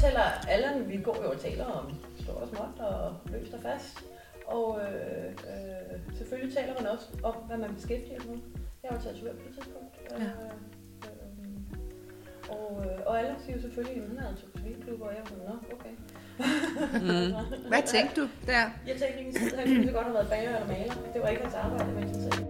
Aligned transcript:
fortæller 0.00 0.48
Allan, 0.48 0.88
vi 0.88 0.96
går 0.96 1.16
jo 1.24 1.30
og 1.30 1.40
taler 1.40 1.64
om 1.64 1.94
stort 2.20 2.42
og 2.42 2.48
småt 2.48 2.78
og 2.78 3.16
løst 3.32 3.54
og 3.54 3.60
fast. 3.60 4.04
Og 4.46 4.80
øh, 4.82 5.30
øh, 5.50 6.16
selvfølgelig 6.18 6.56
taler 6.56 6.74
man 6.78 6.86
også 6.86 7.06
om, 7.22 7.34
hvad 7.34 7.56
man 7.56 7.74
beskæftiger 7.74 8.20
sig 8.20 8.30
med. 8.30 8.38
Jeg 8.82 8.90
har 8.90 8.96
jo 8.96 9.02
tatoveret 9.02 9.36
på 9.38 9.44
det 9.46 9.54
tidspunkt. 9.54 9.94
Ja. 10.10 10.16
Øh, 10.16 10.30
øh, 11.04 11.58
og, 12.48 12.84
øh, 12.84 13.06
og 13.06 13.18
Allan 13.18 13.36
siger 13.44 13.56
jo 13.56 13.62
selvfølgelig, 13.62 14.02
at 14.02 14.08
han 14.08 14.18
havde 14.18 14.32
en 14.32 14.36
tatoveringsklub, 14.36 15.00
og 15.00 15.10
jeg 15.14 15.22
var 15.22 15.28
sådan, 15.28 15.44
nå, 15.50 15.56
okay. 15.76 15.94
Mm. 17.06 17.68
Hvad 17.68 17.82
tænkte 17.86 18.20
du 18.20 18.28
der? 18.46 18.64
Jeg 18.86 18.96
tænkte 19.00 19.18
ikke 19.18 19.30
en 19.30 19.34
skid, 19.34 19.56
han 19.58 19.66
kunne 19.66 19.86
så 19.86 19.92
godt 19.92 20.04
have 20.04 20.14
været 20.14 20.28
bager 20.28 20.56
eller 20.56 20.68
maler. 20.68 20.94
Det 21.12 21.22
var 21.22 21.28
ikke 21.28 21.42
hans 21.42 21.54
arbejde, 21.54 21.92
men 21.92 22.02
jeg 22.08 22.14
sagde. 22.14 22.49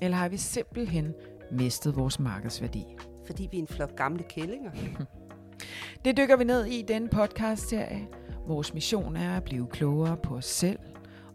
Eller 0.00 0.16
har 0.16 0.28
vi 0.28 0.36
simpelthen 0.36 1.14
mistet 1.52 1.96
vores 1.96 2.18
markedsværdi? 2.18 2.84
Fordi 3.26 3.48
vi 3.50 3.56
er 3.56 3.60
en 3.60 3.66
flok 3.66 3.96
gamle 3.96 4.22
kællinger? 4.22 4.70
Det 6.04 6.16
dykker 6.16 6.36
vi 6.36 6.44
ned 6.44 6.64
i 6.64 6.82
denne 6.82 7.08
podcast-serie. 7.08 8.08
Vores 8.46 8.74
mission 8.74 9.16
er 9.16 9.36
at 9.36 9.44
blive 9.44 9.66
klogere 9.66 10.16
på 10.16 10.34
os 10.34 10.44
selv 10.44 10.78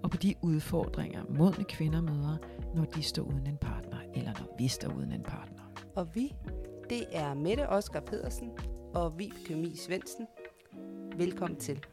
og 0.04 0.12
på 0.12 0.18
de 0.18 0.36
udfordringer, 0.42 1.24
modne 1.30 1.64
kvinder 1.64 2.02
møder, 2.02 2.38
når 2.76 2.86
de 2.86 3.04
står 3.04 3.24
uden 3.24 3.48
en 3.48 3.58
partner, 3.58 3.98
eller 4.16 4.32
når 4.40 4.56
vi 4.58 4.68
står 4.68 4.94
uden 4.98 5.12
en 5.12 5.24
partner. 5.24 5.62
Og 5.96 6.16
vi, 6.16 6.36
det 6.90 7.04
er 7.12 7.34
Mette 7.34 7.70
Oskar 7.70 8.00
Pedersen 8.00 8.50
og 8.94 9.20
Vibeke 9.20 9.56
Mi 9.56 9.76
Svendsen. 9.76 10.28
Velkommen 11.18 11.60
til. 11.60 11.84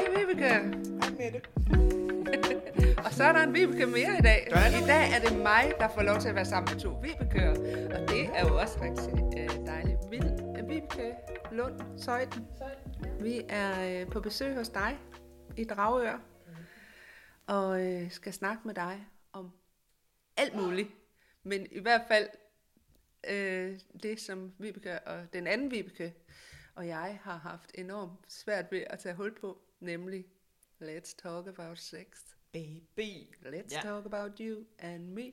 Hej 0.00 0.08
Vibeke. 0.18 0.48
Hej 0.48 1.10
Mette. 1.18 1.40
Og 3.06 3.12
så 3.12 3.24
er 3.24 3.32
der 3.32 3.42
en 3.42 3.54
Vibeke 3.54 3.86
mere 3.86 4.18
i 4.18 4.22
dag. 4.22 4.46
I 4.48 4.86
dag 4.86 5.12
er 5.12 5.28
det 5.28 5.38
mig, 5.38 5.72
der 5.78 5.88
får 5.94 6.02
lov 6.02 6.20
til 6.20 6.28
at 6.28 6.34
være 6.34 6.44
sammen 6.44 6.74
med 6.74 6.80
to 6.80 6.88
Vibekøer. 6.88 7.50
Og 7.94 8.08
det 8.08 8.24
er 8.34 8.48
jo 8.48 8.58
også 8.58 8.78
rigtig 8.82 9.40
øh, 9.40 9.66
dejligt. 9.66 9.98
Vil, 10.10 10.24
øh, 10.58 10.68
Vibeke 10.68 11.14
Lund 11.52 11.98
Søjden. 11.98 12.46
Vi 13.20 13.42
er 13.48 14.00
øh, 14.02 14.10
på 14.10 14.20
besøg 14.20 14.54
hos 14.54 14.68
dig 14.68 14.98
i 15.56 15.64
Dragør. 15.64 16.18
Og 17.46 17.86
øh, 17.86 18.10
skal 18.10 18.32
snakke 18.32 18.62
med 18.64 18.74
dig 18.74 19.06
om 19.32 19.50
alt 20.36 20.54
muligt. 20.54 20.88
Men 21.42 21.66
i 21.70 21.80
hvert 21.80 22.02
fald 22.08 22.28
øh, 23.30 23.78
det, 24.02 24.20
som 24.20 24.52
Vibeke 24.58 24.98
og 24.98 25.32
den 25.32 25.46
anden 25.46 25.70
Vibeke 25.70 26.14
og 26.74 26.86
jeg 26.86 27.18
har 27.22 27.36
haft 27.36 27.70
enormt 27.74 28.18
svært 28.28 28.72
ved 28.72 28.84
at 28.86 28.98
tage 28.98 29.14
hul 29.14 29.34
på, 29.40 29.58
nemlig 29.80 30.24
Let's 30.82 31.14
talk 31.22 31.46
about 31.46 31.78
sex. 31.78 32.06
Baby. 32.52 33.28
Let's 33.44 33.74
Ja. 33.74 33.80
talk 33.82 34.06
about 34.06 34.38
you 34.38 34.64
and 34.78 35.04
me. 35.08 35.32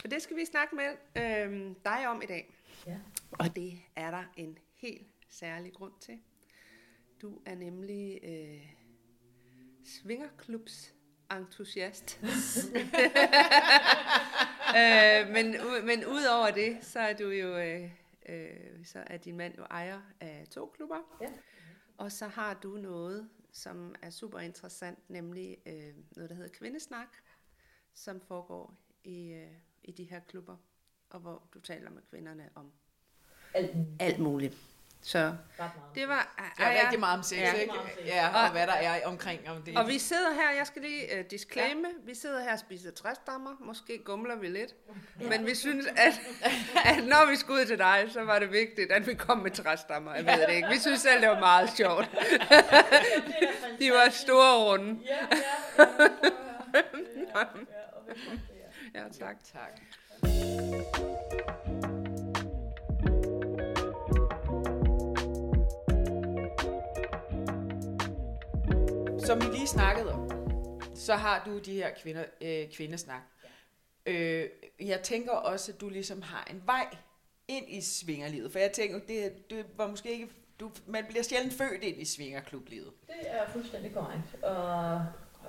For 0.00 0.08
det 0.08 0.22
skal 0.22 0.36
vi 0.36 0.44
snakke 0.44 0.76
med 0.76 0.96
øhm, 1.16 1.74
dig 1.84 2.08
om 2.08 2.22
i 2.22 2.26
dag. 2.26 2.54
Ja. 2.86 2.98
Og 3.32 3.56
det 3.56 3.82
er 3.96 4.10
der 4.10 4.24
en 4.36 4.58
helt 4.74 5.06
særlig 5.28 5.72
grund 5.72 5.92
til. 6.00 6.18
Du 7.22 7.40
er 7.46 7.54
nemlig 7.54 8.20
øh, 8.22 8.72
svingerklubs 9.84 10.94
entusiast. 11.30 12.20
øh, 14.78 15.28
men, 15.32 15.56
men 15.86 16.06
udover 16.06 16.50
det, 16.50 16.78
så 16.82 17.00
er 17.00 17.12
du 17.12 17.28
jo, 17.30 17.58
øh, 17.58 17.90
øh, 18.28 18.84
så 18.84 19.02
er 19.06 19.16
din 19.16 19.36
mand 19.36 19.56
jo 19.58 19.62
ejer 19.62 20.00
af 20.20 20.46
to 20.50 20.66
klubber. 20.76 21.18
Ja. 21.20 21.28
Og 21.98 22.12
så 22.12 22.26
har 22.26 22.54
du 22.54 22.76
noget, 22.76 23.28
som 23.52 23.94
er 24.02 24.10
super 24.10 24.38
interessant, 24.38 25.10
nemlig 25.10 25.56
øh, 25.66 25.94
noget, 26.16 26.30
der 26.30 26.36
hedder 26.36 26.50
Kvindesnak, 26.50 27.08
som 27.94 28.20
foregår 28.20 28.74
i, 29.04 29.32
øh, 29.32 29.52
i 29.82 29.92
de 29.92 30.04
her 30.04 30.20
klubber, 30.20 30.56
og 31.10 31.20
hvor 31.20 31.48
du 31.54 31.60
taler 31.60 31.90
med 31.90 32.02
kvinderne 32.10 32.50
om 32.54 32.72
Alt 33.54 33.76
alt 34.00 34.18
muligt. 34.18 34.69
Så 35.02 35.32
det 35.94 36.08
var... 36.08 36.34
Der 36.58 36.64
er 36.64 36.82
rigtig 36.82 37.00
meget 37.00 37.16
om 37.18 37.22
sex, 37.22 37.38
Ja. 37.38 37.52
ikke? 37.52 37.66
Meget 37.72 37.80
om 37.82 37.88
sex. 37.98 38.06
Ja, 38.06 38.28
og, 38.34 38.42
Og- 38.44 38.50
hvad 38.50 38.66
der 38.66 38.72
er 38.72 39.06
omkring 39.06 39.50
om 39.50 39.62
det. 39.62 39.78
Og 39.78 39.88
vi 39.88 39.98
sidder 39.98 40.32
her, 40.34 40.50
jeg 40.58 40.66
skal 40.66 40.82
lige 40.82 41.18
uh, 41.18 41.24
disclaimer, 41.30 41.88
ja. 41.88 41.94
vi 42.06 42.14
sidder 42.14 42.40
her 42.42 42.52
og 42.52 42.58
spiser 42.58 42.90
træstammer, 42.90 43.50
måske 43.60 43.98
gumler 44.04 44.36
vi 44.36 44.48
lidt, 44.48 44.74
ja. 45.20 45.28
men 45.28 45.46
vi 45.46 45.54
synes, 45.54 45.86
at, 45.86 46.20
at 46.84 47.04
når 47.04 47.30
vi 47.30 47.36
skulle 47.36 47.60
ud 47.60 47.66
til 47.66 47.78
dig, 47.78 48.08
så 48.12 48.24
var 48.24 48.38
det 48.38 48.52
vigtigt, 48.52 48.92
at 48.92 49.06
vi 49.06 49.14
kom 49.14 49.38
med 49.38 49.50
træstammer, 49.50 50.14
jeg 50.14 50.26
ved 50.26 50.46
det 50.46 50.54
ikke. 50.54 50.68
Vi 50.68 50.78
synes 50.78 51.00
selv, 51.00 51.20
det 51.20 51.28
var 51.28 51.38
meget 51.40 51.70
sjovt. 51.76 52.10
De 53.80 53.90
var 53.90 54.10
store 54.10 54.56
runde. 54.64 55.00
Ja, 55.06 55.16
ja, 55.78 55.84
ja, 56.74 56.80
ja, 57.34 57.40
ja, 57.40 57.44
ja. 58.94 59.00
Ja, 59.00 59.08
tak. 59.18 59.36
Tak. 59.52 59.80
Som 69.30 69.40
vi 69.40 69.46
lige 69.46 69.66
snakkede 69.66 70.12
om, 70.12 70.30
så 70.94 71.14
har 71.14 71.42
du 71.46 71.58
de 71.58 71.72
her 71.72 71.90
kvinder, 72.02 72.24
øh, 72.40 72.72
kvindesnak. 72.72 73.22
Øh, 74.06 74.48
jeg 74.80 75.00
tænker 75.02 75.32
også, 75.32 75.72
at 75.72 75.80
du 75.80 75.88
ligesom 75.88 76.22
har 76.22 76.48
en 76.50 76.62
vej 76.66 76.86
ind 77.48 77.64
i 77.68 77.80
svingerlivet. 77.80 78.52
For 78.52 78.58
jeg 78.58 78.72
tænker, 78.72 79.00
det, 79.08 79.50
det 79.50 79.66
var 79.76 79.86
måske 79.86 80.12
ikke... 80.12 80.28
Du, 80.60 80.70
man 80.86 81.04
bliver 81.08 81.22
sjældent 81.22 81.54
født 81.54 81.82
ind 81.82 82.00
i 82.00 82.04
svingerklublivet. 82.04 82.92
Det 83.06 83.16
er 83.26 83.48
fuldstændig 83.48 83.92
korrekt. 83.94 84.44
Og, 84.44 85.04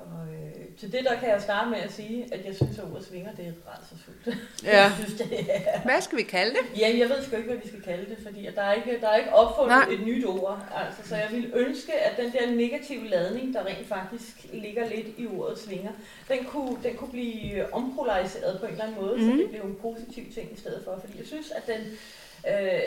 og 0.06 0.34
øh, 0.34 0.78
til 0.80 0.92
det 0.92 1.04
der 1.04 1.20
kan 1.20 1.30
jeg 1.30 1.42
starte 1.42 1.70
med 1.70 1.78
at 1.80 1.92
sige, 1.92 2.28
at 2.34 2.46
jeg 2.46 2.56
synes, 2.56 2.80
at 2.80 2.84
ordet 2.92 3.06
svinger, 3.06 3.32
det 3.36 3.46
er 3.48 3.52
rædselsfuldt. 3.72 4.38
Ja. 4.64 4.92
synes, 5.00 5.22
det 5.22 5.40
er... 5.50 5.80
Hvad 5.82 6.02
skal 6.02 6.18
vi 6.18 6.24
kalde 6.24 6.52
det? 6.52 6.80
Ja, 6.82 6.98
jeg 6.98 7.10
ved 7.10 7.24
sgu 7.24 7.36
ikke, 7.36 7.50
hvad 7.50 7.58
vi 7.64 7.68
skal 7.68 7.82
kalde 7.82 8.06
det, 8.10 8.18
fordi 8.24 8.48
der, 8.56 8.62
er 8.62 8.74
ikke, 8.74 9.02
der 9.02 9.08
er 9.10 9.16
ikke 9.18 9.34
opfundet 9.34 9.70
Nej. 9.78 9.86
Nej. 9.86 9.94
et 9.94 10.02
nyt 10.08 10.26
ord. 10.26 10.66
Altså, 10.76 11.10
så 11.10 11.16
jeg 11.16 11.28
vil 11.32 11.52
ønske, 11.56 11.94
at 11.94 12.18
den 12.18 12.32
der 12.34 12.52
negative 12.56 13.08
ladning, 13.08 13.54
der 13.54 13.66
rent 13.66 13.88
faktisk 13.88 14.46
ligger 14.54 14.90
lidt 14.90 15.08
i 15.18 15.28
ordet 15.28 15.59
svinger, 15.59 15.92
den 16.30 16.46
kunne, 16.46 16.78
den 16.84 16.96
kunne 16.97 17.12
blive 17.12 17.74
ompolariseret 17.74 18.59
på 18.59 18.66
en 18.66 18.72
eller 18.72 18.84
anden 18.86 19.02
måde, 19.02 19.16
mm. 19.16 19.22
så 19.22 19.28
Mhm. 19.28 19.38
det 19.38 19.50
blev 19.50 19.62
en 19.62 19.78
positiv 19.82 20.24
ting 20.34 20.52
i 20.54 20.59
stedet 20.59 20.82
for. 20.84 21.02
Fordi 21.06 21.18
jeg 21.20 21.28
synes, 21.28 21.52
at 21.52 21.68
den, 21.68 21.82
øh, 22.47 22.79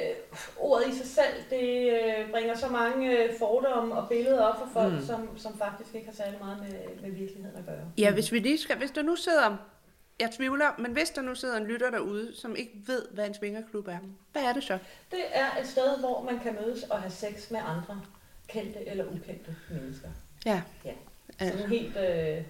ordet 0.58 0.88
i 0.88 0.96
sig 0.98 1.06
selv, 1.06 1.34
det 1.50 1.90
øh, 1.92 2.30
bringer 2.30 2.54
så 2.56 2.68
mange 2.68 3.18
øh, 3.24 3.38
fordomme 3.38 3.94
og 3.94 4.08
billeder 4.08 4.42
op 4.42 4.58
for 4.58 4.68
folk, 4.72 4.92
Mm. 4.94 5.06
som, 5.06 5.38
som 5.38 5.58
faktisk 5.58 5.94
ikke 5.94 6.06
har 6.06 6.14
særlig 6.14 6.38
meget 6.40 6.58
med, 6.58 7.02
med 7.02 7.10
virkeligheden 7.10 7.58
at 7.58 7.66
gøre. 7.66 7.84
Ja, 7.98 8.12
hvis 8.12 8.32
vi 8.32 8.38
lige 8.38 8.58
skal, 8.58 8.76
hvis 8.76 8.90
der 8.90 9.02
nu 9.02 9.16
sidder, 9.16 9.56
jeg 10.20 10.30
tvivler, 10.30 10.66
men 10.78 10.92
hvis 10.92 11.10
der 11.10 11.22
nu 11.22 11.34
sidder 11.34 11.56
en 11.56 11.64
lytter 11.66 11.90
derude, 11.90 12.36
som 12.36 12.56
ikke 12.56 12.72
ved, 12.86 13.02
hvad 13.10 13.26
en 13.26 13.34
svingerklub 13.34 13.88
er, 13.88 13.98
hvad 14.32 14.42
er 14.42 14.52
det 14.52 14.64
så? 14.64 14.78
Det 15.10 15.20
er 15.32 15.46
et 15.60 15.66
sted, 15.66 15.98
hvor 16.00 16.22
man 16.22 16.38
kan 16.40 16.56
mødes 16.60 16.82
og 16.82 17.00
have 17.00 17.10
sex 17.10 17.50
med 17.50 17.60
andre 17.66 18.00
kendte 18.48 18.88
eller 18.88 19.04
ukendte 19.04 19.56
mennesker. 19.70 20.08
Ja. 20.46 20.62
Ja. 20.84 20.92
Altså. 21.40 21.58
Sådan 21.58 21.70
helt, 21.70 21.96
øh, 21.96 22.42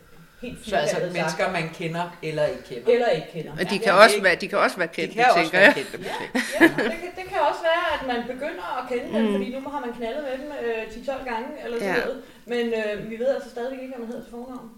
helt 0.44 0.58
Så 0.70 0.76
altså 0.76 0.96
mennesker, 1.16 1.44
sagt. 1.46 1.52
man 1.58 1.66
kender 1.80 2.04
eller 2.28 2.44
ikke 2.52 2.64
kender. 2.70 2.92
Eller 2.94 3.08
ikke 3.16 3.28
kender. 3.34 3.52
Og 3.60 3.64
de 3.70 3.76
Ja, 3.76 3.82
kan, 3.84 3.92
også 4.02 4.14
ikke- 4.16 4.24
være, 4.28 4.34
de 4.42 4.48
kan 4.52 4.58
også 4.66 4.76
være 4.82 4.88
kendte, 4.96 5.14
kan 5.16 5.24
også 5.24 5.40
tænker 5.40 5.58
jeg. 5.66 5.72
kendte. 5.78 5.96
Ja, 6.10 6.16
ja 6.60 6.66
det, 6.92 6.98
kan, 7.02 7.10
det 7.20 7.26
kan 7.32 7.38
også 7.50 7.62
være, 7.70 7.84
at 7.96 8.02
man 8.12 8.20
begynder 8.32 8.66
at 8.80 8.84
kende 8.90 9.06
dem, 9.14 9.22
Mm. 9.26 9.32
fordi 9.36 9.46
nu 9.56 9.60
har 9.74 9.80
man 9.86 9.92
knaldet 9.98 10.22
med 10.28 10.34
dem 10.42 10.50
øh, 10.66 10.82
10-12 10.94 11.24
gange 11.30 11.48
eller 11.64 11.76
sådan 11.78 11.94
Ja. 11.94 12.00
noget. 12.04 12.18
Men 12.52 12.64
øh, 12.80 13.10
vi 13.10 13.16
ved 13.22 13.28
altså 13.36 13.50
stadigvæk 13.54 13.78
ikke, 13.82 13.92
hvad 13.94 14.00
man 14.04 14.08
hedder 14.12 14.24
til 14.26 14.30
fornavn. 14.30 14.68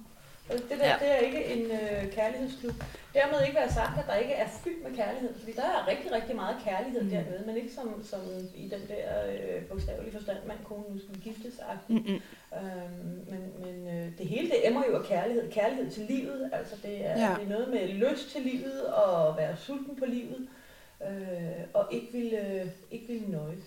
Altså, 0.51 0.67
Det 0.71 0.79
der, 0.79 0.87
Ja. 0.89 0.97
det 1.01 1.09
er 1.13 1.17
ikke 1.17 1.45
en 1.45 1.65
øh, 1.71 2.13
kærlighedsklub. 2.13 2.75
Dermed 3.15 3.43
ikke 3.47 3.55
være 3.57 3.73
sagt, 3.73 3.99
at 3.99 4.07
der 4.07 4.15
ikke 4.15 4.33
er 4.35 4.49
fyldt 4.65 4.83
med 4.89 4.97
kærlighed. 4.97 5.35
Fordi 5.39 5.53
der 5.53 5.63
er 5.63 5.89
rigtig, 5.89 6.13
rigtig 6.13 6.37
meget 6.37 6.57
kærlighed 6.65 7.03
mm. 7.03 7.11
dernede, 7.11 7.43
men 7.47 7.57
ikke 7.57 7.75
som, 7.75 8.05
som 8.05 8.21
i 8.55 8.69
den 8.69 8.81
der 8.89 9.27
øh, 9.33 9.63
bogstavelige 9.65 10.13
forstand, 10.13 10.39
mand, 10.47 10.59
kone, 10.65 10.85
nu 10.95 10.99
skal 10.99 11.15
vi 11.15 11.21
giftes 11.21 11.61
Mm-mm. 11.89 12.21
øhm, 12.55 13.25
Men, 13.31 13.53
men 13.65 13.89
øh, 13.97 14.19
det 14.19 14.27
hele, 14.27 14.49
det 14.49 14.67
emmer 14.67 14.83
jo 14.89 14.97
af 14.99 15.05
kærlighed. 15.05 15.51
Kærlighed 15.53 15.91
til 15.91 16.03
livet. 16.09 16.51
Altså 16.53 16.77
det 16.83 17.07
er, 17.07 17.21
ja. 17.29 17.35
det 17.41 17.45
er 17.45 17.49
noget 17.49 17.69
med 17.69 17.89
lyst 17.89 18.31
til 18.31 18.43
livet 18.43 18.87
og 18.87 19.37
være 19.37 19.57
sulten 19.57 19.97
på 19.97 20.05
livet. 20.05 20.49
Øh, 21.03 21.65
og 21.75 21.89
ikke 21.91 22.13
ville, 22.13 22.61
øh, 22.61 22.67
ikke 22.91 23.07
ville 23.07 23.29
nøjes. 23.29 23.65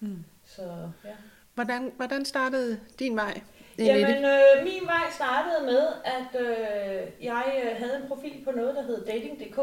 Mm. 0.00 0.24
Så 0.44 0.62
ja. 1.04 1.10
Hvordan, 1.54 1.92
hvordan 1.96 2.24
startede 2.24 2.80
din 2.98 3.16
vej? 3.16 3.40
Jamen, 3.78 4.24
øh, 4.24 4.64
min 4.64 4.82
vej 4.86 5.04
startede 5.10 5.64
med, 5.64 5.82
at 6.04 6.40
øh, 6.40 7.24
jeg 7.24 7.44
øh, 7.64 7.76
havde 7.78 7.96
en 8.02 8.08
profil 8.08 8.44
på 8.44 8.50
noget, 8.52 8.74
der 8.76 8.82
hed 8.82 9.04
dating.dk. 9.06 9.58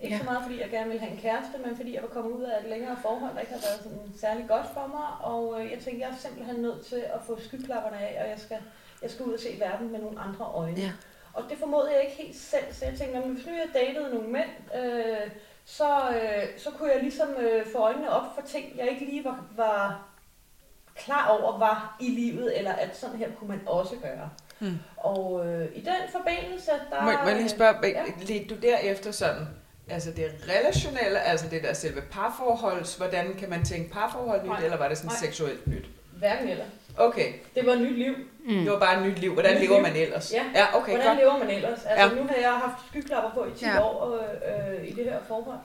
Ikke 0.00 0.14
Ja. 0.14 0.18
så 0.18 0.24
meget, 0.24 0.42
fordi 0.42 0.60
jeg 0.60 0.70
gerne 0.70 0.86
ville 0.86 1.00
have 1.00 1.12
en 1.12 1.18
kæreste, 1.18 1.58
men 1.64 1.76
fordi 1.76 1.94
jeg 1.94 2.02
var 2.02 2.08
kommet 2.08 2.32
ud 2.32 2.42
af 2.42 2.60
et 2.62 2.68
længere 2.70 2.96
forhold, 3.02 3.34
der 3.34 3.40
ikke 3.40 3.52
havde 3.52 3.64
været 3.68 3.82
sådan 3.82 4.12
særlig 4.20 4.44
godt 4.48 4.66
for 4.74 4.86
mig. 4.86 5.08
Og 5.32 5.60
øh, 5.64 5.70
jeg 5.72 5.78
tænkte, 5.78 6.00
jeg 6.06 6.10
er 6.14 6.16
simpelthen 6.18 6.56
nødt 6.62 6.86
til 6.86 6.96
at 7.14 7.20
få 7.26 7.40
skyklapperne 7.40 7.98
af, 7.98 8.22
og 8.22 8.28
jeg 8.30 8.38
skal, 8.38 8.56
jeg 9.02 9.10
skal 9.10 9.24
ud 9.26 9.32
og 9.32 9.40
se 9.40 9.56
verden 9.60 9.92
med 9.92 9.98
nogle 10.00 10.20
andre 10.20 10.44
øjne. 10.54 10.80
Ja. 10.80 10.92
Og 11.34 11.42
det 11.50 11.58
formodede 11.58 11.92
jeg 11.94 12.02
ikke 12.04 12.16
helt 12.22 12.36
selv, 12.36 12.64
så 12.72 12.84
jeg 12.84 12.94
tænkte, 12.98 13.18
"Nå, 13.18 13.26
men 13.26 13.34
hvis 13.34 13.46
nu 13.46 13.52
jeg 13.52 13.68
datede 13.74 14.14
nogle 14.14 14.28
mænd, 14.28 14.50
øh, 14.80 15.30
så, 15.64 15.88
øh, 16.10 16.44
så 16.58 16.70
kunne 16.70 16.90
jeg 16.94 17.02
ligesom 17.02 17.28
øh, 17.38 17.66
få 17.66 17.78
øjnene 17.78 18.10
op 18.10 18.34
for 18.34 18.42
ting, 18.42 18.78
jeg 18.78 18.88
ikke 18.90 19.04
lige 19.04 19.24
var, 19.24 19.44
var 19.56 20.08
klar 21.04 21.28
over 21.28 21.58
var 21.58 21.96
i 22.00 22.08
livet, 22.10 22.58
eller 22.58 22.72
at 22.72 22.96
sådan 22.96 23.16
her 23.16 23.28
kunne 23.38 23.48
man 23.48 23.60
også 23.66 23.94
gøre. 24.02 24.30
Mm. 24.60 24.78
Og 24.96 25.46
øh, 25.46 25.68
i 25.74 25.80
den 25.80 25.94
forbindelse, 26.12 26.70
der... 26.90 27.04
Må, 27.04 27.10
må 27.10 27.28
jeg 27.28 27.36
lige 27.36 27.48
spørge, 27.48 27.74
ja. 27.82 28.02
ledte 28.20 28.54
du 28.54 28.60
derefter 28.60 29.10
sådan, 29.12 29.46
altså 29.88 30.10
det 30.10 30.30
relationelle, 30.48 31.20
altså 31.20 31.46
det 31.50 31.62
der 31.62 31.72
selve 31.72 32.00
parforholds, 32.00 32.94
hvordan 32.94 33.34
kan 33.38 33.50
man 33.50 33.64
tænke 33.64 33.90
parforhold 33.92 34.40
nyt, 34.42 34.48
Nej. 34.48 34.64
eller 34.64 34.76
var 34.76 34.88
det 34.88 34.96
sådan 34.98 35.08
Nej. 35.08 35.16
seksuelt 35.16 35.66
nyt? 35.66 35.84
Hverken 36.18 36.48
eller. 36.48 36.64
Okay, 36.98 37.32
Det 37.54 37.66
var 37.66 37.72
et 37.72 37.80
nyt 37.80 37.98
liv. 37.98 38.14
Mm. 38.44 38.54
det 38.62 38.70
var 38.72 38.78
bare 38.78 39.00
et 39.00 39.06
nyt 39.06 39.18
liv. 39.18 39.32
Hvordan 39.32 39.54
Nyt 39.54 39.60
lever 39.60 39.74
liv. 39.74 39.82
man 39.82 39.96
ellers? 39.96 40.32
Ja. 40.32 40.44
ja 40.54 40.78
okay, 40.78 40.92
Hvordan 40.92 41.06
godt. 41.08 41.18
lever 41.18 41.38
man 41.38 41.50
ellers? 41.50 41.84
Altså, 41.86 42.06
Ja. 42.16 42.22
nu 42.22 42.28
har 42.28 42.34
jeg 42.40 42.50
haft 42.52 42.86
skyklapper 42.88 43.30
på 43.30 43.44
i 43.44 43.50
10 43.58 43.64
Ja. 43.64 43.70
ja. 43.72 43.82
år 43.84 44.14
øh, 44.14 44.74
øh, 44.78 44.88
i 44.88 44.92
det 44.92 45.04
her 45.04 45.18
forhold. 45.28 45.58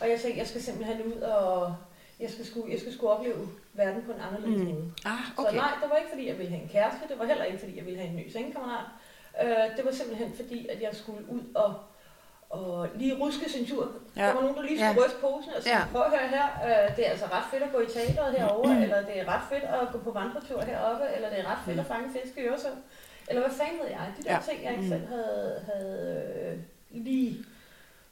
Og 0.00 0.10
jeg 0.10 0.20
tænkte, 0.20 0.38
jeg 0.40 0.48
skal 0.48 0.62
simpelthen 0.62 1.02
ud 1.02 1.20
og... 1.20 1.74
Jeg 2.20 2.30
skal 2.30 2.44
sgu, 2.46 2.68
jeg 2.70 2.80
skal 2.80 2.92
sgu 2.92 3.08
opleve 3.08 3.48
verden 3.74 4.02
på 4.06 4.12
en 4.12 4.20
anderledes 4.28 4.58
Mm. 4.62 4.64
mm. 4.68 4.74
måde. 4.74 4.92
Ah, 5.04 5.18
Så 5.36 5.42
okay. 5.42 5.56
nej, 5.56 5.72
det 5.82 5.90
var 5.90 5.96
ikke 5.96 6.10
fordi, 6.10 6.28
jeg 6.28 6.38
ville 6.38 6.50
have 6.52 6.62
en 6.62 6.68
kæreste. 6.68 7.08
Det 7.08 7.18
var 7.18 7.24
heller 7.24 7.44
ikke 7.44 7.58
fordi, 7.58 7.76
jeg 7.76 7.84
ville 7.86 7.98
have 8.00 8.10
en 8.10 8.16
ny 8.16 8.28
sengekammerat. 8.32 8.86
Øh, 9.42 9.76
det 9.76 9.84
var 9.84 9.90
simpelthen 9.92 10.32
fordi, 10.40 10.68
at 10.68 10.82
jeg 10.82 10.90
skulle 10.92 11.24
ud 11.30 11.40
og, 11.54 11.74
og 12.50 12.88
lige 12.94 13.14
ruske 13.18 13.50
sin 13.50 13.66
tur. 13.66 13.92
Ja. 14.16 14.26
Der 14.26 14.32
var 14.34 14.40
nogen, 14.40 14.56
der 14.56 14.62
lige 14.62 14.78
skulle 14.78 15.00
Ja. 15.00 15.04
ryste 15.06 15.20
posen 15.20 15.52
og 15.56 15.62
sige, 15.62 15.78
Ja. 15.78 15.84
prøv 15.92 16.02
at 16.02 16.10
høre 16.18 16.28
her, 16.28 16.46
øh, 16.66 16.96
det 16.96 17.06
er 17.06 17.10
altså 17.10 17.26
ret 17.26 17.44
fedt 17.50 17.62
at 17.62 17.72
gå 17.72 17.80
i 17.80 17.86
teateret 17.86 18.34
herovre, 18.38 18.74
mm. 18.74 18.82
eller 18.82 19.02
det 19.08 19.20
er 19.20 19.24
ret 19.34 19.42
fedt 19.50 19.64
at 19.64 19.88
gå 19.92 19.98
på 19.98 20.10
vandretur 20.10 20.60
heroppe, 20.60 21.04
eller 21.16 21.28
det 21.30 21.38
er 21.40 21.46
ret 21.52 21.62
fedt 21.66 21.80
at 21.80 21.86
fange 21.86 22.08
fisk 22.12 22.36
i 22.38 22.40
Øresund. 22.40 22.78
Eller 23.28 23.42
hvad 23.42 23.56
fanden 23.60 23.78
ved 23.82 23.88
jeg? 23.88 24.06
De 24.18 24.22
der 24.24 24.32
ja. 24.34 24.38
ting, 24.50 24.64
jeg 24.64 24.70
ikke 24.72 24.82
Mm. 24.82 24.88
selv 24.88 25.06
havde, 25.06 25.62
havde 25.72 25.98
øh, 26.52 26.58
lige 27.04 27.44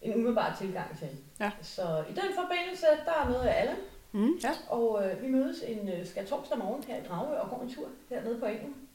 en 0.02 0.14
umiddelbar 0.14 0.56
tilgang 0.58 0.99
til. 0.99 1.08
Ja. 1.41 1.51
Så 1.63 2.05
i 2.11 2.13
den 2.13 2.35
forbindelse, 2.35 2.87
der 3.05 3.13
er 3.13 3.29
møder 3.29 3.45
jeg 3.45 3.57
Allan, 3.57 3.77
Mm. 4.13 4.33
og 4.69 5.05
øh, 5.07 5.23
vi 5.23 5.29
mødes 5.29 5.63
en 5.63 5.89
øh, 5.89 6.07
skal 6.07 6.27
torsdag 6.27 6.59
morgen 6.59 6.83
her 6.85 6.97
i 6.97 7.07
Dragør 7.09 7.39
og 7.39 7.51
går 7.51 7.63
en 7.63 7.75
tur 7.75 7.89
hernede 8.09 8.39
på 8.41 8.47
engen. 8.47 8.89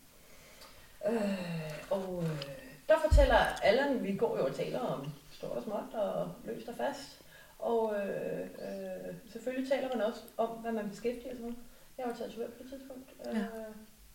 Øh, 1.07 1.71
og 1.91 2.23
øh, 2.23 2.43
der 2.89 2.95
fortæller 3.07 3.35
Allan, 3.63 4.03
vi 4.03 4.15
går 4.15 4.37
jo 4.37 4.45
og 4.45 4.55
taler 4.55 4.79
om 4.79 5.07
stort 5.31 5.51
og 5.57 5.63
småt 5.63 5.93
og 5.93 6.31
løst 6.45 6.67
og 6.67 6.75
fast. 6.75 7.21
Og 7.59 7.95
øh, 7.99 8.41
øh, 8.41 9.15
selvfølgelig 9.31 9.69
taler 9.71 9.89
man 9.89 10.01
også 10.01 10.21
om, 10.37 10.49
hvad 10.49 10.71
man 10.71 10.89
beskæftiger 10.89 11.35
sig 11.35 11.45
med. 11.45 11.53
Jeg 11.97 12.05
har 12.05 12.11
jo 12.11 12.17
taget 12.17 12.31
tatovør 12.31 12.49
på 12.49 12.63
det 12.63 12.69
tidspunkt. 12.71 13.09
Ja. 13.25 13.31
Øh, 13.39 13.45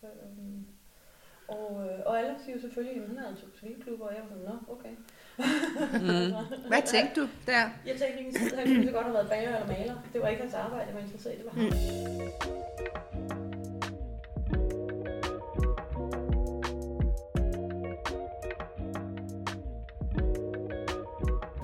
øh, 0.03 0.09
og, 1.51 1.85
øh, 1.87 1.99
og 2.07 2.19
Allan 2.19 2.37
siger 2.45 2.55
jo 2.57 2.61
selvfølgelig, 2.61 3.03
at 3.03 3.09
han 3.09 3.19
havde 3.19 3.35
to 3.41 3.47
civilklubber, 3.61 4.07
og 4.07 4.13
jeg 4.15 4.23
var 4.23 4.29
sådan, 4.29 4.45
nå, 4.45 4.57
okay. 4.75 4.95
Mm. 6.07 6.69
Hvad 6.69 6.83
tænkte 6.87 7.21
du 7.21 7.29
der? 7.47 7.63
Jeg 7.87 7.97
tænkte 8.01 8.19
ikke 8.19 8.29
en 8.31 8.35
skid, 8.35 8.57
han 8.57 8.67
kunne 8.67 8.87
så 8.87 8.93
godt 8.93 9.05
have 9.05 9.15
været 9.15 9.29
bager 9.29 9.55
eller 9.57 9.67
maler. 9.77 9.95
Det 10.13 10.21
var 10.23 10.29
ikke 10.29 10.43
hans 10.43 10.55
arbejde, 10.55 10.87
jeg 10.87 10.95
var 10.95 11.01
interesseret 11.01 11.35
i, 11.35 11.39
det 11.39 11.47
var 11.47 11.53
ham. 11.53 12.81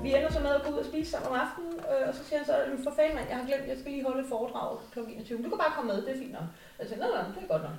Vi 0.03 0.15
ender 0.15 0.31
så 0.33 0.41
med 0.41 0.50
at 0.50 0.62
gå 0.65 0.71
ud 0.73 0.79
og 0.79 0.85
spise 0.85 1.11
sammen 1.11 1.31
om 1.31 1.37
aftenen, 1.44 1.73
øh, 1.93 2.09
og 2.09 2.15
så 2.15 2.25
siger 2.25 2.38
han 2.38 2.47
så, 2.47 2.55
"Men 2.71 2.85
for 2.85 2.93
fanden 2.97 3.15
mand, 3.17 3.29
jeg 3.29 3.37
har 3.37 3.47
glemt, 3.47 3.69
jeg 3.69 3.79
skal 3.79 3.93
lige 3.93 4.05
holde 4.05 4.21
et 4.23 4.29
foredrag 4.29 4.79
kl. 4.93 4.99
21. 4.99 5.43
Du 5.44 5.49
kan 5.49 5.59
bare 5.59 5.73
komme 5.77 5.93
med, 5.93 6.03
det 6.03 6.11
er 6.15 6.19
fint 6.19 6.33
nok. 6.33 6.49
Jeg 6.79 6.87
tænkte, 6.87 7.05
nej, 7.06 7.12
nej, 7.23 7.25
det 7.35 7.43
er 7.44 7.53
godt 7.55 7.62
nok. 7.69 7.77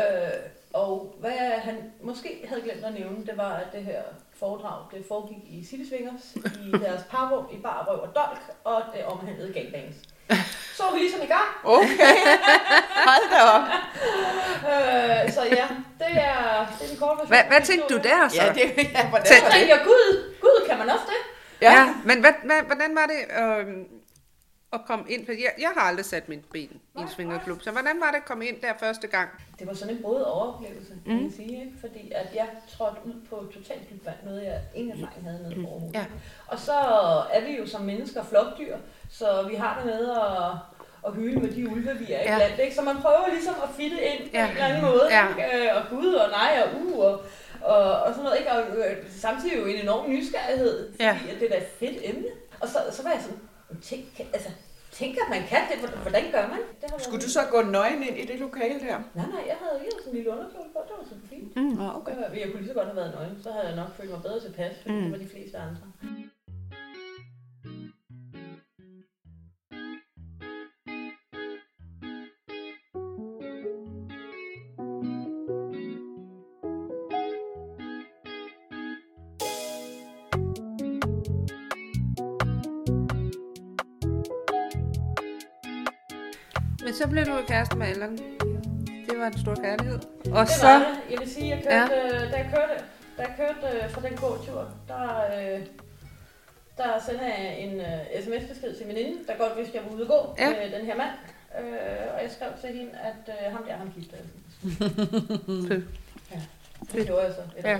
Øh, 0.00 0.38
og 0.74 1.14
hvad 1.20 1.38
han 1.58 1.92
måske 2.02 2.44
havde 2.48 2.62
glemt 2.62 2.84
at 2.84 2.94
nævne, 2.94 3.26
det 3.26 3.36
var, 3.36 3.52
at 3.52 3.66
det 3.72 3.84
her 3.84 4.02
foredrag, 4.38 4.78
det 4.92 5.04
foregik 5.08 5.42
i 5.48 5.64
City 5.64 5.88
Swingers, 5.88 6.34
i 6.36 6.70
deres 6.84 7.02
parrum, 7.10 7.44
i 7.52 7.58
bar, 7.62 7.84
røv 7.88 8.00
og 8.00 8.14
dolk, 8.14 8.40
og 8.64 8.82
det 8.94 9.04
omhandlede 9.04 9.52
gangbangs. 9.52 9.96
Så 10.76 10.82
var 10.82 10.92
vi 10.92 10.98
ligesom 10.98 11.20
i 11.22 11.26
gang. 11.36 11.50
Okay, 11.64 12.16
hold 13.08 13.26
da 13.30 13.40
op. 13.54 13.62
Øh, 14.72 15.32
så 15.32 15.42
ja, 15.44 15.66
det 15.98 16.12
er, 16.30 16.66
det 16.80 16.86
er 16.86 16.88
den 16.88 16.96
korte 16.98 17.18
version. 17.18 17.28
Hvad, 17.28 17.42
hvad 17.48 17.60
tænkte 17.60 17.94
du 17.94 17.98
der 18.08 18.28
så? 18.28 18.42
Ja, 18.42 18.52
det, 18.52 18.64
ja, 18.96 19.08
hvordan 19.08 19.26
Så 19.26 19.34
var 19.34 19.48
det? 19.48 19.52
tænkte 19.56 19.74
jeg, 19.74 19.80
gud, 19.84 20.34
gud, 20.40 20.68
kan 20.68 20.78
man 20.78 20.90
også 20.90 21.04
det? 21.12 21.20
Ja, 21.62 21.72
ja 21.72 21.94
men 22.04 22.20
hvad, 22.20 22.32
hvad, 22.44 22.60
hvordan 22.66 22.90
var 22.96 23.06
det 23.12 23.20
øh, 23.40 23.66
at 24.72 24.80
komme 24.86 25.04
ind? 25.08 25.26
For 25.26 25.32
jeg, 25.32 25.52
jeg 25.58 25.68
har 25.76 25.80
aldrig 25.88 26.04
sat 26.04 26.28
mit 26.28 26.44
ben 26.52 26.80
i 26.98 27.00
en 27.00 27.08
svingerklub, 27.08 27.62
så 27.62 27.70
hvordan 27.70 28.00
var 28.00 28.10
det 28.10 28.16
at 28.16 28.24
komme 28.24 28.46
ind 28.46 28.56
der 28.60 28.72
første 28.80 29.06
gang? 29.06 29.28
Det 29.58 29.66
var 29.66 29.74
sådan 29.74 29.96
en 29.96 30.02
både 30.02 30.32
overoplevelse, 30.32 30.92
kan 31.06 31.16
Mm. 31.16 31.22
man 31.22 31.32
sige, 31.32 31.72
fordi 31.80 32.12
at 32.14 32.26
jeg 32.34 32.48
trådte 32.76 32.96
ud 33.04 33.14
på 33.30 33.36
totalt 33.54 33.90
dybt 33.90 34.06
vand, 34.06 34.16
noget 34.24 34.42
jeg 34.44 34.60
ingen 34.74 34.92
erfaring 35.02 35.24
havde 35.26 35.42
med 35.48 35.56
Mm. 35.56 35.64
overhovedet. 35.66 35.94
Ja. 35.94 36.04
Og 36.46 36.58
så 36.58 36.72
er 37.32 37.40
vi 37.46 37.56
jo 37.58 37.66
som 37.66 37.80
mennesker 37.80 38.24
flokdyr, 38.24 38.76
så 39.10 39.42
vi 39.48 39.54
har 39.54 39.76
det 39.76 39.86
med 39.86 40.10
at, 40.10 40.52
at 41.06 41.14
hyle 41.14 41.40
med 41.40 41.50
de 41.50 41.68
ulve, 41.70 41.94
vi 41.98 42.12
er 42.12 42.22
Ja. 42.22 42.34
i 42.34 42.38
blandt. 42.38 42.58
Ikke? 42.60 42.74
Så 42.74 42.82
man 42.82 42.96
prøver 42.96 43.28
ligesom 43.32 43.54
at 43.62 43.68
fitte 43.76 43.96
ind 44.04 44.22
på 44.30 44.36
Ja. 44.36 44.44
en 44.44 44.50
eller 44.50 44.64
anden 44.64 44.82
måde. 44.84 45.02
Ja. 45.10 45.28
Ikke? 45.28 45.70
Øh, 45.70 45.76
Og 45.76 45.82
gud 45.90 46.14
og 46.14 46.30
nej 46.30 46.62
og 46.64 46.80
u 46.82 47.02
og, 47.02 47.20
og, 47.62 47.92
og 48.02 48.08
sådan 48.14 48.24
noget. 48.24 48.38
Ikke? 48.38 48.50
Og 48.52 48.60
øh, 48.78 48.96
samtidig 49.18 49.56
jo 49.58 49.66
en 49.66 49.76
enorm 49.82 50.10
nysgerrighed, 50.10 50.90
fordi 50.92 51.04
Ja. 51.04 51.18
at 51.30 51.40
det 51.40 51.46
er 51.46 51.50
da 51.50 51.56
et 51.56 51.68
fedt 51.80 51.98
emne. 52.02 52.26
Og 52.60 52.68
så, 52.68 52.78
så 52.92 53.02
var 53.02 53.10
jeg 53.10 53.20
sådan, 53.22 53.38
tænk, 53.82 54.04
altså, 54.36 54.50
tænk 54.98 55.12
at 55.22 55.28
man 55.30 55.42
kan 55.52 55.62
det. 55.70 55.76
Hvordan- 55.90 56.32
gør 56.32 56.48
man? 56.48 56.60
Det 56.80 56.90
har 56.90 56.98
Skulle 56.98 57.22
du 57.26 57.30
så 57.38 57.40
gå 57.50 57.62
nøgen 57.62 58.02
ind 58.08 58.16
i 58.22 58.24
det 58.30 58.38
lokale 58.46 58.80
der? 58.86 58.98
Nej, 59.14 59.26
nej, 59.36 59.42
jeg 59.50 59.56
havde, 59.62 59.76
jeg 59.82 59.88
havde 59.90 59.98
sådan 59.98 60.12
en 60.12 60.16
lille 60.16 60.30
underkjole 60.30 60.68
på, 60.74 60.78
det 60.88 60.94
var 60.98 61.04
så 61.12 61.16
fint. 61.30 61.56
Mm. 61.56 61.80
Ah, 61.80 61.96
okay. 61.98 62.12
Okay. 62.12 62.40
Jeg 62.40 62.46
kunne 62.50 62.60
lige 62.62 62.72
så 62.72 62.78
godt 62.80 62.86
have 62.86 62.96
været 62.96 63.14
nøgen, 63.16 63.42
så 63.42 63.50
havde 63.52 63.66
jeg 63.70 63.76
nok 63.76 63.90
følt 63.96 64.10
mig 64.10 64.22
bedre 64.22 64.40
tilpas, 64.40 64.74
fordi 64.82 64.94
mm. 64.94 65.02
det 65.02 65.12
var 65.12 65.18
de 65.18 65.28
fleste 65.34 65.56
andre. 65.58 65.84
Men 86.84 86.94
så 86.94 87.08
blev 87.08 87.24
du 87.24 87.32
kæreste 87.48 87.76
med 87.76 87.86
Allan. 87.86 88.18
Det 89.08 89.18
var 89.18 89.26
en 89.26 89.38
stor 89.38 89.54
kærlighed. 89.54 89.98
Og 90.32 90.40
Det 90.46 90.48
så... 90.48 90.66
var 90.66 90.78
det. 90.78 91.10
Jeg 91.10 91.18
vil 91.20 91.30
sige, 91.30 91.48
jeg 91.48 91.62
kørte, 91.62 91.94
ja. 91.94 92.30
da 92.30 92.36
jeg 92.36 92.50
kørte, 92.54 92.84
da 93.18 93.22
jeg 93.22 93.34
kørte 93.36 93.76
øh, 93.84 93.90
fra 93.90 94.00
den 94.08 94.16
gåtur, 94.16 94.68
der, 94.88 95.24
øh, 95.54 95.60
der 96.76 97.00
sendte 97.06 97.24
jeg 97.24 97.58
en 97.58 97.80
sms-besked 98.24 98.76
til 98.78 98.86
min 98.86 98.96
veninde, 98.96 99.18
der 99.26 99.36
godt 99.38 99.56
vidste, 99.58 99.78
at 99.78 99.82
jeg 99.84 99.90
var 99.90 99.96
ude 99.96 100.02
at 100.02 100.08
gå 100.08 100.34
Ja. 100.38 100.50
med 100.50 100.78
den 100.78 100.86
her 100.86 100.96
mand. 100.96 101.10
Øh, 101.58 102.14
og 102.14 102.22
jeg 102.22 102.30
skrev 102.30 102.48
til 102.60 102.78
hende, 102.78 102.90
at 102.92 103.34
øh, 103.46 103.52
ham 103.52 103.64
der, 103.64 103.76
ham 103.76 103.90
gifter 103.96 104.16
jeg. 104.16 104.26
Ja, 106.32 106.40
det 106.98 107.06
gjorde 107.06 107.22
jeg 107.24 107.32
så. 107.34 107.40
Ja. 107.64 107.70
Ja. 107.70 107.78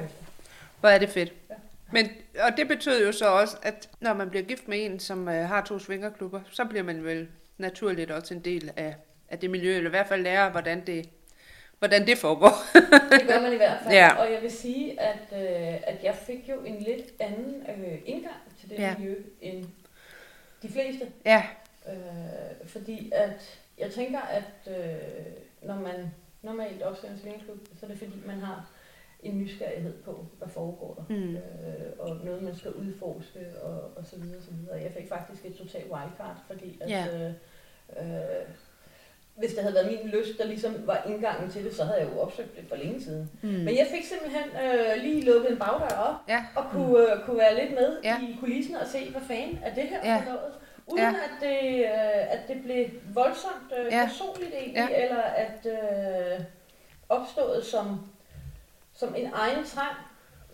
Hvor 0.81 0.89
er 0.89 0.99
det 0.99 1.09
fedt. 1.09 1.33
Ja. 1.51 1.55
Men, 1.93 2.09
og 2.47 2.57
det 2.57 2.69
betød 2.69 3.07
jo 3.07 3.13
så 3.13 3.27
også, 3.27 3.57
at 3.63 3.89
når 4.01 4.15
man 4.15 4.31
bliver 4.31 4.43
gift 4.45 4.69
med 4.69 4.85
en, 4.87 5.01
som 5.01 5.29
øh, 5.29 5.49
har 5.49 5.61
to 5.65 5.79
svingerklubber, 5.79 6.41
så 6.51 6.65
bliver 6.65 6.83
man 6.83 7.05
vel 7.05 7.29
naturligt 7.63 8.11
også 8.11 8.35
en 8.35 8.41
del 8.41 8.71
af, 8.77 8.95
af 9.29 9.39
det 9.39 9.51
miljø, 9.51 9.77
eller 9.77 9.91
i 9.91 9.97
hvert 9.97 10.07
fald 10.07 10.23
lære, 10.23 10.51
hvordan 10.51 10.87
det, 10.87 11.09
hvordan 11.79 12.07
det 12.07 12.19
foregår. 12.19 12.53
Det 13.19 13.29
gør 13.29 13.41
man 13.41 13.53
i 13.53 13.57
hvert 13.57 13.79
fald. 13.83 13.95
Ja. 13.95 14.15
Og 14.21 14.33
jeg 14.33 14.43
vil 14.43 14.51
sige, 14.51 15.01
at, 15.01 15.19
øh, 15.33 15.81
at 15.87 16.05
jeg 16.05 16.15
fik 16.15 16.49
jo 16.49 16.61
en 16.65 16.83
lidt 16.83 17.07
anden 17.21 17.63
øh, 17.69 17.99
indgang 18.05 18.37
til 18.61 18.71
det 18.71 18.79
Ja. 18.79 18.95
miljø 18.99 19.15
end 19.41 19.65
de 20.63 20.69
fleste. 20.69 21.07
ja, 21.25 21.43
Øh, 21.89 22.69
fordi 22.69 23.13
at 23.15 23.59
jeg 23.79 23.91
tænker, 23.91 24.21
at 24.21 24.77
øh, 24.79 24.95
når 25.63 25.75
man 25.75 26.11
normalt 26.43 26.83
opsøger 26.83 27.15
en 27.15 27.21
svingerklub, 27.21 27.59
så 27.81 27.87
er 27.87 27.91
det 27.91 27.99
fordi, 27.99 28.13
man 28.27 28.39
har 28.41 28.71
en 29.23 29.39
nysgerrighed 29.39 29.93
på, 30.03 30.27
hvad 30.39 30.49
foregår 30.49 30.95
der, 30.95 31.15
Mm. 31.17 31.37
øh, 31.37 31.41
og 31.99 32.17
noget, 32.25 32.43
man 32.43 32.57
skal 32.57 32.73
udforske, 32.73 33.41
og, 33.63 33.97
og 33.97 34.07
så 34.07 34.17
videre, 34.17 34.37
og 34.39 34.43
så 34.45 34.51
videre. 34.51 34.81
Jeg 34.83 34.93
fik 34.99 35.09
faktisk 35.09 35.45
et 35.45 35.55
totalt 35.57 35.85
wildcard, 35.93 36.37
fordi 36.47 36.79
at, 36.81 36.91
Ja. 36.91 37.07
øh, 37.27 37.33
øh, 38.01 38.47
hvis 39.37 39.51
det 39.55 39.63
havde 39.63 39.75
været 39.75 39.87
min 39.87 40.11
lyst, 40.11 40.39
der 40.39 40.45
ligesom 40.45 40.75
var 40.87 41.03
indgangen 41.09 41.51
til 41.51 41.65
det, 41.65 41.75
så 41.77 41.85
havde 41.85 41.99
jeg 42.01 42.09
jo 42.15 42.21
opsøgt 42.21 42.57
det 42.57 42.65
for 42.69 42.77
længe 42.77 43.03
siden. 43.03 43.31
Mm. 43.43 43.49
Men 43.49 43.77
jeg 43.77 43.87
fik 43.95 44.05
simpelthen 44.05 44.43
øh, 44.65 45.03
lige 45.03 45.25
lukket 45.25 45.51
en 45.53 45.59
bagdør 45.59 45.97
op, 45.97 46.15
Ja. 46.29 46.45
og 46.57 46.65
kunne, 46.73 47.13
øh, 47.13 47.25
kunne 47.25 47.39
være 47.39 47.55
lidt 47.65 47.75
med 47.75 47.97
Ja. 48.05 48.17
i 48.21 48.37
kulissen 48.41 48.75
og 48.77 48.87
se, 48.87 49.11
hvad 49.11 49.21
fanden 49.21 49.59
er 49.65 49.75
det 49.75 49.83
her 49.85 50.01
Ja. 50.13 50.17
for 50.19 50.25
noget. 50.25 50.53
Uden 50.87 50.99
Ja. 51.03 51.09
at, 51.09 51.31
det, 51.41 51.81
øh, 51.81 52.33
at 52.33 52.39
det 52.49 52.63
blev 52.65 52.87
voldsomt 53.15 53.73
øh, 53.79 53.87
Ja. 53.93 54.05
personligt 54.07 54.55
egentlig, 54.55 54.87
Ja. 54.91 55.05
eller 55.05 55.23
at 55.23 55.67
øh, 55.67 56.45
opstået 57.09 57.65
som, 57.65 58.01
som 58.95 59.15
en 59.15 59.31
egen 59.35 59.65
trang. 59.65 59.97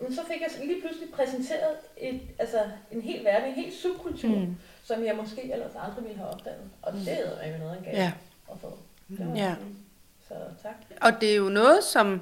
Men 0.01 0.13
så 0.15 0.21
fik 0.31 0.41
jeg 0.41 0.65
lige 0.67 0.81
pludselig 0.81 1.09
præsenteret 1.13 1.75
et, 1.97 2.21
altså 2.39 2.59
en 2.91 3.01
hel 3.01 3.23
verden, 3.25 3.49
en 3.49 3.55
hel 3.55 3.71
subkultur, 3.73 4.29
mm. 4.35 4.55
Mm. 4.89 4.95
som 4.95 5.05
jeg 5.05 5.15
måske 5.15 5.53
ellers 5.53 5.71
aldrig 5.85 6.03
ville 6.03 6.17
have 6.17 6.29
opdaget. 6.29 6.61
Og 6.81 6.93
det 6.93 7.07
er 7.41 7.51
jo 7.51 7.57
noget 7.57 7.77
en 7.77 7.83
gave 7.83 7.95
Ja. 7.97 8.11
at 8.51 8.57
få. 8.61 8.77
Jeg 9.19 9.27
Ja. 9.35 9.55
Så 10.27 10.33
tak. 10.63 10.73
Og 11.01 11.21
det 11.21 11.31
er 11.31 11.35
jo 11.35 11.49
noget, 11.49 11.83
som... 11.83 12.21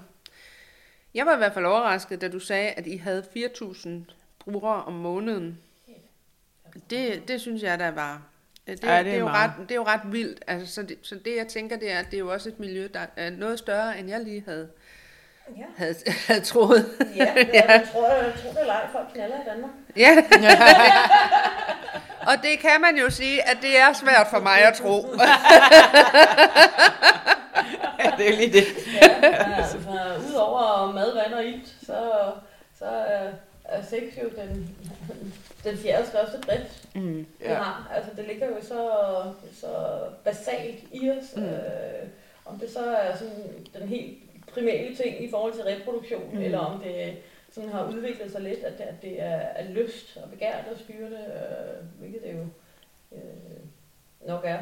Jeg 1.14 1.26
var 1.26 1.34
i 1.34 1.38
hvert 1.38 1.54
fald 1.54 1.66
overrasket, 1.66 2.22
da 2.22 2.28
du 2.28 2.40
sagde, 2.40 2.70
at 2.72 2.88
I 2.88 2.98
havde 2.98 3.24
4.000 3.36 3.90
brugere 4.40 4.84
om 4.84 4.94
måneden. 4.94 5.60
Det, 6.90 7.28
det 7.28 7.42
synes 7.42 7.64
jeg, 7.64 7.80
der 7.80 7.92
var... 7.92 8.22
Det, 8.68 8.84
Ja, 8.84 8.88
det 8.88 8.98
er 9.00 9.04
det, 9.04 9.14
er 9.14 9.18
jo 9.18 9.26
meget. 9.26 9.52
ret, 9.60 9.70
det 9.70 9.72
er 9.72 9.76
jo 9.76 9.84
ret 9.86 10.02
vildt. 10.06 10.44
Altså, 10.48 10.74
så, 10.74 10.82
det, 10.84 10.98
så 11.02 11.16
det, 11.26 11.36
jeg 11.36 11.48
tænker, 11.48 11.78
det 11.78 11.92
er, 11.92 12.00
at 12.00 12.06
det 12.06 12.14
er 12.14 12.20
jo 12.20 12.32
også 12.32 12.50
et 12.50 12.60
miljø, 12.60 12.88
der 12.94 13.06
er 13.16 13.30
noget 13.30 13.60
større, 13.60 14.00
end 14.00 14.10
jeg 14.10 14.20
lige 14.20 14.44
havde, 14.48 14.70
Ja, 15.58 15.64
havde, 15.78 15.96
havde 16.28 16.42
troet. 16.42 16.86
ja, 17.16 17.34
det 17.36 17.58
er, 17.58 17.72
jeg 17.74 17.88
tror, 17.94 18.12
jeg 18.14 18.34
tror, 18.44 18.52
det 18.52 18.62
er 18.62 18.66
leg, 18.66 18.90
folk 18.92 19.08
knaller 19.14 19.36
i 19.42 19.46
Danmark. 19.50 19.72
Ja. 19.96 20.16
Og 22.27 22.34
det 22.43 22.60
kan 22.60 22.81
man 22.81 22.98
jo 22.98 23.10
sige, 23.10 23.50
at 23.50 23.57
det 23.62 23.79
er 23.79 23.93
svært 23.93 24.27
for 24.34 24.39
mig 24.39 24.60
at 24.63 24.74
tro. 24.74 25.05
Ja, 28.00 28.12
det 28.17 28.29
er 28.34 28.38
lige 28.38 28.53
det. 28.53 28.63
Ja, 29.01 29.53
altså, 29.57 29.77
udover 30.29 30.91
mad, 30.93 31.13
vand 31.13 31.34
og 31.34 31.46
ilt, 31.46 31.67
så, 31.86 31.98
så 32.79 32.86
er, 33.65 33.81
sex 33.89 34.03
jo 34.24 34.29
den, 34.41 34.75
den 35.63 35.77
fjerde 35.77 36.07
største 36.07 36.38
drift, 36.41 36.84
Mm. 36.96 37.17
vi 37.39 37.46
Ja. 37.46 37.53
har. 37.53 37.91
Altså, 37.96 38.12
det 38.17 38.25
ligger 38.27 38.48
jo 38.48 38.55
så, 38.62 38.89
så 39.62 39.67
basalt 40.24 40.79
i 40.91 41.10
os. 41.10 41.36
Mm. 41.36 41.43
Øh, 41.43 42.07
om 42.46 42.60
det 42.60 42.69
så 42.74 42.79
er 42.96 43.15
sådan 43.17 43.43
den 43.79 43.88
helt 43.88 44.17
primære 44.53 44.96
ting 44.96 45.24
i 45.24 45.29
forhold 45.29 45.53
til 45.53 45.63
reproduktion, 45.63 46.29
mm. 46.34 46.41
eller 46.41 46.60
om 46.60 46.79
det 46.79 47.17
sådan 47.58 47.72
har 47.72 47.88
udviklet 47.88 48.32
sig 48.32 48.42
lidt, 48.42 48.60
at 48.60 48.78
det, 48.78 48.84
at 48.84 49.02
det 49.02 49.22
er, 49.22 49.38
er 49.38 49.70
lyst 49.70 50.18
og 50.24 50.30
begær, 50.30 50.62
der 50.62 50.78
styrer 50.78 51.10
det, 51.10 51.26
øh, 51.28 52.00
hvilket 52.00 52.22
det 52.24 52.34
jo 52.34 52.46
øh, 53.12 53.60
nok 54.28 54.42
er 54.46 54.60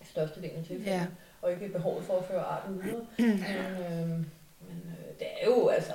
i 0.00 0.04
størstedelen 0.04 0.58
af 0.58 0.64
tilfældet. 0.64 0.98
Ja. 0.98 1.06
og 1.42 1.52
ikke 1.52 1.68
behovet 1.68 2.04
for 2.04 2.18
at 2.18 2.24
føre 2.24 2.42
arten 2.42 2.82
videre. 2.82 3.06
men 3.18 3.82
øh, 3.92 4.24
men 4.60 4.82
øh, 4.86 5.18
det 5.18 5.26
er 5.40 5.46
jo 5.46 5.68
altså, 5.68 5.92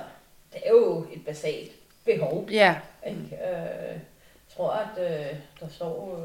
det 0.52 0.62
er 0.64 0.70
jo 0.70 1.06
et 1.12 1.24
basalt 1.24 1.72
behov. 2.04 2.48
Ja. 2.50 2.80
Ikke? 3.06 3.20
Øh, 3.20 3.90
jeg 3.92 4.00
tror, 4.48 4.70
at 4.70 4.98
øh, 4.98 5.36
der 5.60 5.68
står 5.68 6.16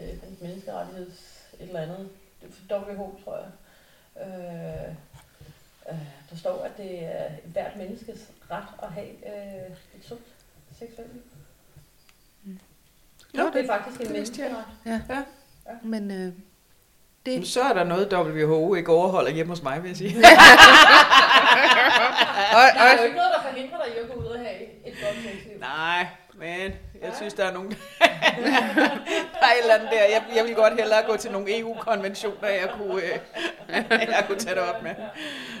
øh, 0.00 0.18
menneskerettigheds 0.40 1.44
et 1.60 1.66
eller 1.66 1.80
andet, 1.80 2.08
det 2.42 2.70
er 2.70 2.80
WHO, 2.80 3.20
tror 3.24 3.36
jeg. 3.36 3.50
Øh, 4.26 4.94
øh, 5.90 5.98
der 6.30 6.36
står, 6.36 6.64
at 6.64 6.76
det 6.76 7.04
er 7.04 7.28
hvert 7.44 7.76
menneskes 7.76 8.18
ret 8.50 8.64
at 8.82 8.88
have 8.92 9.06
øh, 9.06 9.70
et 9.98 10.04
sundt 10.04 10.22
seksuelt 10.78 11.12
liv. 11.12 11.22
Nå, 13.34 13.50
det 13.52 13.60
er 13.62 13.66
faktisk 13.66 14.00
en 14.00 14.06
det 14.06 14.14
vidste 14.16 14.42
jeg 14.42 14.50
menneskeret. 14.84 15.24
Men 15.82 16.10
øh, 16.10 16.32
det, 17.26 17.48
Så 17.48 17.62
er 17.62 17.72
der 17.72 17.84
noget, 17.84 18.12
WHO 18.12 18.74
ikke 18.74 18.92
overholder 18.92 19.30
hjemme 19.30 19.52
hos 19.52 19.62
mig, 19.62 19.82
vil 19.82 19.88
jeg 19.88 19.96
sige. 19.96 20.16
og, 20.16 20.22
Der 22.74 22.80
er 22.80 22.92
jo 22.92 22.98
og, 22.98 23.04
ikke 23.04 23.16
noget, 23.16 23.32
der 23.36 23.42
forhindrer 23.42 23.84
dig 23.84 23.94
i 23.94 23.98
at 23.98 24.08
gå 24.10 24.20
ud 24.20 24.26
og 24.26 24.38
have 24.38 24.62
et 24.86 24.94
godt 25.02 25.16
sexliv. 25.24 25.58
Nej, 25.60 26.06
men 26.38 26.72
jeg 27.02 27.12
synes, 27.16 27.34
der 27.34 27.44
er 27.44 27.52
nogen... 27.52 27.70
der 29.40 29.46
er 29.48 29.54
et 29.56 29.60
eller 29.62 29.74
andet 29.74 29.90
der. 29.90 30.04
Jeg, 30.04 30.24
jeg 30.36 30.44
vil 30.44 30.54
godt 30.54 30.74
hellere 30.74 31.02
gå 31.06 31.16
til 31.16 31.32
nogle 31.32 31.58
EU-konventioner, 31.58 32.48
jeg 32.48 32.70
kunne, 32.78 33.02
øh, 33.02 33.18
jeg 34.14 34.24
kunne 34.26 34.38
tage 34.38 34.54
det 34.54 34.62
op 34.62 34.82
med. 34.82 34.94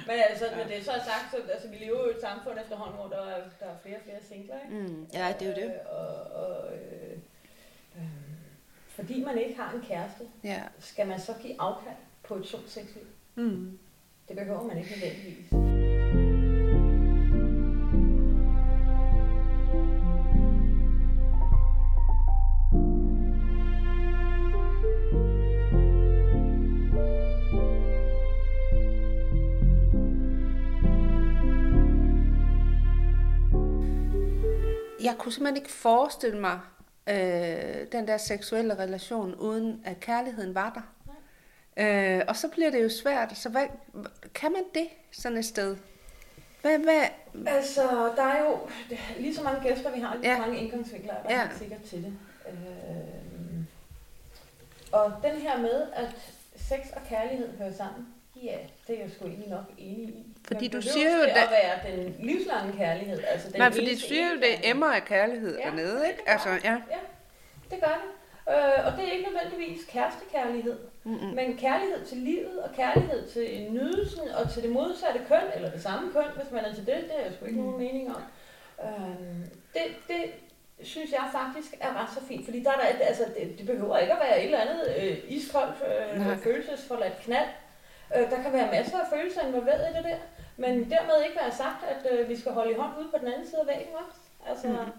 Men 0.06 0.16
altså, 0.30 0.44
når 0.56 0.64
det 0.64 0.84
så 0.84 0.90
er 0.90 0.98
sagt, 0.98 1.26
så 1.30 1.36
altså, 1.52 1.68
vi 1.68 1.76
lever 1.76 1.98
jo 1.98 2.06
i 2.08 2.10
et 2.10 2.20
samfund 2.20 2.58
efterhånden, 2.62 2.96
hvor 2.96 3.08
der 3.08 3.22
er, 3.22 3.40
der 3.60 3.66
er 3.66 3.76
flere 3.82 3.96
og 3.96 4.02
flere 4.04 4.18
singler, 4.28 4.54
ikke? 4.64 4.82
mm, 4.88 5.06
ja, 5.12 5.34
det 5.38 5.46
er 5.48 5.50
jo 5.50 5.56
det. 5.62 5.74
Øh, 5.74 5.98
og, 5.98 6.42
og, 6.42 6.72
øh, 6.72 7.16
øh, 7.96 8.02
fordi 8.88 9.24
man 9.24 9.38
ikke 9.38 9.56
har 9.60 9.72
en 9.74 9.82
kæreste, 9.88 10.24
Ja. 10.44 10.60
skal 10.78 11.06
man 11.06 11.20
så 11.20 11.32
give 11.42 11.54
afkald 11.58 11.96
på 12.28 12.34
et 12.34 12.46
sundt 12.46 12.70
sexliv? 12.70 13.04
Mm. 13.34 13.78
Det 14.28 14.36
behøver 14.36 14.62
man 14.62 14.78
ikke 14.78 14.90
nødvendigvis. 14.90 15.73
Jeg 35.04 35.14
kunne 35.18 35.32
simpelthen 35.32 35.56
ikke 35.56 35.72
forestille 35.72 36.40
mig 36.40 36.60
øh, 37.08 37.86
den 37.92 38.08
der 38.08 38.16
seksuelle 38.16 38.74
relation, 38.78 39.34
uden 39.34 39.82
at 39.84 40.00
kærligheden 40.00 40.54
var 40.54 40.72
der. 40.74 40.80
Øh, 41.76 42.22
og 42.28 42.36
så 42.36 42.48
bliver 42.48 42.70
det 42.70 42.82
jo 42.82 42.88
svært. 42.88 43.36
Så 43.38 43.48
hvad, 43.48 43.66
kan 44.34 44.52
man 44.52 44.62
det 44.74 44.86
sådan 45.12 45.38
et 45.38 45.44
sted? 45.44 45.76
Hvad, 46.62 46.78
hvad? 46.78 47.02
Altså, 47.46 48.12
der 48.16 48.22
er 48.22 48.44
jo 48.44 48.58
lige 49.18 49.34
så 49.34 49.42
mange 49.42 49.68
gæster, 49.68 49.90
vi 49.94 50.00
har, 50.00 50.14
lige 50.16 50.30
Ja. 50.30 50.36
så 50.36 50.40
mange 50.40 50.58
indgangsvinkler, 50.58 51.12
er 51.14 51.22
der 51.22 51.34
Ja. 51.34 51.46
helt 51.46 51.58
sikkert 51.58 51.82
til 51.82 51.98
det. 52.04 52.12
Øh, 52.48 53.64
og 54.92 55.12
den 55.22 55.40
her 55.40 55.58
med, 55.58 55.82
at 55.92 56.14
sex 56.56 56.78
og 56.96 57.00
kærlighed 57.08 57.56
hører 57.58 57.72
sammen, 57.72 58.06
ja, 58.42 58.56
det 58.86 58.96
er 58.96 59.00
jeg 59.00 59.10
sgu 59.10 59.24
egentlig 59.26 59.48
nok 59.50 59.64
enig 59.78 60.08
i. 60.08 60.26
Fordi 60.46 60.68
du 60.68 60.82
siger 60.82 61.16
jo, 61.16 61.22
det 61.22 61.28
da- 61.34 61.42
at 61.42 61.50
være 61.50 61.96
den 61.96 62.16
livslange 62.20 62.72
kærlighed. 62.76 63.20
Altså 63.28 63.48
den 63.50 63.58
Nej, 63.60 63.70
fordi 63.72 63.94
du 63.94 64.00
siger 64.00 64.28
jo, 64.30 64.36
det 64.36 64.70
emmer 64.70 64.86
af 64.86 65.04
kærlighed 65.04 65.58
Ja, 65.58 65.64
dernede, 65.66 65.98
det 66.00 66.06
ikke? 66.08 66.24
gør 66.26 66.32
Altså, 66.32 66.48
ja. 66.48 66.72
Ja, 66.90 66.98
det 67.70 67.80
gør 67.80 68.00
det. 68.02 68.10
Øh, 68.54 68.86
og 68.86 68.92
det 68.98 69.08
er 69.08 69.12
ikke 69.12 69.28
nødvendigvis 69.32 69.84
kærestekærlighed, 69.88 70.78
Mm-mm. 71.04 71.34
men 71.34 71.56
kærlighed 71.56 72.04
til 72.06 72.16
livet 72.18 72.58
og 72.62 72.70
kærlighed 72.76 73.28
til 73.28 73.66
nydelsen 73.70 74.28
og 74.28 74.50
til 74.52 74.62
det 74.62 74.70
modsatte 74.70 75.20
køn, 75.28 75.42
eller 75.54 75.70
det 75.70 75.82
samme 75.82 76.12
køn, 76.12 76.24
hvis 76.36 76.50
man 76.52 76.64
er 76.64 76.74
til 76.74 76.86
det, 76.86 76.96
det 77.08 77.12
er 77.18 77.22
jeg 77.24 77.32
sgu 77.36 77.44
ikke 77.46 77.60
nogen 77.60 77.78
mening 77.78 78.16
om. 78.16 78.22
Øh, 78.84 79.46
det, 79.74 79.82
det 80.08 80.24
synes 80.82 81.10
jeg 81.12 81.24
faktisk 81.32 81.74
er 81.80 82.02
ret 82.02 82.08
så 82.14 82.20
fint, 82.28 82.44
fordi 82.44 82.62
der 82.62 82.70
er 82.70 82.76
der, 82.76 83.04
altså, 83.06 83.24
det, 83.38 83.58
det 83.58 83.66
behøver 83.66 83.98
ikke 83.98 84.12
at 84.12 84.20
være 84.20 84.38
et 84.38 84.44
eller 84.44 84.58
andet 84.60 84.94
øh, 85.02 85.18
iskoldt, 85.28 85.74
øh, 85.86 86.38
følelsesforladt 86.38 87.18
knald. 87.24 87.48
Øh, 88.16 88.30
der 88.30 88.42
kan 88.42 88.52
være 88.52 88.68
masser 88.70 88.98
af 88.98 89.06
følelser 89.14 89.40
involveret 89.48 89.90
i 89.90 89.96
det 89.96 90.04
der, 90.04 90.16
men 90.56 90.70
dermed 90.90 91.16
ikke 91.26 91.36
være 91.42 91.52
sagt, 91.52 91.80
at 91.92 92.12
øh, 92.12 92.28
vi 92.28 92.36
skal 92.40 92.52
holde 92.52 92.70
i 92.72 92.76
hånd 92.78 92.92
ude 93.00 93.08
på 93.10 93.16
den 93.20 93.28
anden 93.32 93.46
side 93.46 93.60
af 93.60 93.66
væggen 93.66 93.94
også. 94.06 94.18
Altså, 94.50 94.66
Mhm. 94.68 94.92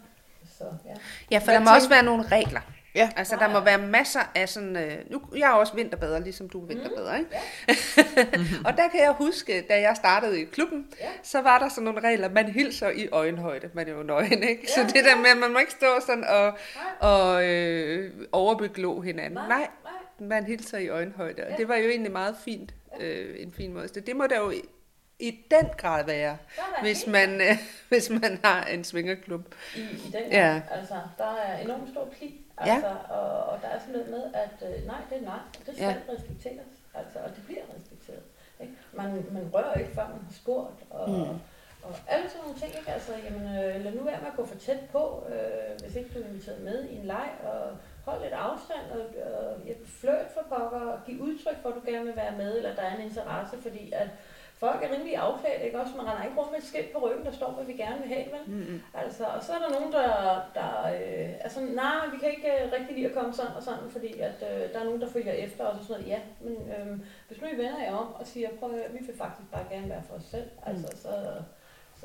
så, 0.58 0.64
ja. 0.86 0.94
Ja, 1.32 1.38
for 1.38 1.46
Hvad 1.46 1.54
der 1.54 1.60
må 1.60 1.66
tænker- 1.66 1.76
også 1.76 1.90
være 1.90 2.04
nogle 2.04 2.24
regler. 2.28 2.62
Ja. 2.96 3.10
Altså, 3.16 3.36
der 3.36 3.48
må 3.50 3.60
være 3.60 3.78
masser 3.78 4.20
af 4.36 4.50
sådan... 4.50 4.76
Øh, 4.78 4.98
nu, 5.12 5.22
jeg 5.38 5.50
er 5.50 5.54
også 5.54 5.74
vinterbader, 5.76 6.20
ligesom 6.20 6.50
du 6.50 6.62
er 6.64 6.68
vinterbader, 6.68 7.16
ikke? 7.16 7.30
og 8.68 8.78
der 8.78 8.88
kan 8.88 9.00
jeg 9.02 9.12
huske, 9.12 9.62
da 9.70 9.82
jeg 9.82 9.96
startede 9.96 10.42
i 10.42 10.46
klubben, 10.46 10.88
Ja. 11.00 11.08
så 11.24 11.42
var 11.42 11.60
der 11.60 11.70
sådan 11.70 11.84
nogle 11.84 12.00
regler. 12.00 12.30
Man 12.30 12.46
hilser 12.50 12.90
i 12.90 13.08
øjenhøjde. 13.12 13.70
Man 13.74 13.88
er 13.88 13.92
jo 13.92 14.04
nøgen, 14.04 14.44
ikke? 14.44 14.72
Så 14.72 14.82
Ja, 14.82 14.88
det 14.88 15.06
der 15.06 15.16
med, 15.16 15.30
at 15.30 15.38
man 15.38 15.54
må 15.54 15.60
ikke 15.60 15.72
stå 15.72 15.88
sådan 16.08 16.24
og, 16.24 16.58
Nej. 16.76 17.12
og 17.12 17.46
øh, 17.46 18.12
overbeglå 18.32 19.02
hinanden. 19.02 19.34
Nej, 19.34 19.48
nej. 19.48 19.68
man 20.20 20.44
hilser 20.46 20.78
i 20.78 20.88
øjenhøjde. 20.88 21.44
Og 21.44 21.50
Ja. 21.52 21.56
det 21.58 21.68
var 21.68 21.76
jo 21.76 21.90
egentlig 21.90 22.12
meget 22.12 22.36
fint. 22.46 22.74
Øh, 23.00 23.36
en 23.42 23.54
fin 23.54 23.74
måde. 23.74 23.88
Det 23.88 24.16
må 24.16 24.28
der 24.28 24.40
jo 24.40 24.50
i, 24.50 24.62
i 25.20 25.46
den 25.52 25.70
grad 25.78 26.06
være, 26.06 26.38
hvis 26.82 27.08
man, 27.08 27.42
øh, 27.42 27.58
hvis 27.90 28.10
man 28.10 28.40
har 28.44 28.66
en 28.66 28.84
svingerklub. 28.84 29.56
i, 29.76 29.80
i 29.80 30.12
den 30.14 30.32
Ja. 30.32 30.54
ja. 30.54 30.62
Altså, 30.72 30.96
der 31.18 31.36
er 31.36 31.58
enormt 31.60 31.90
stor 31.90 32.06
pli. 32.18 32.42
Altså, 32.58 32.88
og, 33.10 33.44
og 33.44 33.60
der 33.62 33.68
er 33.68 33.80
sådan 33.80 33.94
noget 33.94 34.10
med, 34.10 34.24
at 34.34 34.70
øh, 34.70 34.88
nej, 34.88 35.02
det 35.10 35.18
er 35.18 35.22
nej, 35.22 35.40
og 35.60 35.66
det 35.66 35.74
skal 35.76 35.86
Ja. 35.86 35.90
ja. 35.90 36.14
respekteres. 36.14 36.72
Altså, 36.94 37.20
og 37.20 37.30
det 37.36 37.44
bliver 37.46 37.62
respekteret. 37.76 38.24
Ikke? 38.62 38.74
Man, 38.94 39.26
man 39.32 39.50
rører 39.54 39.74
ikke, 39.74 39.92
før 39.96 40.08
man 40.08 40.22
har 40.28 40.34
spurgt. 40.34 40.80
Og, 40.90 41.10
mm. 41.10 41.40
og 41.84 41.94
alle 42.08 42.30
sådan 42.30 42.42
nogle 42.44 42.60
ting. 42.60 42.72
Ikke? 42.80 42.92
Altså, 42.92 43.12
jamen, 43.26 43.42
øh, 43.60 43.84
lad 43.84 43.92
nu 43.96 44.04
være 44.04 44.20
med 44.22 44.28
at 44.28 44.38
gå 44.38 44.46
for 44.46 44.56
tæt 44.56 44.80
på, 44.92 45.24
øh, 45.30 45.82
hvis 45.84 45.96
ikke 45.96 46.10
du 46.14 46.20
er 46.24 46.28
inviteret 46.28 46.62
med 46.62 46.90
i 46.90 46.96
en 46.96 47.06
leg. 47.06 47.30
Og 47.44 47.78
hold 48.06 48.22
lidt 48.22 48.34
afstand, 48.34 48.86
og, 48.92 49.00
og 49.32 49.58
flirt 49.86 50.30
for 50.34 50.44
pokker, 50.50 50.80
og 50.80 51.00
give 51.06 51.22
udtryk 51.22 51.58
for, 51.62 51.70
at 51.70 51.76
du 51.76 51.82
gerne 51.92 52.06
vil 52.06 52.16
være 52.16 52.38
med, 52.38 52.58
eller 52.58 52.76
der 52.76 52.82
er 52.82 52.96
en 52.96 53.08
interesse, 53.10 53.58
fordi 53.62 53.92
at 53.92 54.10
folk 54.58 54.84
er 54.84 54.94
rimelig 54.94 55.18
afklædt, 55.18 55.62
ikke 55.62 55.80
også? 55.80 55.94
Man 55.98 56.06
render 56.08 56.24
ikke 56.24 56.38
rundt 56.40 56.52
med 56.52 56.60
et 56.60 56.66
skilt 56.66 56.94
på 56.94 57.00
ryggen, 57.06 57.26
der 57.26 57.32
står, 57.32 57.52
hvad 57.52 57.66
vi 57.66 57.74
gerne 57.74 58.00
vil 58.02 58.14
have, 58.16 58.26
vel? 58.36 58.56
Mm-hmm. 58.56 58.82
Altså, 58.94 59.24
og 59.26 59.44
så 59.44 59.54
er 59.54 59.60
der 59.60 59.70
nogen, 59.80 59.92
der, 59.92 60.10
der 60.60 60.72
øh, 60.96 61.30
er 61.46 61.50
sådan, 61.50 61.70
nej, 61.70 62.08
vi 62.14 62.18
kan 62.18 62.30
ikke 62.30 62.52
øh, 62.54 62.72
rigtig 62.72 62.96
lide 62.96 63.08
at 63.08 63.16
komme 63.18 63.34
sådan 63.34 63.56
og 63.56 63.64
sådan, 63.64 63.90
fordi 63.90 64.20
at, 64.20 64.38
øh, 64.50 64.74
der 64.74 64.80
er 64.80 64.84
nogen, 64.84 65.02
der 65.02 65.10
følger 65.10 65.34
efter 65.34 65.66
os 65.66 65.80
og 65.80 65.86
sådan 65.86 66.02
noget. 66.02 66.14
Ja, 66.14 66.20
men 66.42 66.56
øh, 66.76 67.00
hvis 67.28 67.42
nu 67.42 67.48
I 67.48 67.58
vender 67.58 67.84
jer 67.84 67.96
om 67.96 68.14
og 68.14 68.28
siger, 68.28 68.50
prøv 68.60 68.74
at 68.74 68.94
vi 68.94 69.06
vil 69.06 69.18
faktisk 69.18 69.52
bare 69.52 69.66
gerne 69.72 69.90
være 69.90 70.04
for 70.08 70.16
os 70.16 70.24
selv, 70.24 70.50
mm. 70.56 70.70
altså, 70.70 70.88
så, 71.02 71.10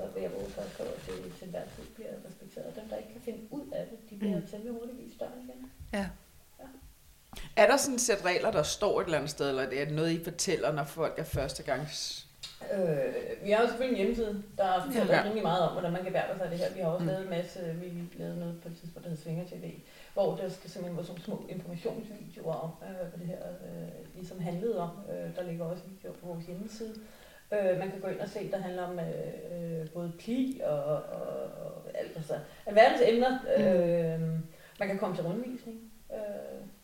så 0.08 0.14
vil 0.14 0.22
jeg 0.22 0.32
våge 0.32 0.50
for 0.50 0.62
at 0.62 1.06
det 1.06 1.32
til 1.38 1.48
hver 1.48 1.64
tid 1.76 1.84
bliver 1.94 2.10
respekteret. 2.28 2.76
Dem, 2.76 2.88
der 2.90 2.96
ikke 2.96 3.12
kan 3.12 3.22
finde 3.22 3.42
ud 3.50 3.66
af 3.72 3.86
det, 3.90 4.10
de 4.10 4.14
bliver 4.18 4.40
mm. 4.40 4.46
temmelig 4.46 4.72
hurtigt 4.72 4.98
vist 4.98 5.20
døren 5.20 5.40
igen. 5.44 5.70
Ja. 5.92 6.06
Er 7.56 7.66
der 7.66 7.76
sådan 7.76 7.94
et 7.94 8.00
sæt 8.00 8.24
regler, 8.24 8.50
der 8.50 8.62
står 8.62 9.00
et 9.00 9.04
eller 9.04 9.18
andet 9.18 9.30
sted, 9.30 9.48
eller 9.48 9.62
er 9.62 9.84
det 9.84 9.94
noget, 9.94 10.10
I 10.10 10.24
fortæller, 10.24 10.72
når 10.72 10.84
folk 10.84 11.18
er 11.18 11.24
første 11.24 11.62
gang? 11.62 11.88
Øh, 12.74 13.44
vi 13.44 13.50
har 13.50 13.60
jo 13.62 13.68
selvfølgelig 13.68 13.98
en 13.98 14.06
hjemmeside, 14.06 14.42
der 14.58 14.84
fortæller 14.84 15.14
Ja. 15.14 15.22
rimelig 15.22 15.42
meget 15.42 15.62
om, 15.66 15.72
hvordan 15.72 15.92
man 15.92 16.04
kan 16.04 16.12
være 16.12 16.36
sig 16.36 16.44
af 16.44 16.50
det 16.50 16.58
her. 16.58 16.74
Vi 16.74 16.80
har 16.80 16.88
også 16.88 17.02
mm. 17.04 17.08
lavet 17.08 17.22
en 17.22 17.30
masse, 17.30 17.60
vi 17.82 18.18
lavede 18.18 18.38
noget 18.38 18.60
på 18.62 18.68
et 18.68 18.76
tidspunkt, 18.80 19.04
der 19.04 19.10
hedder 19.10 19.22
Svinger 19.22 19.44
TV, 19.44 19.64
hvor 20.14 20.36
der 20.36 20.48
skal 20.48 20.70
simpelthen 20.70 20.96
være 20.96 21.06
sådan 21.06 21.22
små 21.22 21.46
informationsvideoer 21.48 22.54
om, 22.54 22.70
øh, 22.86 23.08
hvad 23.08 23.18
det 23.18 23.26
her 23.26 23.42
øh, 23.66 23.88
ligesom 24.14 24.40
handlede 24.40 24.78
om. 24.78 24.90
Øh, 25.10 25.36
der 25.36 25.42
ligger 25.42 25.64
også 25.64 25.82
videoer 25.86 26.14
på 26.20 26.26
vores 26.26 26.44
hjemmeside. 26.46 26.94
Øh, 27.52 27.78
man 27.78 27.90
kan 27.90 28.00
gå 28.00 28.08
ind 28.08 28.20
og 28.20 28.28
se, 28.28 28.50
der 28.50 28.58
handler 28.58 28.82
om 28.82 28.98
øh, 28.98 29.80
øh, 29.80 29.90
både 29.90 30.12
pli 30.18 30.60
og, 30.64 30.84
og, 30.84 31.02
og 31.64 31.82
alt, 31.94 32.16
altså 32.16 32.34
alverdens 32.66 33.00
emner. 33.06 33.38
Øh, 33.58 34.20
man 34.78 34.88
kan 34.88 34.98
komme 34.98 35.16
til 35.16 35.24
rundvisning. 35.24 35.92
Øh, 36.12 36.18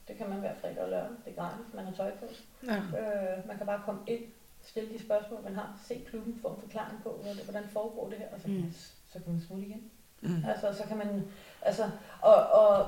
det 0.08 0.16
kan 0.16 0.28
man 0.28 0.38
hver 0.38 0.54
fredag 0.60 0.78
og 0.82 0.88
lørdag. 0.90 1.10
Det 1.24 1.30
er 1.36 1.42
gratis, 1.42 1.66
man 1.74 1.84
har 1.84 1.92
tøj 1.92 2.10
på. 2.10 2.26
Ja. 2.66 2.76
Øh, 2.76 3.48
man 3.48 3.56
kan 3.56 3.66
bare 3.66 3.82
komme 3.84 4.00
ind, 4.06 4.20
stille 4.62 4.92
de 4.94 5.02
spørgsmål, 5.02 5.40
man 5.44 5.54
har, 5.54 5.80
se 5.84 6.04
klubben, 6.08 6.38
få 6.42 6.48
en 6.48 6.60
forklaring 6.60 7.00
på, 7.02 7.20
hvordan 7.44 7.64
foregår 7.68 8.08
det 8.08 8.18
her, 8.18 8.26
og 8.34 8.40
så 8.40 8.46
kan, 8.46 8.54
Mm. 8.54 8.60
man, 8.60 8.72
så 9.12 9.18
kan 9.24 9.32
man 9.32 9.40
smutte 9.40 9.66
igen. 9.66 9.90
Mm. 10.20 10.44
Altså, 10.48 10.72
så 10.82 10.88
kan 10.88 10.96
man, 10.96 11.22
altså, 11.62 11.82
og, 12.22 12.34
og 12.34 12.86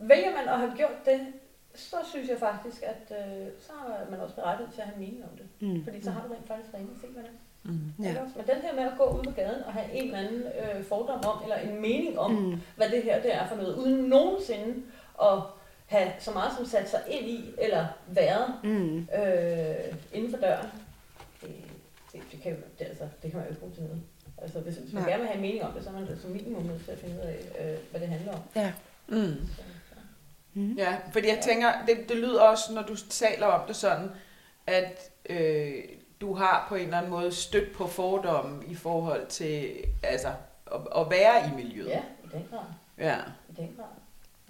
vælger 0.00 0.30
man 0.30 0.48
at 0.48 0.58
have 0.58 0.72
gjort 0.76 0.96
det, 1.06 1.26
så 1.74 1.96
synes 2.10 2.28
jeg 2.28 2.38
faktisk, 2.38 2.82
at 2.82 3.12
øh, 3.18 3.46
så 3.60 3.72
er 4.06 4.10
man 4.10 4.20
også 4.20 4.34
berettiget 4.34 4.70
til 4.74 4.80
at 4.80 4.86
have 4.86 4.94
en 4.96 5.00
mening 5.00 5.24
om 5.24 5.36
det. 5.36 5.68
Mm. 5.68 5.84
Fordi 5.84 6.02
så 6.02 6.10
har 6.10 6.26
du 6.28 6.34
rent 6.34 6.46
faktisk 6.48 6.74
rent 6.74 7.00
se, 7.00 7.06
hvad 7.06 7.22
det 7.22 7.30
er. 7.30 7.34
Mm. 7.62 8.04
Ja. 8.04 8.12
Men 8.36 8.46
den 8.46 8.62
her 8.62 8.74
med 8.74 8.82
at 8.82 8.98
gå 8.98 9.04
ud 9.18 9.24
på 9.24 9.30
gaden 9.30 9.62
og 9.64 9.72
have 9.72 9.92
en 9.92 10.04
eller 10.04 10.18
anden 10.18 10.42
øh, 10.42 10.84
fordom 10.84 11.20
om, 11.24 11.42
eller 11.42 11.56
en 11.56 11.80
mening 11.80 12.18
om, 12.18 12.30
Mm. 12.32 12.60
hvad 12.76 12.88
det 12.90 13.02
her 13.02 13.22
det 13.22 13.34
er 13.34 13.46
for 13.48 13.56
noget, 13.56 13.74
uden 13.76 14.04
nogensinde 14.04 14.82
at 15.22 15.38
have 15.86 16.12
så 16.18 16.30
meget 16.30 16.52
som 16.56 16.66
sat 16.66 16.90
sig 16.90 17.00
ind 17.08 17.26
i, 17.26 17.44
eller 17.58 17.86
været 18.08 18.54
Mm. 18.64 18.98
øh, 18.98 19.94
inden 20.12 20.30
for 20.30 20.38
døren, 20.38 20.66
det, 21.42 21.50
det, 22.12 22.20
det, 22.32 22.40
kan, 22.42 22.52
jo- 22.52 22.58
det, 22.78 22.84
altså, 22.84 23.04
det 23.22 23.30
kan 23.30 23.38
man 23.38 23.44
jo 23.46 23.50
ikke 23.50 23.60
bruge 23.60 23.74
til 23.74 23.82
noget. 23.82 24.00
Altså, 24.42 24.60
hvis, 24.60 24.76
hvis 24.76 24.92
man 24.92 25.02
Nej. 25.02 25.10
gerne 25.10 25.20
vil 25.22 25.28
have 25.28 25.36
en 25.36 25.42
mening 25.42 25.62
om 25.64 25.72
det, 25.72 25.84
så 25.84 25.90
er 25.90 25.94
man 25.94 26.18
som 26.22 26.30
minimum 26.30 26.62
nødt 26.62 26.84
til 26.84 26.90
at 26.92 26.98
finde 26.98 27.14
ud 27.14 27.20
af, 27.20 27.38
øh, 27.60 27.78
hvad 27.90 28.00
det 28.00 28.08
handler 28.08 28.32
om. 28.32 28.40
Ja. 28.56 28.72
Mm. 29.08 29.36
Så. 29.56 29.62
Mm. 30.54 30.72
Ja, 30.78 30.96
fordi 31.12 31.28
jeg 31.28 31.38
tænker, 31.42 31.68
det, 31.86 32.08
det 32.08 32.16
lyder 32.16 32.42
også, 32.42 32.72
når 32.72 32.82
du 32.82 32.96
taler 32.96 33.46
om 33.46 33.60
det 33.66 33.76
sådan, 33.76 34.10
at 34.66 35.10
øh, 35.30 35.72
du 36.20 36.34
har 36.34 36.66
på 36.68 36.74
en 36.74 36.84
eller 36.84 36.96
anden 36.96 37.10
måde 37.10 37.32
stødt 37.34 37.76
på 37.76 37.86
fordomme 37.86 38.62
i 38.66 38.74
forhold 38.74 39.26
til 39.26 39.70
altså, 40.02 40.28
at, 40.72 40.80
at 40.96 41.10
være 41.10 41.46
i 41.46 41.56
miljøet. 41.56 41.88
Ja, 41.88 42.00
i 42.24 42.28
den 42.32 42.46
grad. 42.50 42.60
Ja. 42.98 43.16
I 43.48 43.52
den 43.56 43.76
grad. 43.76 43.86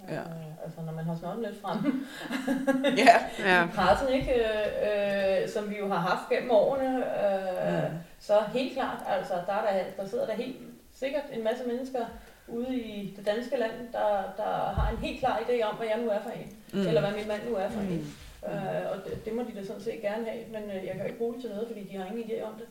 Ja. 0.09 0.19
Øh, 0.19 0.63
altså, 0.63 0.81
når 0.85 0.91
man 0.93 1.05
har 1.05 1.15
snotten 1.15 1.43
lidt 1.45 1.61
frem 1.61 2.05
ja. 3.05 3.15
Ja. 3.39 3.67
pressen, 3.75 4.09
ikke? 4.09 4.33
Øh, 4.33 5.41
øh, 5.43 5.49
som 5.49 5.69
vi 5.69 5.77
jo 5.77 5.87
har 5.87 5.99
haft 5.99 6.29
gennem 6.29 6.51
årene, 6.51 6.97
øh, 6.97 7.91
Mm. 7.91 7.97
så 8.19 8.39
helt 8.53 8.73
klart, 8.73 8.97
altså, 9.07 9.33
der, 9.47 9.53
er 9.53 9.73
der, 9.73 9.83
der 10.03 10.09
sidder 10.09 10.25
der 10.25 10.33
helt 10.33 10.57
sikkert 10.93 11.23
en 11.33 11.43
masse 11.43 11.63
mennesker 11.67 12.05
ude 12.51 12.75
i 12.79 13.13
det 13.17 13.25
danske 13.25 13.57
land, 13.57 13.71
der, 13.93 14.23
der 14.37 14.73
har 14.73 14.91
en 14.91 14.97
helt 14.97 15.19
klar 15.19 15.37
idé 15.39 15.61
om, 15.63 15.75
hvad 15.75 15.87
jeg 15.87 15.97
nu 15.99 16.09
er 16.09 16.21
for 16.21 16.29
en, 16.29 16.57
Mm. 16.73 16.87
eller 16.87 17.01
hvad 17.01 17.11
min 17.11 17.27
mand 17.27 17.49
nu 17.49 17.55
er 17.55 17.69
for 17.69 17.79
mm. 17.79 17.87
En. 17.87 18.15
Øh, 18.45 18.91
og 18.91 18.97
det, 19.05 19.25
det 19.25 19.33
må 19.35 19.41
de 19.43 19.55
da 19.59 19.65
sådan 19.65 19.81
set 19.81 20.01
gerne 20.01 20.25
have, 20.29 20.43
men 20.51 20.63
øh, 20.63 20.75
jeg 20.85 20.91
kan 20.91 20.99
jo 20.99 21.05
ikke 21.05 21.17
bruge 21.17 21.33
det 21.33 21.41
til 21.41 21.49
noget, 21.49 21.67
fordi 21.67 21.83
de 21.83 21.97
har 21.97 22.05
ingen 22.05 22.23
idé 22.31 22.43
om 22.43 22.53
det. 22.53 22.67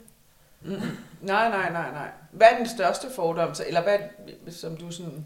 Mm. 0.62 0.80
Nej, 1.20 1.48
nej, 1.48 1.70
nej, 1.72 1.90
nej. 1.92 2.08
Hvad 2.30 2.46
er 2.52 2.56
den 2.56 2.66
største 2.68 3.06
fordom, 3.16 3.54
så- 3.54 3.64
eller 3.66 3.82
hvad, 3.82 3.98
som 4.52 4.76
du 4.76 4.90
sådan... 4.92 5.24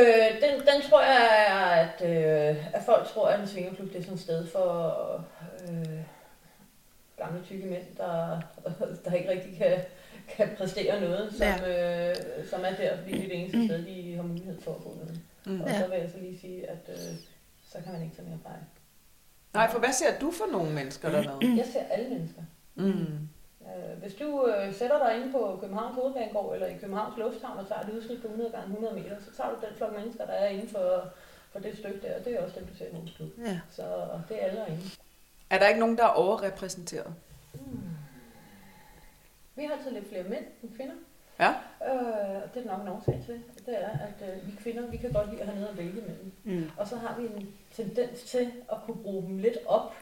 Øh, 0.00 0.40
den, 0.42 0.60
den 0.60 0.90
tror 0.90 1.02
jeg 1.02 1.30
at, 2.00 2.08
øh, 2.10 2.74
at 2.76 2.82
folk 2.86 3.06
tror, 3.08 3.28
at 3.28 3.40
en 3.40 3.46
svingerklub 3.48 3.88
det 3.92 3.96
er 3.98 4.02
sådan 4.02 4.14
et 4.14 4.20
sted 4.20 4.46
for 4.46 4.96
øh, 5.68 5.98
gamle 7.18 7.42
tykke 7.44 7.66
mænd, 7.66 7.82
der, 7.96 8.40
der 9.04 9.12
ikke 9.12 9.30
rigtig 9.30 9.56
kan, 9.58 9.78
kan 10.28 10.48
præstere 10.58 11.00
noget, 11.00 11.32
som, 11.32 11.46
ja. 11.46 12.10
øh, 12.10 12.16
som 12.50 12.60
er 12.64 12.70
der, 12.76 12.96
fordi 12.96 13.12
det 13.12 13.24
er 13.24 13.28
det 13.28 13.40
eneste 13.40 13.64
sted, 13.66 13.84
de 13.86 14.14
har 14.16 14.22
mulighed 14.22 14.60
for 14.60 14.70
at 14.74 14.82
få 14.82 14.94
noget. 14.94 15.20
Mm. 15.46 15.60
Og 15.60 15.68
Ja. 15.68 15.80
så 15.80 15.88
vil 15.88 15.98
jeg 15.98 16.10
så 16.10 16.18
lige 16.18 16.38
sige, 16.40 16.70
at 16.70 16.88
øh, 16.88 17.14
så 17.72 17.78
kan 17.84 17.92
man 17.92 18.02
ikke 18.02 18.16
tage 18.16 18.28
mere 18.28 18.38
fejl. 18.42 18.60
Nej, 19.54 19.70
for 19.70 19.78
hvad 19.78 19.92
ser 19.92 20.18
du 20.20 20.30
for 20.30 20.44
nogle 20.52 20.70
mennesker 20.72 21.10
dernede? 21.10 21.56
Jeg 21.56 21.66
ser 21.72 21.82
alle 21.90 22.08
mennesker. 22.08 22.42
Mm. 22.74 23.28
Øh, 23.66 23.98
hvis 24.02 24.14
du 24.14 24.46
øh, 24.48 24.74
sætter 24.74 24.98
dig 25.06 25.16
inde 25.16 25.32
på 25.32 25.58
Københavns 25.60 25.94
Hovedbanegård 25.94 26.54
eller 26.54 26.66
i 26.66 26.76
Københavns 26.80 27.18
Lufthavn 27.18 27.58
og 27.58 27.68
tager 27.68 27.80
et 27.80 27.90
udsnit 27.90 28.20
på 28.22 28.26
100 28.26 28.50
gange 28.50 28.66
100 28.66 28.94
meter, 28.94 29.16
så 29.20 29.36
tager 29.36 29.50
du 29.50 29.56
den 29.66 29.76
flok 29.76 29.92
mennesker, 29.98 30.26
der 30.26 30.32
er 30.32 30.48
inden 30.48 30.68
for, 30.68 31.04
for 31.52 31.58
det 31.58 31.78
stykke 31.78 32.00
der, 32.02 32.18
og 32.18 32.24
det 32.24 32.34
er 32.34 32.42
også 32.44 32.54
dem, 32.60 32.66
du 32.66 32.74
ser 32.76 32.84
i 32.86 33.12
klub. 33.16 33.28
Ja. 33.46 33.60
Så 33.70 33.82
det 34.28 34.42
er 34.42 34.46
alle 34.46 34.58
herinde. 34.60 34.82
Er 35.50 35.58
der 35.58 35.68
ikke 35.68 35.80
nogen, 35.80 35.96
der 35.98 36.04
er 36.04 36.08
overrepræsenteret? 36.08 37.14
Vi 39.56 39.64
har 39.64 39.72
altid 39.76 39.90
lidt 39.90 40.08
flere 40.08 40.22
mænd 40.22 40.44
end 40.62 40.70
kvinder. 40.76 40.94
Ja. 41.40 41.48
Øh, 41.88 42.42
og 42.44 42.54
det 42.54 42.66
er 42.66 42.70
nok 42.72 42.82
en 42.82 42.88
årsag 42.88 43.22
til. 43.26 43.34
Det 43.66 43.74
er, 43.84 43.88
at 43.88 44.28
øh, 44.28 44.46
vi 44.46 44.52
kvinder, 44.62 44.86
vi 44.90 44.96
kan 44.96 45.12
godt 45.12 45.30
lide 45.30 45.40
at 45.40 45.46
have 45.48 45.58
noget 45.60 45.72
at 45.72 45.78
vælge 45.78 45.90
imellem. 45.90 46.32
Mm. 46.44 46.70
Og 46.76 46.88
så 46.88 46.96
har 46.96 47.16
vi 47.20 47.26
en 47.26 47.48
tendens 47.76 48.22
til 48.22 48.52
at 48.72 48.76
kunne 48.86 49.02
bruge 49.02 49.22
dem 49.26 49.38
lidt 49.38 49.58
op. 49.66 49.92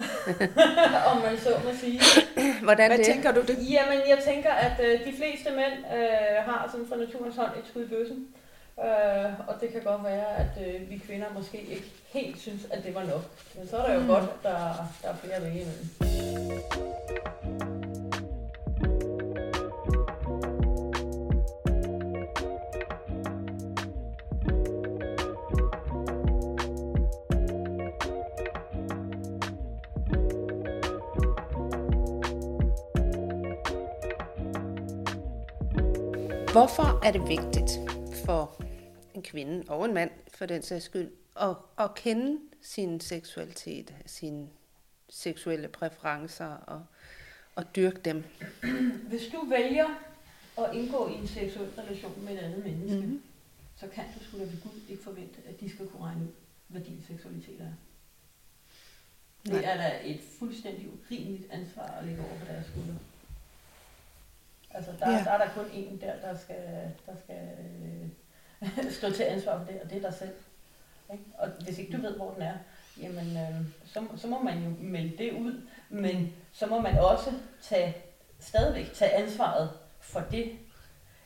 om 1.10 1.16
man 1.22 1.36
så 1.38 1.50
må 1.64 1.70
sige. 1.74 2.00
Hvordan 2.66 2.90
Hvad 2.90 2.98
det? 2.98 3.06
tænker 3.06 3.32
du 3.32 3.40
det? 3.40 3.70
Jamen, 3.70 3.98
jeg 4.08 4.18
tænker, 4.24 4.50
at 4.52 4.80
øh, 4.86 5.04
de 5.06 5.12
fleste 5.16 5.50
mænd 5.50 5.72
øh, 5.96 6.44
har 6.44 6.68
sådan 6.72 6.86
fra 6.86 6.96
naturens 6.96 7.36
hånd 7.36 7.50
et 7.58 7.66
skud 7.68 7.84
i 7.84 7.88
bøssen. 7.88 8.28
Øh, 8.84 9.48
og 9.48 9.60
det 9.60 9.72
kan 9.72 9.82
godt 9.82 10.04
være, 10.04 10.36
at 10.36 10.66
øh, 10.66 10.90
vi 10.90 10.98
kvinder 10.98 11.26
måske 11.34 11.58
ikke 11.60 11.92
helt 12.08 12.40
synes, 12.40 12.66
at 12.70 12.84
det 12.84 12.94
var 12.94 13.04
nok. 13.04 13.22
Men 13.58 13.68
så 13.68 13.76
er 13.76 13.86
der 13.86 13.94
jo 13.94 14.00
Mm. 14.00 14.06
godt, 14.06 14.24
at 14.24 14.30
der, 14.42 14.88
der 15.02 15.08
er 15.08 15.14
flere 15.16 15.34
at 15.34 15.42
vælge 15.44 15.60
imellem. 15.60 15.88
Hvorfor 36.52 37.04
er 37.06 37.10
det 37.12 37.28
vigtigt 37.28 37.70
for 38.24 38.62
en 39.14 39.22
kvinde 39.22 39.64
og 39.68 39.84
en 39.84 39.94
mand, 39.94 40.10
for 40.34 40.46
den 40.46 40.62
sags 40.62 40.84
skyld, 40.84 41.10
at, 41.40 41.56
at 41.78 41.94
kende 41.94 42.38
sin 42.62 43.00
seksualitet, 43.00 43.94
sine 44.06 44.48
seksuelle 45.08 45.68
præferencer 45.68 46.46
og, 46.46 46.84
og 47.54 47.76
dyrke 47.76 48.00
dem? 48.00 48.24
Hvis 49.08 49.22
du 49.32 49.46
vælger 49.48 49.86
at 50.58 50.74
indgå 50.74 51.08
i 51.08 51.12
en 51.14 51.28
seksuel 51.28 51.70
relation 51.78 52.24
med 52.24 52.32
et 52.32 52.38
andet 52.38 52.64
menneske, 52.64 52.96
Mhm. 52.96 53.04
mm-hmm. 53.06 53.22
så 53.76 53.86
kan 53.86 54.04
du 54.18 54.24
sgu 54.24 54.38
da 54.38 54.42
ved 54.44 54.62
Gud 54.62 54.80
ikke 54.88 55.02
forvente, 55.02 55.38
at 55.48 55.60
de 55.60 55.70
skal 55.70 55.88
kunne 55.88 56.02
regne 56.04 56.22
ud, 56.22 56.32
hvad 56.68 56.80
din 56.80 57.04
seksualitet 57.08 57.60
er. 57.60 57.72
Det 59.44 59.52
Nej. 59.52 59.62
er 59.64 59.76
da 59.76 59.98
et 60.04 60.20
fuldstændig 60.38 60.88
urimeligt 60.92 61.50
ansvar 61.50 61.86
at 61.86 62.04
lægge 62.06 62.20
over 62.22 62.38
på 62.38 62.44
deres 62.52 62.66
skuldre. 62.66 62.94
Altså, 64.74 64.90
der, 65.00 65.10
Ja. 65.10 65.24
der 65.24 65.30
er 65.30 65.38
der 65.38 65.50
kun 65.54 65.64
en 65.72 66.00
der, 66.00 66.12
der 66.22 66.36
skal, 66.38 66.56
der 67.06 67.12
skal 67.24 67.36
øh, 68.82 68.92
stå 68.98 69.10
til 69.10 69.22
ansvar 69.22 69.58
for 69.58 69.72
det, 69.72 69.80
og 69.82 69.90
det 69.90 69.96
er 69.96 70.10
dig 70.10 70.14
selv. 70.18 70.34
Ikke? 71.12 71.24
Og 71.38 71.48
hvis 71.64 71.78
ikke 71.78 71.96
du 71.96 72.02
ved, 72.02 72.16
hvor 72.16 72.30
den 72.30 72.42
er, 72.42 72.54
jamen, 73.02 73.36
øh, 73.36 73.66
så, 73.86 74.02
så 74.16 74.26
må 74.26 74.42
man 74.42 74.62
jo 74.64 74.70
melde 74.80 75.16
det 75.18 75.32
ud, 75.32 75.60
men 75.88 76.32
så 76.52 76.66
må 76.66 76.80
man 76.80 76.98
også 76.98 77.30
tage, 77.62 77.96
stadigvæk 78.40 78.92
tage 78.94 79.12
ansvaret 79.12 79.70
for 80.00 80.20
det. 80.20 80.52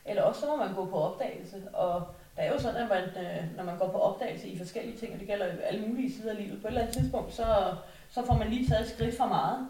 Eller 0.05 0.23
også 0.23 0.41
så 0.41 0.47
må 0.47 0.57
man 0.57 0.75
gå 0.75 0.87
på 0.87 1.01
opdagelse, 1.01 1.63
og 1.73 2.07
der 2.37 2.43
er 2.43 2.53
jo 2.53 2.59
sådan, 2.61 2.83
at 2.83 2.89
man, 2.89 3.25
øh, 3.25 3.57
når 3.57 3.65
man 3.65 3.79
går 3.79 3.89
på 3.89 3.99
opdagelse 3.99 4.49
i 4.49 4.59
forskellige 4.59 4.99
ting, 4.99 5.13
og 5.15 5.19
det 5.19 5.27
gælder 5.29 5.55
jo 5.55 5.59
alle 5.61 5.87
mulige 5.87 6.13
sider 6.13 6.31
af 6.31 6.37
livet, 6.37 6.61
på 6.63 6.67
et 6.67 6.71
eller 6.71 6.81
andet 6.83 6.97
tidspunkt, 6.97 7.35
så, 7.35 7.75
så 8.11 8.27
får 8.27 8.35
man 8.35 8.49
lige 8.49 8.69
taget 8.69 8.83
et 8.87 8.91
skridt 8.93 9.17
for 9.17 9.27
meget. 9.27 9.69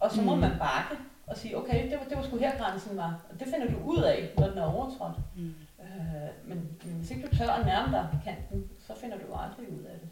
Og 0.00 0.10
så 0.12 0.22
må 0.22 0.34
Mm. 0.34 0.40
man 0.40 0.50
bakke 0.58 0.96
og 1.30 1.36
sige, 1.36 1.56
okay, 1.56 1.90
det 1.90 1.98
var, 1.98 2.04
det 2.04 2.16
var 2.16 2.22
sgu 2.22 2.36
her 2.36 2.58
grænsen 2.58 2.96
var. 2.96 3.20
Og 3.30 3.40
det 3.40 3.48
finder 3.48 3.70
du 3.70 3.78
ud 3.84 4.02
af, 4.02 4.30
når 4.38 4.48
den 4.48 4.58
er 4.58 4.62
overtrådt. 4.74 5.16
Mm. 5.36 5.54
Øh, 5.80 6.48
men, 6.48 6.78
men 6.84 6.94
hvis 6.94 7.10
ikke 7.10 7.26
du 7.28 7.36
tør 7.36 7.50
at 7.50 7.66
nærme 7.66 7.92
dig 7.96 8.08
kanten, 8.24 8.70
så 8.86 8.94
finder 8.94 9.16
du 9.18 9.34
aldrig 9.34 9.72
ud 9.72 9.84
af 9.84 9.98
det. 10.00 10.08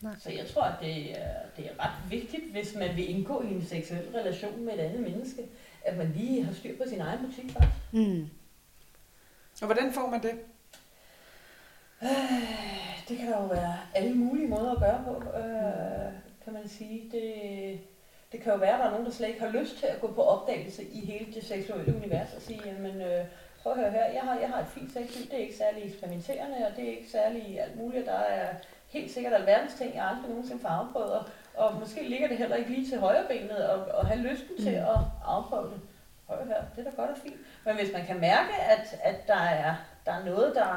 Nej. 0.00 0.14
Så 0.18 0.32
jeg 0.32 0.46
tror, 0.46 0.62
at 0.62 0.80
det 0.80 1.20
er, 1.20 1.34
det 1.56 1.66
er 1.66 1.84
ret 1.84 2.10
vigtigt, 2.10 2.52
hvis 2.52 2.74
man 2.74 2.96
vil 2.96 3.10
indgå 3.10 3.42
i 3.42 3.54
en 3.54 3.64
seksuel 3.64 4.08
relation 4.14 4.64
med 4.64 4.74
et 4.74 4.78
andet 4.80 5.00
menneske, 5.00 5.42
at 5.84 5.96
man 5.96 6.12
lige 6.16 6.44
har 6.44 6.52
styr 6.52 6.76
på 6.76 6.82
sin 6.88 7.00
egen 7.00 7.26
butik 7.26 7.50
først. 7.50 7.68
Mm. 7.92 8.28
Og 9.60 9.66
hvordan 9.66 9.92
får 9.92 10.10
man 10.10 10.22
det? 10.22 10.32
Øh, 12.02 12.08
Det 13.08 13.18
kan 13.18 13.26
der 13.26 13.40
jo 13.42 13.46
være 13.46 13.76
alle 13.94 14.14
mulige 14.14 14.48
måder 14.48 14.72
at 14.72 14.78
gøre 14.78 15.04
på, 15.04 15.38
øh, 15.38 16.12
kan 16.44 16.52
man 16.52 16.68
sige. 16.68 17.10
Det, 17.12 17.80
det 18.34 18.42
kan 18.42 18.52
jo 18.52 18.58
være, 18.58 18.72
at 18.72 18.78
der 18.78 18.86
er 18.86 18.90
nogen, 18.90 19.06
der 19.06 19.12
slet 19.12 19.28
ikke 19.28 19.40
har 19.40 19.58
lyst 19.60 19.78
til 19.78 19.86
at 19.86 20.00
gå 20.00 20.12
på 20.12 20.22
opdagelse 20.22 20.84
i 20.84 21.00
hele 21.06 21.34
det 21.34 21.44
seksuelle 21.44 21.96
univers 21.96 22.34
og 22.36 22.42
sige, 22.42 22.60
jamen 22.66 23.00
øh, 23.00 23.24
prøv 23.62 23.72
at 23.72 23.78
høre 23.78 23.90
her, 23.90 24.04
jeg 24.04 24.22
har, 24.22 24.38
jeg 24.38 24.48
har 24.48 24.60
et 24.60 24.66
fint 24.66 24.92
sexliv, 24.92 25.24
det 25.30 25.34
er 25.34 25.42
ikke 25.42 25.56
særlig 25.56 25.84
eksperimenterende, 25.84 26.56
og 26.66 26.76
det 26.76 26.84
er 26.84 26.90
ikke 26.90 27.10
særlig 27.10 27.60
alt 27.60 27.76
muligt. 27.76 28.06
Der 28.06 28.12
er 28.12 28.48
helt 28.88 29.10
sikkert 29.10 29.32
alverdens 29.32 29.74
ting, 29.74 29.94
jeg 29.94 30.04
aldrig 30.04 30.28
nogensinde 30.28 30.62
får 30.62 30.68
afprøvet, 30.68 31.12
og, 31.12 31.24
og 31.54 31.74
måske 31.80 32.08
ligger 32.08 32.28
det 32.28 32.38
heller 32.38 32.56
ikke 32.56 32.70
lige 32.70 32.90
til 32.90 32.98
højre 32.98 33.24
benet 33.28 33.56
at, 33.74 33.80
at 34.00 34.06
have 34.06 34.20
lysten 34.20 34.56
til 34.62 34.74
at 34.74 34.98
afprøve 35.24 35.70
det. 35.70 35.80
Prøv 36.26 36.38
at 36.38 36.46
høre, 36.46 36.64
det 36.76 36.86
er 36.86 36.90
da 36.90 36.96
godt 36.96 37.10
og 37.10 37.18
fint. 37.18 37.36
Men 37.64 37.74
hvis 37.76 37.92
man 37.92 38.06
kan 38.06 38.20
mærke, 38.20 38.52
at, 38.54 39.00
at 39.02 39.26
der, 39.26 39.42
er, 39.42 39.74
der 40.06 40.12
er 40.12 40.24
noget, 40.24 40.54
der, 40.54 40.68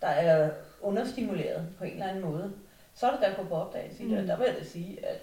der 0.00 0.08
er 0.08 0.50
understimuleret 0.80 1.66
på 1.78 1.84
en 1.84 1.92
eller 1.92 2.06
anden 2.06 2.24
måde, 2.24 2.52
så 2.94 3.06
er 3.06 3.10
det 3.10 3.20
der 3.20 3.26
at 3.26 3.36
gå 3.36 3.44
på 3.44 3.54
opdagelse 3.54 4.02
i 4.02 4.10
det. 4.10 4.18
Og 4.18 4.26
Der 4.26 4.36
vil 4.36 4.46
jeg 4.46 4.56
da 4.58 4.64
sige, 4.64 5.06
at 5.06 5.20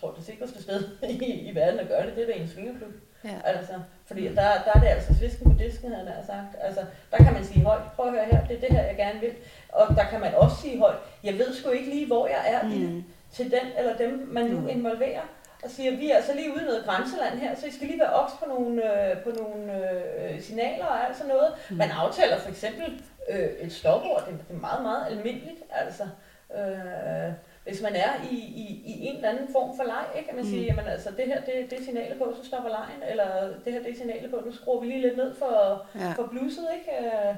tror, 0.00 0.12
det 0.12 0.24
sikreste 0.24 0.62
sted 0.62 0.82
i, 1.08 1.24
i 1.50 1.54
verden 1.54 1.80
at 1.80 1.88
gøre 1.88 2.06
det, 2.06 2.16
det 2.16 2.22
er 2.22 2.26
ved 2.26 2.34
en 2.36 2.48
svingerklub. 2.48 2.92
Ja. 3.24 3.30
Altså, 3.44 3.72
fordi 4.06 4.24
der, 4.28 4.34
der 4.34 4.72
er 4.74 4.80
det 4.80 4.86
altså 4.88 5.14
svisken 5.14 5.50
på 5.52 5.58
disken, 5.58 5.92
havde 5.92 6.06
jeg 6.16 6.24
sagt. 6.26 6.56
Altså, 6.60 6.80
der 7.10 7.16
kan 7.16 7.32
man 7.32 7.44
sige 7.44 7.64
højt, 7.64 7.82
prøv 7.96 8.06
at 8.06 8.12
høre 8.12 8.24
her, 8.24 8.46
det 8.46 8.56
er 8.56 8.60
det 8.60 8.68
her, 8.76 8.82
jeg 8.82 8.96
gerne 8.96 9.20
vil. 9.20 9.30
Og 9.68 9.96
der 9.96 10.04
kan 10.04 10.20
man 10.20 10.34
også 10.34 10.56
sige 10.62 10.78
højt, 10.78 10.96
jeg 11.24 11.38
ved 11.38 11.54
sgu 11.54 11.70
ikke 11.70 11.90
lige, 11.90 12.06
hvor 12.06 12.26
jeg 12.26 12.42
er 12.46 12.62
mm. 12.62 12.72
i 12.72 12.80
det, 12.82 12.90
Mm. 12.90 13.04
til 13.32 13.44
den 13.50 13.66
eller 13.78 13.96
dem, 13.96 14.28
man 14.32 14.46
nu 14.46 14.60
Mm. 14.60 14.68
involverer. 14.68 15.22
Og 15.64 15.70
siger, 15.70 15.96
vi 15.96 16.10
er 16.10 16.16
altså 16.16 16.34
lige 16.34 16.50
ude 16.54 16.62
i 16.62 16.66
noget 16.66 16.84
grænseland 16.84 17.38
her, 17.38 17.54
så 17.54 17.66
I 17.66 17.70
skal 17.70 17.86
lige 17.86 18.00
være 18.00 18.12
ops 18.12 18.32
på 18.40 18.44
nogle, 18.48 19.10
øh, 19.10 19.22
på 19.22 19.30
nogle 19.30 19.72
øh, 20.30 20.40
signaler 20.40 20.84
og 20.84 21.06
alt 21.08 21.16
sådan 21.16 21.28
noget. 21.28 21.52
Mm. 21.70 21.76
Man 21.76 21.90
aftaler 21.90 22.38
for 22.38 22.48
eksempel 22.48 23.02
øh, 23.28 23.38
et 23.60 23.72
stopord, 23.72 24.24
det, 24.28 24.38
det 24.48 24.56
er 24.56 24.60
meget, 24.60 24.82
meget 24.82 25.06
almindeligt. 25.10 25.60
Altså, 25.70 26.02
øh, 26.58 27.32
hvis 27.64 27.82
man 27.82 27.94
er 27.96 28.10
i, 28.30 28.34
i, 28.36 28.82
i 28.86 29.06
en 29.06 29.16
eller 29.16 29.28
anden 29.28 29.52
form 29.52 29.76
for 29.76 29.84
leg, 29.84 30.04
ikke? 30.18 30.30
at 30.30 30.36
man 30.36 30.44
Mm. 30.44 30.50
siger, 30.50 30.62
jamen 30.64 30.86
altså, 30.86 31.10
det 31.10 31.26
her 31.26 31.40
det, 31.40 31.70
det 31.70 31.80
er 31.80 31.84
signalet 31.84 32.18
på, 32.18 32.34
så 32.42 32.46
stopper 32.48 32.68
lejen, 32.70 33.02
eller 33.10 33.48
det 33.64 33.72
her 33.72 33.82
det 33.82 33.90
er 33.92 33.96
signalet 33.96 34.30
på, 34.30 34.40
nu 34.46 34.52
skruer 34.52 34.80
vi 34.80 34.86
lige 34.86 35.00
lidt 35.00 35.16
ned 35.16 35.34
for, 35.34 35.86
Ja. 35.94 36.12
for 36.12 36.26
bluset, 36.26 36.68
ikke? 36.74 37.06
Øh, 37.06 37.34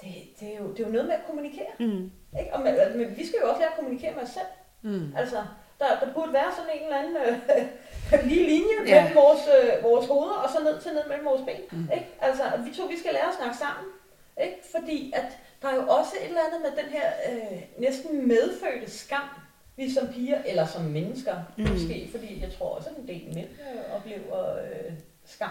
Det, 0.00 0.14
det, 0.40 0.54
er 0.54 0.58
jo, 0.58 0.70
det 0.72 0.80
er 0.80 0.86
jo 0.86 0.92
noget 0.92 1.06
med 1.06 1.14
at 1.14 1.26
kommunikere, 1.26 1.72
Mm. 1.78 2.10
ikke? 2.40 2.54
Og 2.54 2.60
man, 2.62 2.74
men 2.96 3.16
vi 3.16 3.26
skal 3.26 3.38
jo 3.42 3.48
også 3.48 3.60
lære 3.60 3.70
at 3.70 3.76
kommunikere 3.76 4.14
med 4.14 4.22
os 4.22 4.28
selv. 4.28 4.52
Mm. 4.82 5.14
Altså, 5.16 5.36
der, 5.80 5.86
der 6.00 6.12
burde 6.14 6.32
være 6.32 6.50
sådan 6.56 6.70
en 6.76 6.82
eller 6.84 6.98
anden 6.98 7.16
øh, 8.12 8.24
lige 8.30 8.46
linje 8.52 8.76
Ja. 8.86 9.02
mellem 9.02 9.16
vores, 9.22 9.40
øh, 9.56 9.82
vores 9.84 10.06
hoveder, 10.06 10.34
og 10.44 10.50
så 10.50 10.58
ned 10.64 10.80
til 10.80 10.92
ned 10.92 11.04
mellem 11.08 11.24
vores 11.26 11.42
ben. 11.48 11.62
Mm. 11.78 11.88
Ikke? 11.94 12.08
Altså, 12.20 12.42
vi 12.64 12.70
to, 12.74 12.84
vi 12.84 12.98
skal 12.98 13.12
lære 13.12 13.28
at 13.32 13.38
snakke 13.40 13.56
sammen. 13.56 13.86
Ikke? 14.44 14.56
Fordi 14.74 15.12
at 15.16 15.30
er 15.66 15.74
jo 15.74 15.88
også 15.88 16.12
et 16.22 16.28
eller 16.28 16.40
andet 16.46 16.60
med 16.60 16.82
den 16.84 16.90
her 16.92 17.06
øh, 17.32 17.62
næsten 17.78 18.28
medfødte 18.28 18.90
skam, 18.90 19.22
vi 19.76 19.90
som 19.92 20.08
piger, 20.08 20.42
eller 20.46 20.66
som 20.66 20.82
mennesker 20.82 21.34
Mm. 21.58 21.64
måske, 21.70 22.08
fordi 22.10 22.40
jeg 22.42 22.52
tror 22.58 22.68
også, 22.76 22.88
at 22.90 22.96
en 22.96 23.08
del 23.08 23.34
mænd 23.34 23.48
øh, 23.48 23.96
oplever 23.96 24.54
øh, 24.56 24.92
skam. 25.24 25.50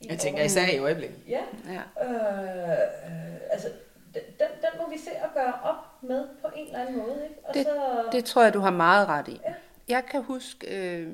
i 0.00 0.08
Jeg 0.08 0.18
tænker 0.18 0.42
især 0.42 0.66
i 0.74 0.78
øjeblikket. 0.78 1.18
Ja, 1.28 1.40
Ja. 1.68 2.04
øh, 2.08 2.70
øh, 2.70 3.36
altså, 3.50 3.68
den, 4.14 4.22
den 4.38 4.46
den 4.62 4.80
må 4.80 4.90
vi 4.90 4.98
se 4.98 5.10
at 5.10 5.28
gøre 5.34 5.52
op 5.62 6.02
med 6.02 6.28
på 6.42 6.48
en 6.56 6.66
eller 6.66 6.78
anden 6.80 6.96
måde. 6.98 7.20
Ikke? 7.24 7.40
Og 7.44 7.54
Det- 7.54 7.64
så, 7.66 8.04
Det 8.12 8.24
tror 8.24 8.42
jeg, 8.42 8.54
du 8.54 8.60
har 8.60 8.70
meget 8.70 9.08
ret 9.08 9.28
i. 9.28 9.40
Ja. 9.44 9.54
Jeg 9.88 10.02
kan 10.10 10.22
huske, 10.22 10.66
øh, 11.00 11.12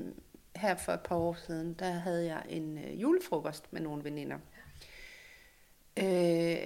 her 0.56 0.74
for 0.74 0.92
et 0.92 1.00
par 1.00 1.16
år 1.16 1.36
siden, 1.46 1.74
der 1.78 1.90
havde 1.90 2.24
jeg 2.26 2.42
en 2.48 2.78
øh, 2.78 3.02
julefrokost 3.02 3.72
med 3.72 3.80
nogle 3.80 4.04
veninder. 4.04 4.36
Øh, 6.02 6.56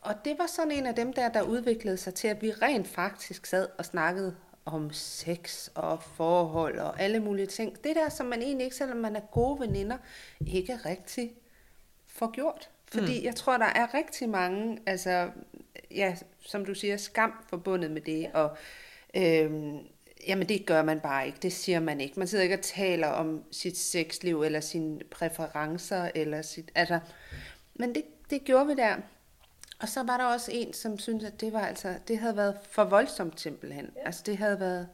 og 0.00 0.14
det 0.24 0.38
var 0.38 0.46
sådan 0.46 0.72
en 0.72 0.86
af 0.86 0.94
dem 0.94 1.12
der, 1.12 1.28
der 1.28 1.42
udviklede 1.42 1.96
sig 1.96 2.14
til, 2.14 2.28
at 2.28 2.42
vi 2.42 2.50
rent 2.50 2.88
faktisk 2.88 3.46
sad 3.46 3.68
og 3.78 3.84
snakkede 3.84 4.36
om 4.64 4.92
sex 4.92 5.68
og 5.74 6.02
forhold 6.02 6.78
og 6.78 7.00
alle 7.00 7.20
mulige 7.20 7.46
ting. 7.46 7.84
Det 7.84 7.96
der, 7.96 8.08
som 8.08 8.26
man 8.26 8.42
egentlig 8.42 8.64
ikke, 8.64 8.76
selvom 8.76 8.96
man 8.96 9.16
er 9.16 9.20
gode 9.20 9.60
veninder, 9.60 9.96
ikke 10.46 10.76
rigtig 10.76 11.32
får 12.06 12.30
gjort. 12.30 12.70
Fordi 12.92 13.18
mm. 13.18 13.24
jeg 13.24 13.34
tror, 13.36 13.56
der 13.58 13.66
er 13.66 13.94
rigtig 13.94 14.28
mange, 14.28 14.78
altså, 14.86 15.30
ja, 15.90 16.16
som 16.40 16.64
du 16.64 16.74
siger, 16.74 16.96
skam 16.96 17.32
forbundet 17.48 17.90
med 17.90 18.00
det, 18.00 18.30
og 18.34 18.56
øhm, 19.16 19.78
jamen 20.26 20.48
det 20.48 20.66
gør 20.66 20.82
man 20.82 21.00
bare 21.00 21.26
ikke, 21.26 21.38
det 21.42 21.52
siger 21.52 21.80
man 21.80 22.00
ikke. 22.00 22.18
Man 22.18 22.28
sidder 22.28 22.44
ikke 22.44 22.56
og 22.56 22.62
taler 22.62 23.08
om 23.08 23.44
sit 23.50 23.78
sexliv, 23.78 24.42
eller 24.42 24.60
sine 24.60 25.00
præferencer, 25.10 26.10
eller 26.14 26.42
sit, 26.42 26.70
altså, 26.74 26.98
men 27.74 27.94
det, 27.94 28.04
det 28.30 28.44
gjorde 28.44 28.66
vi 28.66 28.74
der. 28.74 28.96
Og 29.80 29.88
så 29.88 30.02
var 30.02 30.16
der 30.16 30.24
også 30.24 30.50
en, 30.54 30.72
som 30.72 30.98
syntes, 30.98 31.24
at 31.30 31.40
det 31.40 31.52
var 31.52 31.66
altså, 31.66 31.94
det 32.08 32.18
havde 32.18 32.36
været 32.36 32.56
for 32.70 32.84
voldsomt 32.84 33.40
simpelthen. 33.40 33.90
Ja. 33.96 34.06
Altså 34.06 34.22
det 34.26 34.36
havde 34.38 34.60
været, 34.60 34.88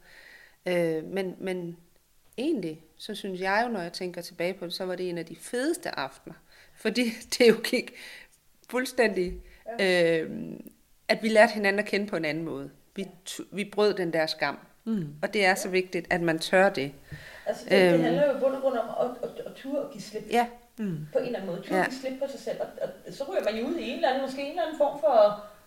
øh, 0.65 1.03
men, 1.03 1.35
men 1.39 1.77
egentlig, 2.37 2.83
så 2.97 3.15
synes 3.15 3.41
jeg 3.41 3.63
jo, 3.67 3.71
når 3.73 3.81
jeg 3.81 3.93
tænker 3.93 4.21
tilbage 4.21 4.53
på 4.53 4.65
det, 4.65 4.73
så 4.73 4.85
var 4.85 4.95
det 4.95 5.09
en 5.09 5.17
af 5.17 5.25
de 5.25 5.35
fedeste 5.35 5.99
aftener. 5.99 6.35
Fordi 6.75 7.03
det 7.37 7.49
jo 7.49 7.55
gik 7.63 7.91
fuldstændig, 8.69 9.33
øh, 9.81 10.29
at 11.07 11.23
vi 11.23 11.29
lærte 11.29 11.53
hinanden 11.53 11.79
at 11.79 11.85
kende 11.85 12.07
på 12.07 12.15
en 12.15 12.25
anden 12.25 12.43
måde. 12.43 12.69
Vi, 12.95 13.07
vi 13.51 13.69
brød 13.73 13.93
den 13.93 14.13
der 14.13 14.25
skam. 14.25 14.57
Mm. 14.85 15.07
Og 15.21 15.33
det 15.33 15.45
er 15.45 15.55
så 15.55 15.69
vigtigt, 15.69 16.07
at 16.09 16.21
man 16.21 16.39
tør 16.39 16.69
det. 16.69 16.91
Altså, 17.45 17.63
det, 17.63 17.71
det 17.71 17.93
Øhm. 17.93 18.03
handler 18.03 18.25
jo 18.31 18.37
i 18.37 18.39
bund 18.39 18.53
og 18.55 18.61
grund 18.61 18.77
om 18.77 19.09
at, 19.23 19.29
at, 19.29 19.45
at 19.45 19.53
ture 19.55 19.79
og 19.81 19.91
give 19.91 20.01
slip 20.01 20.23
Ja, 20.31 20.47
Mm. 20.77 21.07
på 21.13 21.17
en 21.19 21.25
eller 21.25 21.39
anden 21.39 21.51
måde. 21.51 21.61
Ture 21.61 21.75
Ja. 21.77 21.83
og 21.83 21.89
give 21.89 21.99
slip 22.01 22.19
på 22.23 22.27
sig 22.31 22.39
selv. 22.39 22.59
Og, 22.61 22.67
og, 22.83 22.89
så 23.13 23.23
ryger 23.29 23.43
man 23.43 23.55
jo 23.59 23.63
ud 23.67 23.75
i 23.75 23.89
en 23.89 23.95
eller 23.95 24.09
anden, 24.09 24.23
måske 24.25 24.41
en 24.41 24.49
eller 24.49 24.63
anden 24.63 24.77
form 24.77 24.99
for 24.99 25.17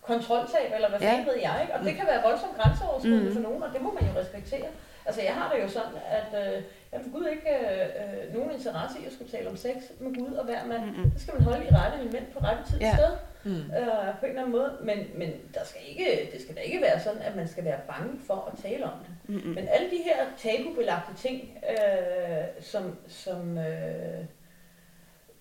kontroltab, 0.01 0.67
eller 0.75 0.89
hvad 0.89 0.99
Ja. 0.99 1.09
fanden 1.11 1.25
ved 1.31 1.37
jeg, 1.47 1.55
ikke? 1.61 1.73
Og 1.75 1.79
det 1.85 1.93
kan 1.95 2.05
være 2.11 2.21
voldsomt 2.27 2.57
grænseoverskridende 2.59 3.29
Mm. 3.29 3.35
for 3.35 3.41
nogen, 3.47 3.63
og 3.63 3.69
det 3.73 3.81
må 3.81 3.89
man 3.97 4.03
jo 4.09 4.19
respektere. 4.21 4.67
Altså, 5.07 5.21
jeg 5.21 5.33
har 5.33 5.47
det 5.53 5.63
jo 5.63 5.69
sådan, 5.69 5.95
at 6.19 6.29
øh, 6.41 6.53
jeg 6.91 6.99
har 6.99 7.09
Gud 7.13 7.25
ikke 7.35 7.49
øh, 7.59 7.87
øh, 8.01 8.33
nogen 8.35 8.51
interesse 8.51 8.95
i 9.01 9.05
at 9.05 9.13
skulle 9.13 9.31
tale 9.31 9.49
om 9.49 9.57
sex 9.57 9.75
med 9.99 10.11
Gud 10.19 10.33
og 10.33 10.45
hver 10.45 10.65
mand. 10.65 10.83
Mm-mm. 10.85 11.11
Det 11.11 11.21
skal 11.21 11.33
man 11.33 11.43
holde 11.43 11.65
i 11.65 11.69
rette 11.79 11.97
element 12.03 12.33
på 12.33 12.39
rette 12.39 12.63
tid 12.69 12.75
og 12.75 12.81
Ja. 12.81 12.95
sted 12.97 13.11
Mm. 13.43 13.51
øh, 13.51 14.19
på 14.19 14.25
en 14.25 14.29
eller 14.29 14.41
anden 14.41 14.51
måde. 14.51 14.71
Men, 14.81 14.97
men 15.15 15.29
der 15.53 15.63
skal 15.65 15.81
ikke, 15.87 16.29
det 16.33 16.41
skal 16.41 16.55
da 16.55 16.59
ikke 16.61 16.81
være 16.81 16.99
sådan, 16.99 17.21
at 17.21 17.35
man 17.35 17.47
skal 17.47 17.65
være 17.65 17.79
bange 17.87 18.19
for 18.27 18.51
at 18.53 18.59
tale 18.63 18.83
om 18.85 18.91
det. 19.05 19.35
Mm-mm. 19.35 19.53
Men 19.53 19.67
alle 19.67 19.89
de 19.89 19.97
her 20.05 20.17
tabubelagte 20.37 21.13
ting, 21.17 21.57
øh, 21.69 22.43
som, 22.61 22.97
som, 23.07 23.57
øh, 23.57 24.25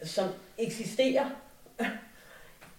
som 0.05 0.29
eksisterer 0.59 1.31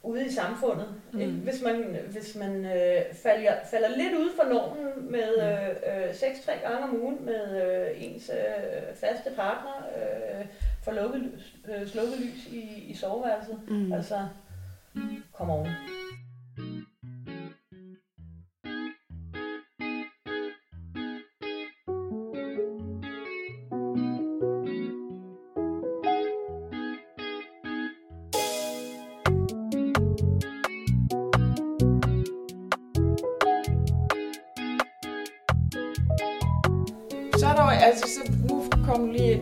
ude 0.04 0.26
i 0.26 0.32
samfundet, 0.32 0.88
Mm. 1.12 1.18
mm. 1.18 1.22
ikke? 1.22 1.34
hvis 1.34 1.62
man, 1.62 1.98
hvis 2.12 2.36
man 2.36 2.66
øh, 2.66 3.02
falder, 3.24 3.54
falder 3.72 3.90
lidt 3.90 4.14
ud 4.14 4.30
for 4.36 4.44
normen 4.44 5.12
med 5.12 5.30
øh, 5.38 5.70
øh, 6.10 6.16
sex 6.16 6.46
tre 6.46 6.54
gange 6.64 6.84
om 6.84 7.02
ugen 7.02 7.26
med 7.26 7.62
øh, 7.64 8.04
ens 8.04 8.30
øh, 8.34 8.96
faste 8.96 9.30
partner, 9.36 9.86
øh, 9.98 10.46
for 10.84 10.92
lukket, 10.92 11.22
lys- 11.22 11.72
øh, 11.72 11.88
slukket 11.88 12.20
lys 12.20 12.46
i, 12.48 12.84
i 12.88 12.96
soveværelset, 12.96 13.60
Mm. 13.68 13.94
altså, 13.94 14.28
kom 15.34 15.50
on. 15.50 15.68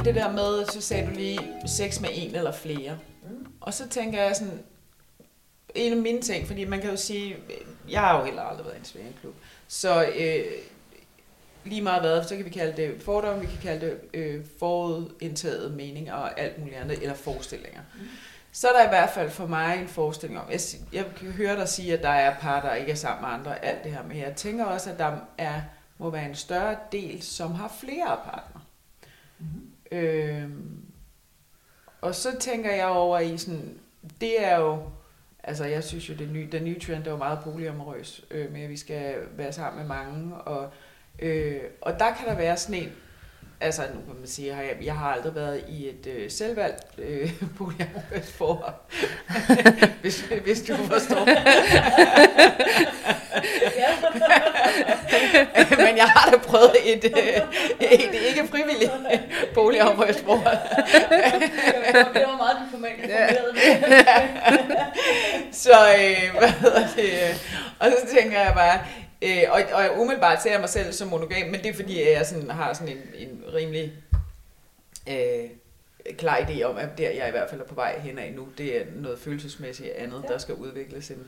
Det 0.06 0.16
der 0.16 0.32
med, 0.32 0.66
så 0.66 0.82
sagde 0.82 1.08
du 1.08 1.12
lige 1.12 1.40
sex 1.66 2.00
med 2.00 2.10
en 2.14 2.36
eller 2.36 2.52
flere. 2.52 2.98
Mm. 3.24 3.48
Og 3.62 3.74
så 3.74 3.90
tænker 3.90 4.24
jeg 4.24 4.36
sådan, 4.36 4.60
en 5.76 5.92
af 5.94 5.98
mine 5.98 6.22
ting, 6.22 6.48
fordi 6.48 6.66
man 6.66 6.82
kan 6.82 6.90
jo 6.90 6.96
sige, 6.96 7.36
jeg 7.90 8.02
har 8.02 8.20
jo 8.20 8.26
heller 8.26 8.42
aldrig 8.42 8.66
været 8.66 8.76
i 8.76 8.80
en 8.80 8.86
svingeklub, 8.86 9.36
så 9.68 10.06
øh, 10.18 10.46
lige 11.66 11.82
meget 11.82 12.02
hvad, 12.02 12.24
så 12.24 12.36
kan 12.36 12.46
vi 12.46 12.50
kalde 12.50 12.82
det 12.82 13.02
fordomme, 13.02 13.42
vi 13.42 13.48
kan 13.48 13.60
kalde 13.62 13.86
det 13.86 14.00
øh, 14.14 14.46
forudindtaget 14.60 15.74
mening 15.74 16.14
og 16.14 16.40
alt 16.40 16.60
muligt 16.60 16.78
andet, 16.78 17.02
eller 17.02 17.16
forestillinger. 17.16 17.82
Mm. 17.96 18.08
Så 18.52 18.68
er 18.68 18.74
der 18.74 18.86
i 18.86 18.90
hvert 18.90 19.10
fald 19.10 19.30
for 19.30 19.48
mig 19.48 19.80
en 19.82 19.88
forestilling 19.88 20.40
om, 20.40 20.52
jeg, 20.52 20.60
jeg 20.94 21.06
kan 21.18 21.32
høre 21.32 21.56
dig 21.56 21.70
sige, 21.70 21.94
at 21.94 22.04
der 22.04 22.10
er 22.10 22.40
par, 22.40 22.62
der 22.62 22.74
ikke 22.74 22.92
er 22.92 22.96
sammen 22.96 23.22
med 23.22 23.40
andre, 23.40 23.66
alt 23.66 23.84
det 23.84 23.92
her, 23.92 24.04
men 24.04 24.18
jeg 24.18 24.34
tænker 24.36 24.66
også, 24.66 24.92
at 24.92 25.00
der 25.00 25.16
er, 25.38 25.62
må 25.98 26.10
være 26.10 26.26
en 26.26 26.36
større 26.36 26.76
del, 26.92 27.22
som 27.22 27.52
har 27.52 27.76
flere 27.80 28.20
partner. 28.26 28.63
Mm. 29.94 30.00
Øhm, 30.00 30.86
og 32.02 32.16
så 32.16 32.40
tænker 32.40 32.72
jeg 32.72 32.88
over 32.88 33.20
i 33.20 33.38
sådan, 33.38 33.80
det 34.22 34.44
er 34.44 34.60
jo, 34.60 34.80
Altså, 35.44 35.66
jeg 35.66 35.84
synes 35.84 36.10
jo, 36.10 36.14
det 36.14 36.30
nye, 36.30 36.48
den 36.52 36.64
nye 36.64 36.80
trend 36.80 37.08
er 37.08 37.12
jo 37.12 37.18
meget 37.18 37.40
polyamorøs, 37.44 38.26
øh, 38.32 38.52
med 38.52 38.62
at 38.62 38.70
vi 38.70 38.78
skal 38.78 39.16
være 39.32 39.54
sammen 39.54 39.80
med 39.80 39.96
mange, 39.98 40.36
og, 40.36 40.70
øh, 41.20 41.62
og 41.82 42.00
der 42.00 42.14
kan 42.14 42.28
der 42.28 42.36
være 42.36 42.58
sådan 42.58 42.84
en, 42.84 42.92
altså 43.64 43.82
nu 43.82 44.02
kan 44.08 44.16
man 44.20 44.28
sige, 44.28 44.56
jeg, 44.56 44.86
jeg 44.86 44.94
har 44.94 45.14
aldrig 45.14 45.36
været 45.36 45.64
i 45.70 45.90
et 45.90 46.08
øh, 46.08 46.32
selvvalgt 46.32 46.84
øh, 46.98 47.32
polyamorøst 47.58 48.34
forhold, 48.38 48.74
hvis, 50.02 50.26
hvis 50.44 50.62
du 50.62 50.76
forstår. 50.76 51.26
Men 55.86 55.98
jeg 55.98 56.06
har 56.06 56.32
da 56.32 56.38
prøvet 56.38 56.76
et, 56.86 57.06
øh, 57.06 57.42
et 57.80 58.14
ikke 58.28 58.48
frivilligt 58.52 58.92
polyamorøst 59.54 60.26
forhold. 60.26 60.58
det 62.14 62.24
var 62.28 62.38
meget 62.38 62.58
diplomatisk 62.66 62.72
formuleret. 62.72 63.38
Så, 65.52 65.72
øh, 66.00 66.38
hvad 66.40 66.50
hedder 66.50 66.88
det? 66.96 67.42
Og 67.80 67.92
så 67.92 67.98
tænker 68.16 68.40
jeg 68.40 68.54
bare, 68.56 68.80
øh, 69.24 69.44
og, 69.52 69.62
og 69.74 70.00
umiddelbart 70.02 70.44
ser 70.44 70.52
jeg 70.52 70.60
mig 70.60 70.70
selv 70.70 70.94
som 70.94 71.08
monogam, 71.08 71.50
men 71.50 71.62
det 71.62 71.66
er 71.66 71.74
fordi, 71.74 72.12
jeg 72.12 72.26
sådan, 72.26 72.50
har 72.50 72.74
sådan 72.74 72.98
en, 72.98 73.30
en 73.30 73.44
rimelig 73.54 73.94
øh, 75.10 75.50
klar 76.18 76.38
idé 76.38 76.64
om, 76.64 76.78
at 76.78 76.98
der 76.98 77.10
jeg 77.10 77.28
i 77.28 77.32
hvert 77.32 77.50
fald 77.50 77.62
er 77.62 77.66
på 77.66 77.76
vej 77.76 78.00
hen 78.00 78.20
af 78.20 78.34
nu, 78.34 78.48
det 78.58 78.78
er 78.78 78.86
noget 78.96 79.20
følelsesmæssigt 79.20 79.90
andet, 79.90 80.24
der 80.28 80.38
skal 80.38 80.56
udvikles. 80.56 81.12
En, 81.12 81.28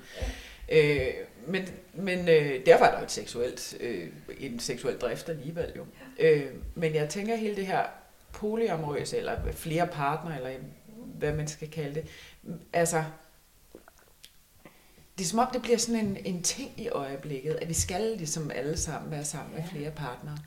øh, 0.69 1.07
men 1.47 1.69
men 1.93 2.29
øh, 2.29 2.65
derfor 2.65 2.85
er 2.85 2.91
der 2.91 2.97
jo 2.97 3.03
et 3.03 3.11
seksuelt, 3.11 3.77
øh, 3.79 4.07
en 4.39 4.59
seksuel 4.59 4.97
drift 4.97 5.29
alligevel 5.29 5.71
jo. 5.77 5.85
Øh, 6.19 6.45
men 6.75 6.95
jeg 6.95 7.09
tænker 7.09 7.35
hele 7.35 7.55
det 7.55 7.67
her 7.67 7.83
polyamorøse, 8.33 9.17
eller 9.17 9.37
flere 9.51 9.87
partner, 9.87 10.35
eller 10.35 10.49
hvad 11.19 11.33
man 11.33 11.47
skal 11.47 11.69
kalde 11.69 11.95
det, 11.95 12.05
altså 12.73 13.03
det 15.17 15.23
er 15.23 15.27
som 15.27 15.39
om, 15.39 15.47
det 15.53 15.61
bliver 15.61 15.77
sådan 15.77 16.05
en, 16.05 16.17
en 16.25 16.43
ting 16.43 16.71
i 16.77 16.89
øjeblikket, 16.89 17.57
at 17.61 17.69
vi 17.69 17.73
skal 17.73 18.01
ligesom 18.17 18.51
alle 18.55 18.77
sammen 18.77 19.11
være 19.11 19.25
sammen 19.25 19.53
ja. 19.55 19.61
med 19.61 19.69
flere 19.69 19.91
partnere. 19.91 20.37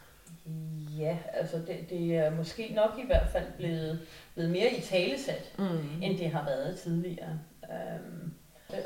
Ja, 0.99 1.19
altså 1.33 1.57
det, 1.57 1.91
det 1.91 2.17
er 2.17 2.31
måske 2.31 2.73
nok 2.75 2.91
i 2.99 3.07
hvert 3.07 3.29
fald 3.33 3.45
blevet, 3.57 4.01
blevet 4.35 4.51
mere 4.51 4.71
i 4.71 4.81
talesat, 4.81 5.53
mm. 5.59 6.03
end 6.03 6.19
det 6.19 6.31
har 6.31 6.45
været 6.45 6.79
tidligere. 6.79 7.39
Um, 7.63 8.33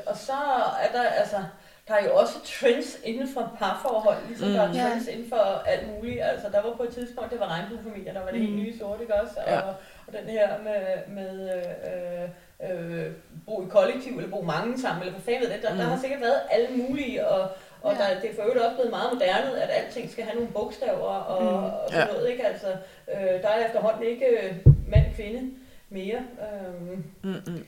og 0.07 0.17
så 0.17 0.33
er 0.81 0.91
der 0.93 1.03
altså, 1.03 1.43
der 1.87 1.93
er 1.93 2.05
jo 2.05 2.15
også 2.15 2.33
trends 2.45 2.97
inden 3.03 3.27
for 3.33 3.55
parforhold, 3.59 4.27
ligesom 4.27 4.47
mm. 4.47 4.53
der 4.53 4.61
er 4.61 4.67
mm. 4.67 4.73
trends 4.73 5.07
ja. 5.07 5.11
inden 5.11 5.29
for 5.29 5.63
alt 5.65 5.87
muligt. 5.87 6.21
Altså 6.21 6.49
der 6.49 6.61
var 6.61 6.75
på 6.77 6.83
et 6.83 6.93
tidspunkt, 6.93 7.31
det 7.31 7.39
var 7.39 7.47
regnbuefamilier, 7.47 8.13
der 8.13 8.23
var 8.23 8.31
det 8.31 8.41
mm. 8.41 8.45
helt 8.45 8.59
nye 8.59 8.77
sort, 8.79 9.01
ikke 9.01 9.15
også? 9.15 9.35
Og, 9.39 9.51
ja. 9.51 9.59
og 10.07 10.13
den 10.13 10.29
her 10.29 10.63
med, 10.63 11.15
med 11.15 11.55
øh, 11.55 12.29
øh, 12.71 13.11
bo 13.45 13.65
i 13.65 13.69
kollektiv, 13.69 14.17
eller 14.17 14.29
bo 14.29 14.41
mange 14.41 14.81
sammen, 14.81 15.01
eller 15.01 15.13
hvad 15.13 15.33
fanden 15.33 15.51
det. 15.51 15.63
Der, 15.63 15.71
mm. 15.71 15.77
der 15.77 15.85
har 15.85 15.99
sikkert 15.99 16.21
været 16.21 16.41
alle 16.51 16.77
mulige, 16.77 17.27
og, 17.27 17.49
og 17.81 17.93
ja. 17.93 17.97
der, 17.97 18.21
det 18.21 18.29
er 18.29 18.35
for 18.35 18.41
øvrigt 18.41 18.61
også 18.61 18.75
blevet 18.75 18.89
meget 18.89 19.13
moderne, 19.13 19.61
at 19.61 19.69
alting 19.83 20.11
skal 20.11 20.23
have 20.23 20.35
nogle 20.35 20.51
bogstaver 20.51 21.13
og, 21.31 21.43
mm. 21.43 21.63
og 21.63 21.89
sådan 21.89 22.07
ja. 22.07 22.13
noget. 22.13 22.29
Ikke? 22.29 22.47
Altså, 22.47 22.67
øh, 23.13 23.41
der 23.41 23.47
er 23.47 23.65
efterhånden 23.65 24.03
ikke 24.03 24.25
øh, 24.25 24.55
mand-kvinde 24.87 25.51
mere. 25.89 26.21
Øhm, 26.41 27.03
mm-hmm. 27.23 27.65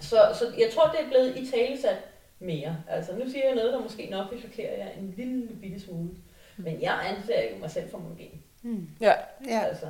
så, 0.00 0.16
så 0.34 0.44
jeg 0.58 0.68
tror, 0.74 0.90
det 0.90 1.00
er 1.00 1.08
blevet 1.08 1.36
i 1.36 1.50
talesat 1.50 1.96
mere. 2.38 2.76
Altså, 2.88 3.12
nu 3.16 3.30
siger 3.30 3.46
jeg 3.46 3.54
noget, 3.54 3.72
der 3.72 3.80
måske 3.80 4.08
nok 4.10 4.30
vil 4.30 4.40
chokere 4.40 4.78
jer 4.78 4.88
en 4.98 5.14
lille 5.16 5.48
bitte 5.62 5.80
smule. 5.80 6.10
Mm. 6.56 6.64
Men 6.64 6.82
jeg 6.82 6.98
anser 7.08 7.42
jo 7.50 7.58
mig 7.60 7.70
selv 7.70 7.90
for 7.90 7.98
monogen. 7.98 8.42
Mm. 8.62 8.88
Ja. 9.00 9.12
ja. 9.48 9.60
Altså, 9.60 9.86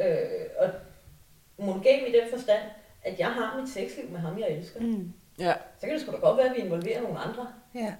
øh, 0.00 0.46
og 0.58 0.70
monogam 1.58 2.06
i 2.06 2.12
den 2.12 2.30
forstand, 2.30 2.62
at 3.02 3.18
jeg 3.18 3.28
har 3.28 3.60
mit 3.60 3.70
sexliv 3.70 4.10
med 4.10 4.18
ham, 4.18 4.38
jeg 4.38 4.50
elsker. 4.50 4.80
Mm. 4.80 5.12
Ja. 5.38 5.52
Så 5.78 5.86
kan 5.86 5.90
det 5.90 6.00
sgu 6.00 6.12
da 6.12 6.16
godt 6.16 6.36
være, 6.36 6.46
at 6.50 6.56
vi 6.56 6.60
involverer 6.60 7.02
nogle 7.02 7.18
andre. 7.18 7.48
Ja. 7.74 7.94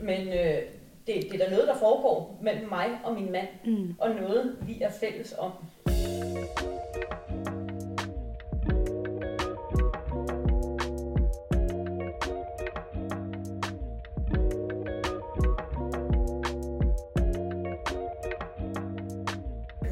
Men 0.00 0.28
øh, 0.28 0.62
det, 1.06 1.32
det 1.32 1.34
er 1.34 1.44
da 1.44 1.50
noget, 1.50 1.68
der 1.68 1.76
foregår 1.78 2.38
mellem 2.42 2.68
mig 2.68 3.00
og 3.04 3.14
min 3.14 3.32
mand, 3.32 3.48
mm. 3.64 3.94
og 3.98 4.10
noget, 4.10 4.56
vi 4.62 4.80
er 4.80 4.90
fælles 4.90 5.34
om. 5.38 5.52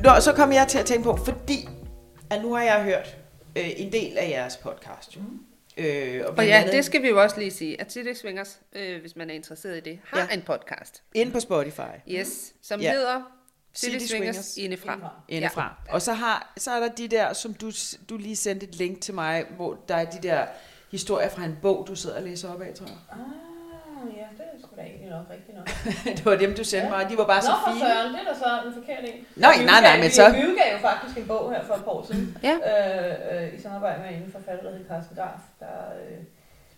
Nå, 0.05 0.21
så 0.21 0.33
kom 0.37 0.53
jeg 0.53 0.67
til 0.69 0.79
at 0.79 0.87
tænke 0.87 1.05
på, 1.05 1.17
fordi 1.17 1.69
at 2.31 2.43
nu 2.43 2.55
har 2.55 2.63
jeg 2.63 2.85
hørt 2.85 3.26
øh, 3.57 3.81
en 3.81 3.93
del 3.93 4.19
af 4.19 4.29
jeres 4.31 4.57
podcast. 4.57 5.17
Jo. 5.17 5.21
Mm. 5.21 5.41
Øh, 5.77 6.25
og, 6.27 6.35
og 6.39 6.47
ja, 6.47 6.59
andet, 6.59 6.73
det 6.73 6.85
skal 6.85 7.03
vi 7.03 7.09
jo 7.09 7.23
også 7.23 7.39
lige 7.39 7.51
sige, 7.51 7.81
at 7.81 7.93
City 7.93 8.13
Swingers, 8.21 8.61
øh, 8.73 9.01
hvis 9.01 9.17
man 9.17 9.31
er 9.31 9.35
interesseret 9.35 9.77
i 9.77 9.81
det, 9.81 9.99
har 10.05 10.19
ja. 10.19 10.35
en 10.35 10.43
podcast. 10.43 11.03
Ind 11.15 11.33
på 11.33 11.41
Spotify. 11.41 11.81
Yes, 12.11 12.55
som 12.63 12.81
ja. 12.81 12.93
hedder 12.93 13.23
City, 13.75 13.93
City 13.93 14.07
Swingers, 14.07 14.37
Swingers 14.37 14.57
indefra. 14.57 15.11
Indefra. 15.29 15.83
Ja. 15.89 15.95
Og 15.95 16.03
så, 16.03 16.13
har, 16.13 16.53
så 16.57 16.71
er 16.71 16.81
der 16.81 16.89
de 16.89 17.09
der, 17.09 17.33
som 17.33 17.55
du, 17.55 17.71
du 18.09 18.17
lige 18.17 18.37
sendte 18.37 18.67
et 18.67 18.75
link 18.75 19.01
til 19.01 19.15
mig, 19.15 19.45
hvor 19.57 19.85
der 19.89 19.95
er 19.95 20.11
de 20.11 20.29
der 20.29 20.47
historier 20.91 21.29
fra 21.29 21.45
en 21.45 21.57
bog, 21.63 21.85
du 21.89 21.95
sidder 21.95 22.17
og 22.17 22.23
læser 22.23 22.55
op 22.55 22.61
af, 22.61 22.75
tror 22.75 22.87
jeg. 22.87 22.97
Ah 23.11 23.46
ja, 24.21 24.27
det 24.39 24.45
er 24.53 24.59
sgu 24.63 24.71
da 24.77 24.83
egentlig 24.91 25.11
nok 25.17 25.27
rigtigt 25.35 25.55
nok. 25.59 25.69
det 26.17 26.25
var 26.29 26.37
dem, 26.45 26.51
du 26.61 26.65
sendte 26.65 26.89
ja. 26.89 26.95
mig, 26.95 27.11
de 27.11 27.15
var 27.23 27.27
bare 27.33 27.43
Nå, 27.43 27.51
så 27.51 27.55
fine. 27.67 27.81
Nå, 27.81 27.87
Søren, 27.87 28.09
det 28.15 28.21
er 28.25 28.29
da 28.33 28.35
så 28.45 28.49
en 28.67 28.75
forkert 28.81 29.03
en. 29.11 29.19
Nå, 29.45 29.49
nej, 29.73 29.81
nej, 29.89 29.97
men 30.03 30.11
så... 30.19 30.25
Vi 30.39 30.43
udgav 30.51 30.69
jo 30.77 30.81
faktisk 30.91 31.15
en 31.21 31.27
bog 31.33 31.45
her 31.53 31.63
for 31.69 31.75
et 31.75 31.85
par 31.87 31.95
år 31.99 32.05
siden, 32.09 32.25
ja. 32.49 32.55
øh, 32.71 33.15
øh, 33.33 33.55
i 33.57 33.59
samarbejde 33.67 33.99
med 34.05 34.11
en 34.19 34.33
forfatter, 34.37 34.63
der 34.67 34.73
hedder 34.75 34.89
Carsten 34.93 35.17
Garf, 35.21 35.43
der, 35.63 35.77
øh, 36.01 36.19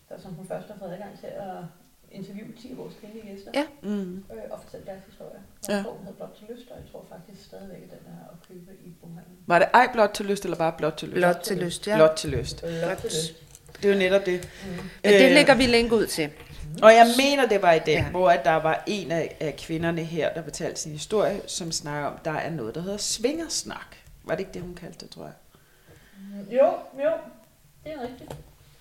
der 0.08 0.16
som 0.22 0.30
hun 0.38 0.46
først 0.52 0.66
har 0.70 0.76
fået 0.80 0.92
adgang 0.94 1.14
til 1.22 1.30
at 1.48 1.58
interviewe 2.18 2.52
10 2.60 2.70
af 2.70 2.76
vores 2.76 2.94
kvindelige 3.00 3.26
gæster, 3.28 3.50
ja. 3.54 3.64
mm. 3.82 4.16
øh, 4.32 4.44
og 4.50 4.58
fortælle 4.62 4.86
deres 4.86 5.02
historie. 5.10 5.40
Og 5.68 5.74
ja. 5.74 5.82
bogen 5.86 6.04
hed 6.06 6.14
Blot 6.18 6.32
til 6.38 6.46
lyst, 6.50 6.66
og 6.70 6.76
jeg 6.80 6.86
tror 6.92 7.02
faktisk 7.14 7.40
stadigvæk, 7.50 7.82
at 7.86 7.90
den 7.90 8.04
er 8.14 8.22
at 8.32 8.38
købe 8.48 8.70
i 8.86 8.90
boghandlen. 9.00 9.36
Var 9.46 9.58
det 9.58 9.68
ej 9.74 9.86
blot 9.92 10.10
til 10.10 10.26
lyst, 10.26 10.44
eller 10.44 10.58
bare 10.64 10.72
blot 10.78 10.96
til 11.00 11.08
lyst? 11.08 11.16
Blot 11.16 11.40
til 11.48 11.56
lyst, 11.64 11.86
ja. 11.86 11.96
Blot 11.96 12.14
til 12.16 12.30
lyst. 12.30 12.56
Blot 12.60 12.96
til 12.96 13.10
lyst. 13.10 13.34
Det 13.82 13.88
er 13.88 13.92
jo 13.92 13.98
netop 13.98 14.26
det. 14.26 14.48
Mm. 14.64 14.90
Ja, 15.04 15.18
det 15.22 15.32
lægger 15.32 15.54
vi 15.54 15.66
længe 15.66 15.94
ud 15.94 16.06
til. 16.06 16.30
Og 16.82 16.94
jeg 16.94 17.06
mener, 17.16 17.46
det 17.46 17.62
var 17.62 17.72
i 17.72 17.78
den, 17.78 17.94
ja. 17.98 18.04
hvor 18.04 18.30
at 18.30 18.44
der 18.44 18.54
var 18.54 18.82
en 18.86 19.12
af, 19.12 19.36
af 19.40 19.56
kvinderne 19.56 20.04
her, 20.04 20.32
der 20.32 20.42
fortalte 20.42 20.80
sin 20.80 20.92
historie, 20.92 21.40
som 21.46 21.72
snakker 21.72 22.08
om, 22.08 22.18
der 22.24 22.30
er 22.32 22.50
noget, 22.50 22.74
der 22.74 22.80
hedder 22.80 22.96
svingersnak. 22.96 23.96
Var 24.24 24.34
det 24.34 24.40
ikke 24.40 24.52
det, 24.52 24.62
hun 24.62 24.74
kaldte 24.74 24.98
det, 25.00 25.10
tror 25.10 25.24
jeg? 25.24 25.32
Jo, 26.50 26.66
jo. 27.04 27.10
Det 27.84 27.92
er 27.92 28.02
rigtigt. 28.02 28.32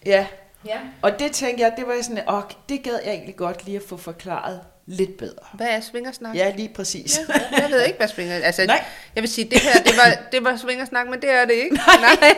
Ja. 0.05 0.27
ja. 0.65 0.79
Og 1.01 1.19
det 1.19 1.31
tænkte 1.31 1.63
jeg, 1.63 1.73
det 1.77 1.87
var 1.87 2.01
sådan, 2.01 2.27
og 2.27 2.43
det 2.69 2.83
gad 2.83 2.99
jeg 3.05 3.13
egentlig 3.13 3.35
godt 3.35 3.65
lige 3.65 3.77
at 3.77 3.83
få 3.83 3.97
forklaret 3.97 4.61
lidt 4.85 5.17
bedre. 5.17 5.45
Hvad 5.53 5.67
er 5.67 5.79
svingersnak? 5.79 6.35
Ja, 6.35 6.53
lige 6.55 6.69
præcis. 6.69 7.19
Ja, 7.29 7.61
jeg 7.61 7.69
ved 7.69 7.85
ikke, 7.85 7.97
hvad 7.97 8.07
svinger... 8.07 8.35
Altså, 8.35 8.65
Nej. 8.65 8.85
Jeg 9.15 9.23
vil 9.23 9.29
sige, 9.29 9.49
det 9.49 9.59
her, 9.59 9.83
det 9.83 9.93
var, 9.97 10.29
det 10.31 10.43
var 10.43 10.57
svingersnak, 10.57 11.07
men 11.07 11.21
det 11.21 11.29
er 11.29 11.45
det 11.45 11.53
ikke. 11.53 11.75
Nej. 11.75 11.95
Nej. 11.97 12.35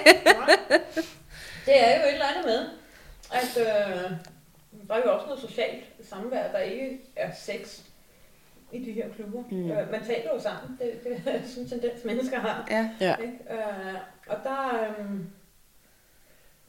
Det 1.66 1.88
er 1.88 1.96
jo 1.96 2.08
et 2.08 2.14
eller 2.14 2.26
andet 2.26 2.46
med, 2.46 2.66
at 3.32 3.58
øh, 3.58 4.12
der 4.90 4.96
er 4.96 5.02
jo 5.06 5.14
også 5.14 5.26
noget 5.26 5.42
socialt 5.42 5.84
samvær, 6.02 6.52
der 6.52 6.60
ikke 6.60 7.00
er 7.16 7.32
sex 7.36 7.82
i 8.72 8.86
de 8.86 8.92
her 8.92 9.10
klubber. 9.10 9.44
Mm. 9.52 9.72
Øh, 9.72 9.92
man 9.92 10.06
taler 10.06 10.34
jo 10.34 10.40
sammen. 10.40 10.80
Det, 10.80 11.04
det 11.04 11.34
er 11.36 11.48
sådan 11.48 11.64
en 11.64 11.70
tendens, 11.70 12.06
mennesker 12.06 12.40
har. 12.40 12.68
Ja. 12.70 12.90
ja. 13.00 13.16
Ikke? 13.16 13.38
Øh, 13.50 13.96
og 14.28 14.38
der, 14.44 14.90
øh, 14.90 15.06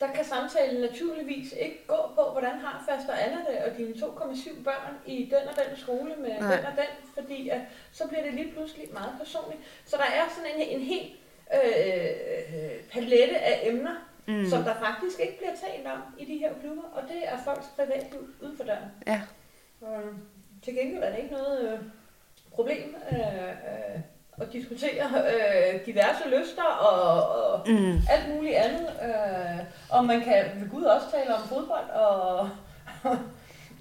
der 0.00 0.12
kan 0.14 0.24
samtalen 0.24 0.80
naturligvis 0.80 1.52
ikke 1.52 1.87
gå 1.87 1.96
på, 2.14 2.22
hvordan 2.33 2.59
har 2.59 2.85
faster 2.88 3.12
Anna 3.12 3.37
det, 3.37 3.59
og 3.64 3.78
dine 3.78 3.94
2,7 3.94 4.62
børn 4.64 4.94
i 5.06 5.24
den 5.24 5.48
og 5.48 5.54
den 5.56 5.76
skole 5.76 6.14
med 6.18 6.40
Nej. 6.40 6.56
den 6.56 6.66
og 6.66 6.72
den, 6.76 7.14
fordi 7.14 7.48
at, 7.48 7.61
så 7.92 8.09
bliver 8.09 8.22
det 8.22 8.35
lige 8.35 8.52
pludselig 8.52 8.88
meget 8.92 9.14
personligt. 9.18 9.62
Så 9.85 9.96
der 9.96 10.02
er 10.02 10.28
sådan 10.37 10.50
en, 10.56 10.80
en 10.80 10.87
helt 10.87 11.12
øh, 11.54 12.85
palette 12.92 13.38
af 13.38 13.61
emner, 13.62 14.09
mm. 14.30 14.50
som 14.50 14.62
der 14.62 14.74
faktisk 14.74 15.20
ikke 15.20 15.36
bliver 15.38 15.52
talt 15.66 15.86
om 15.86 16.00
i 16.18 16.24
de 16.24 16.38
her 16.38 16.50
klubber, 16.60 16.82
og 16.92 17.02
det 17.08 17.20
er 17.24 17.36
folks 17.44 17.66
privatliv 17.76 18.20
ude 18.42 18.56
for 18.56 18.64
døren. 18.64 18.90
Ja. 19.06 19.20
Øh, 19.82 20.12
til 20.64 20.74
gengæld 20.74 21.02
er 21.02 21.10
det 21.10 21.18
ikke 21.18 21.34
noget 21.34 21.72
øh, 21.72 21.78
problem 22.52 22.96
øh, 23.12 23.18
øh, 23.18 24.00
at 24.40 24.52
diskutere 24.52 25.06
øh, 25.32 25.86
diverse 25.86 26.28
lyster 26.28 26.62
og, 26.62 27.28
og 27.36 27.68
mm. 27.68 27.98
alt 28.10 28.34
muligt 28.34 28.56
andet. 28.56 28.88
Øh, 29.02 29.64
og 29.90 30.04
man 30.04 30.20
kan 30.20 30.44
ved 30.60 30.70
Gud 30.70 30.82
også 30.82 31.10
tale 31.10 31.34
om 31.34 31.48
fodbold 31.48 31.90
og 31.90 32.50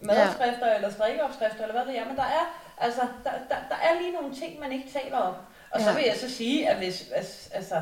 madopskrifter 0.07 0.67
ja. 0.67 0.75
eller 0.75 0.89
strikkeopskrifter 0.91 1.61
eller 1.63 1.83
hvad 1.83 1.93
det 1.93 2.01
er, 2.01 2.05
men 2.05 2.15
der 2.15 2.23
er, 2.23 2.45
altså, 2.77 3.01
der, 3.23 3.31
der, 3.49 3.55
der 3.69 3.75
er 3.75 4.01
lige 4.01 4.11
nogle 4.11 4.35
ting, 4.35 4.59
man 4.59 4.71
ikke 4.71 4.89
taler 4.93 5.17
om. 5.17 5.33
Og 5.71 5.79
ja. 5.79 5.85
så 5.85 5.93
vil 5.93 6.03
jeg 6.07 6.15
så 6.15 6.29
sige, 6.29 6.69
at 6.69 6.77
hvis, 6.77 7.11
altså, 7.53 7.75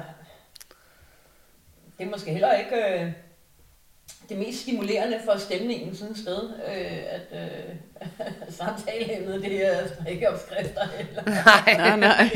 det 1.98 2.06
er 2.06 2.10
måske 2.10 2.32
heller 2.32 2.54
ikke 2.54 2.76
øh, 2.76 3.12
det 4.30 4.38
mest 4.38 4.62
stimulerende 4.62 5.20
for 5.26 5.38
stemningen 5.38 5.96
sådan 5.96 6.12
et 6.12 6.18
sted, 6.20 6.50
øh, 6.68 6.98
at 7.10 7.42
øh, 7.42 7.76
samtaleemnet 8.60 9.42
det 9.42 9.66
er 9.68 9.88
strikkeopskrifter. 9.88 10.82
Eller, 11.00 11.24
nej, 11.26 11.78
nej, 11.78 11.96
nej. 11.98 12.30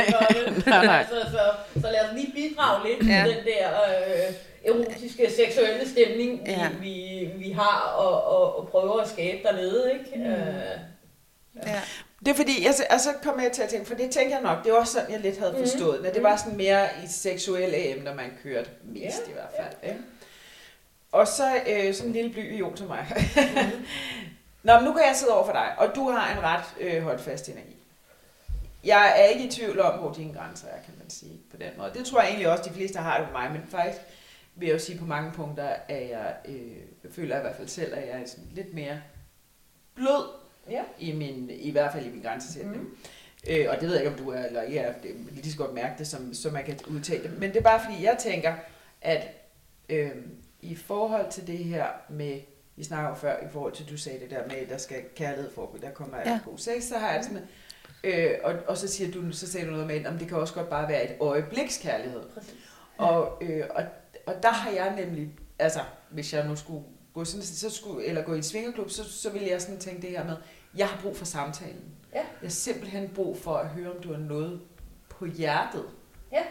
nej, 0.65 0.85
nej. 0.85 1.05
Så, 1.09 1.31
så, 1.31 1.39
så 1.81 1.87
lad 1.91 1.99
os 2.09 2.13
lige 2.15 2.33
bidrage 2.35 2.89
lidt 2.89 3.09
ja. 3.09 3.23
til 3.25 3.35
den 3.35 3.45
der 3.45 3.69
øh, 3.69 4.33
erotiske 4.65 5.31
seksuelle 5.35 5.89
stemning, 5.89 6.41
Ja. 6.47 6.69
vi, 6.81 6.87
vi, 6.87 7.31
vi 7.43 7.51
har 7.51 7.93
og, 7.97 8.23
og, 8.23 8.59
og 8.59 8.67
prøver 8.67 8.99
at 9.01 9.09
skabe 9.09 9.39
dernede, 9.43 9.91
ikke? 9.93 10.11
Mm. 10.15 10.31
Øh, 10.31 10.77
Ja. 11.67 11.81
Det 12.25 12.27
er 12.31 12.33
fordi, 12.35 12.63
jeg, 12.65 12.73
og 12.89 12.99
så 12.99 13.13
kom 13.23 13.39
jeg 13.39 13.51
til 13.51 13.61
at 13.61 13.69
tænke, 13.69 13.85
for 13.85 13.95
det 13.95 14.11
tænker 14.11 14.35
jeg 14.35 14.41
nok, 14.43 14.63
det 14.63 14.73
var 14.73 14.79
også 14.79 14.93
sådan, 14.93 15.11
jeg 15.11 15.19
lidt 15.19 15.37
havde 15.39 15.51
Mhm. 15.51 15.61
forstået, 15.61 15.99
mm. 15.99 16.05
at 16.05 16.15
det 16.15 16.23
var 16.23 16.35
sådan 16.35 16.57
mere 16.57 16.87
i 17.03 17.07
seksuelle 17.07 17.95
emner, 17.97 18.13
man 18.15 18.31
kørte 18.43 18.69
mest 18.83 19.21
Ja, 19.25 19.31
i 19.31 19.33
hvert 19.33 19.49
fald. 19.59 19.91
Ikke? 19.91 20.01
Og 21.11 21.27
så 21.27 21.55
øh, 21.67 21.93
sådan 21.93 22.07
en 22.09 22.13
lille 22.13 22.31
bly 22.33 22.53
i 22.53 22.75
til 22.77 22.85
mig. 22.87 23.07
Nå, 24.63 24.75
men 24.75 24.83
nu 24.83 24.93
kan 24.93 25.01
jeg 25.07 25.15
sidde 25.15 25.33
over 25.33 25.45
for 25.45 25.51
dig, 25.53 25.73
og 25.77 25.95
du 25.95 26.09
har 26.09 26.31
en 26.37 26.43
ret 26.43 26.63
øh, 26.79 27.03
håndfast 27.03 27.49
energi. 27.49 27.75
Jeg 28.83 29.13
er 29.21 29.23
ikke 29.25 29.45
i 29.45 29.51
tvivl 29.51 29.79
om, 29.79 29.99
hvor 29.99 30.13
dine 30.13 30.33
grænser 30.33 30.67
er, 30.67 30.81
kan 30.85 30.93
man 31.01 31.09
sige, 31.09 31.39
på 31.51 31.57
den 31.57 31.69
måde. 31.77 31.91
Det 31.93 32.05
tror 32.05 32.19
jeg 32.21 32.27
egentlig 32.29 32.49
også, 32.49 32.63
de 32.69 32.73
fleste 32.73 32.99
har 32.99 33.17
det 33.17 33.27
på 33.27 33.31
mig, 33.33 33.51
men 33.51 33.61
faktisk 33.69 33.97
vil 34.55 34.67
jeg 34.67 34.73
jo 34.73 34.79
sige, 34.79 34.97
på 34.99 35.05
mange 35.05 35.31
punkter, 35.31 35.69
at 35.87 36.09
jeg 36.09 36.35
øh, 36.45 37.11
føler 37.11 37.37
i 37.37 37.41
hvert 37.41 37.55
fald 37.55 37.67
selv, 37.67 37.93
at 37.93 38.07
jeg 38.07 38.21
er 38.21 38.27
sådan 38.27 38.47
lidt 38.53 38.73
mere 38.73 39.01
blød 39.95 40.40
Ja. 40.69 40.81
i, 40.99 41.11
min, 41.11 41.49
i 41.53 41.71
hvert 41.71 41.93
fald 41.93 42.05
i 42.05 42.09
min 42.09 42.21
grænsesætning. 42.21 42.83
Mm. 42.83 42.97
Øh, 43.49 43.65
og 43.69 43.75
det 43.75 43.83
ved 43.89 43.95
jeg 43.95 44.05
ikke, 44.05 44.17
om 44.19 44.25
du 44.25 44.31
er 44.31 44.45
eller 44.45 44.61
ikke 44.61 44.79
er, 44.79 44.93
det 45.03 45.11
lige 45.31 45.51
så 45.51 45.57
godt 45.57 45.73
mærke 45.73 45.93
det, 45.97 46.07
som, 46.07 46.33
som 46.33 46.53
man 46.53 46.63
kan 46.63 46.79
udtale 46.87 47.23
det. 47.23 47.39
Men 47.39 47.49
det 47.49 47.57
er 47.57 47.61
bare 47.63 47.81
fordi, 47.85 48.03
jeg 48.03 48.17
tænker, 48.19 48.53
at 49.01 49.27
øh, 49.89 50.11
i 50.61 50.75
forhold 50.75 51.31
til 51.31 51.47
det 51.47 51.57
her 51.57 51.85
med, 52.09 52.39
vi 52.75 52.83
snakker 52.83 53.09
jo 53.09 53.15
før, 53.15 53.37
i 53.37 53.49
forhold 53.51 53.73
til, 53.73 53.89
du 53.89 53.97
sagde 53.97 54.19
det 54.19 54.29
der 54.29 54.47
med, 54.47 54.55
at 54.55 54.69
der 54.69 54.77
skal 54.77 54.97
kærlighed 55.15 55.51
foregå, 55.53 55.77
der 55.77 55.91
kommer 55.91 56.17
Ja. 56.25 56.39
god 56.45 56.57
sex, 56.57 56.83
så 56.83 56.97
har 56.97 57.13
jeg 57.13 57.23
sådan, 57.23 57.41
øh, 58.03 58.31
og, 58.43 58.53
og 58.67 58.77
så, 58.77 58.87
siger 58.87 59.11
du, 59.11 59.31
så 59.31 59.47
sagde 59.51 59.65
du 59.67 59.71
noget 59.71 59.87
med, 59.87 60.05
om 60.05 60.17
det 60.17 60.27
kan 60.27 60.37
også 60.37 60.53
godt 60.53 60.69
bare 60.69 60.89
være 60.89 61.03
et 61.11 61.15
øjeblikskærlighed. 61.19 62.21
Præcis. 62.33 62.55
Og, 62.97 63.37
øh, 63.41 63.63
og, 63.69 63.83
og 64.25 64.33
der 64.43 64.49
har 64.51 64.71
jeg 64.71 64.95
nemlig, 64.95 65.29
altså 65.59 65.79
hvis 66.09 66.33
jeg 66.33 66.47
nu 66.47 66.55
skulle 66.55 66.83
gå 67.13 67.25
sådan, 67.25 67.43
så 67.45 67.69
skulle, 67.69 68.05
eller 68.05 68.21
gå 68.23 68.33
i 68.33 68.37
en 68.37 68.43
svingerklub, 68.43 68.89
så, 68.89 69.03
så 69.11 69.29
ville 69.29 69.47
jeg 69.49 69.61
sådan 69.61 69.79
tænke 69.79 70.01
det 70.01 70.09
her 70.09 70.23
med, 70.25 70.35
jeg 70.77 70.87
har 70.87 70.99
brug 71.01 71.17
for 71.17 71.25
samtalen. 71.25 71.81
Ja. 72.13 72.17
Jeg 72.19 72.25
har 72.41 72.49
simpelthen 72.49 73.09
brug 73.15 73.37
for 73.37 73.53
at 73.55 73.67
høre, 73.67 73.91
om 73.91 74.01
du 74.03 74.11
har 74.13 74.19
noget 74.19 74.61
på 75.09 75.25
hjertet. 75.25 75.83
Ja. 76.31 76.41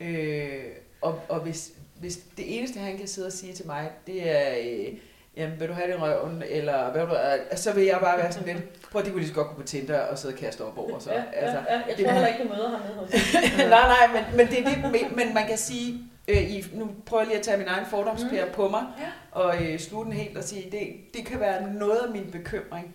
Øh, 0.00 0.64
og 1.00 1.20
og 1.28 1.40
hvis, 1.40 1.72
hvis 2.00 2.16
det 2.36 2.58
eneste, 2.58 2.78
han 2.78 2.98
kan 2.98 3.08
sidde 3.08 3.26
og 3.26 3.32
sige 3.32 3.52
til 3.52 3.66
mig, 3.66 3.90
det 4.06 4.30
er, 4.30 4.54
øh, 4.58 4.94
jamen 5.36 5.60
vil 5.60 5.68
du 5.68 5.72
have 5.72 5.86
det 5.88 5.94
i 5.94 6.00
røven, 6.00 6.42
eller 6.48 6.90
hvad 6.92 7.02
du, 7.06 7.14
øh, 7.52 7.58
så 7.58 7.72
vil 7.72 7.84
jeg 7.84 7.98
bare 8.00 8.18
være 8.18 8.32
sådan 8.32 8.54
lidt, 8.56 8.82
prøv 8.90 9.00
at 9.00 9.06
de 9.06 9.10
kunne 9.10 9.20
lige 9.20 9.28
så 9.28 9.34
godt 9.34 9.48
gå 9.48 9.54
på 9.54 9.62
Tinder 9.62 10.00
og 10.00 10.18
sidde 10.18 10.34
og 10.34 10.38
kaste 10.38 10.64
op 10.64 10.78
over. 10.78 10.98
Så, 10.98 11.12
Ja, 11.12 11.22
altså, 11.32 11.58
ja, 11.68 11.74
ja. 11.78 11.82
Jeg 11.88 11.96
det- 11.96 12.04
tror 12.04 12.12
heller 12.12 12.28
ikke, 12.28 12.42
du 12.44 12.48
møder 12.48 12.68
ham 12.68 12.80
nede 12.80 12.94
hos 12.94 13.10
nej, 13.58 13.68
nej, 13.68 14.06
men, 14.22 14.36
men, 14.36 14.46
det 14.46 14.58
er 14.58 14.92
det, 14.92 15.16
men 15.16 15.34
man 15.34 15.46
kan 15.46 15.58
sige, 15.58 16.09
øh, 16.30 16.50
i, 16.50 16.64
nu 16.72 16.90
prøver 17.06 17.22
jeg 17.22 17.28
lige 17.28 17.38
at 17.38 17.44
tage 17.44 17.56
min 17.58 17.68
egen 17.68 17.86
fordomspære 17.86 18.44
mm. 18.46 18.52
på 18.52 18.68
mig, 18.68 18.86
Ja. 18.98 19.06
og 19.40 19.62
øh, 19.64 19.78
slutte 19.78 20.10
den 20.10 20.18
helt 20.18 20.38
og 20.38 20.44
sige, 20.44 20.70
det, 20.70 20.88
det 21.14 21.26
kan 21.26 21.40
være 21.40 21.72
noget 21.72 21.98
af 21.98 22.10
min 22.12 22.30
bekymring, 22.30 22.94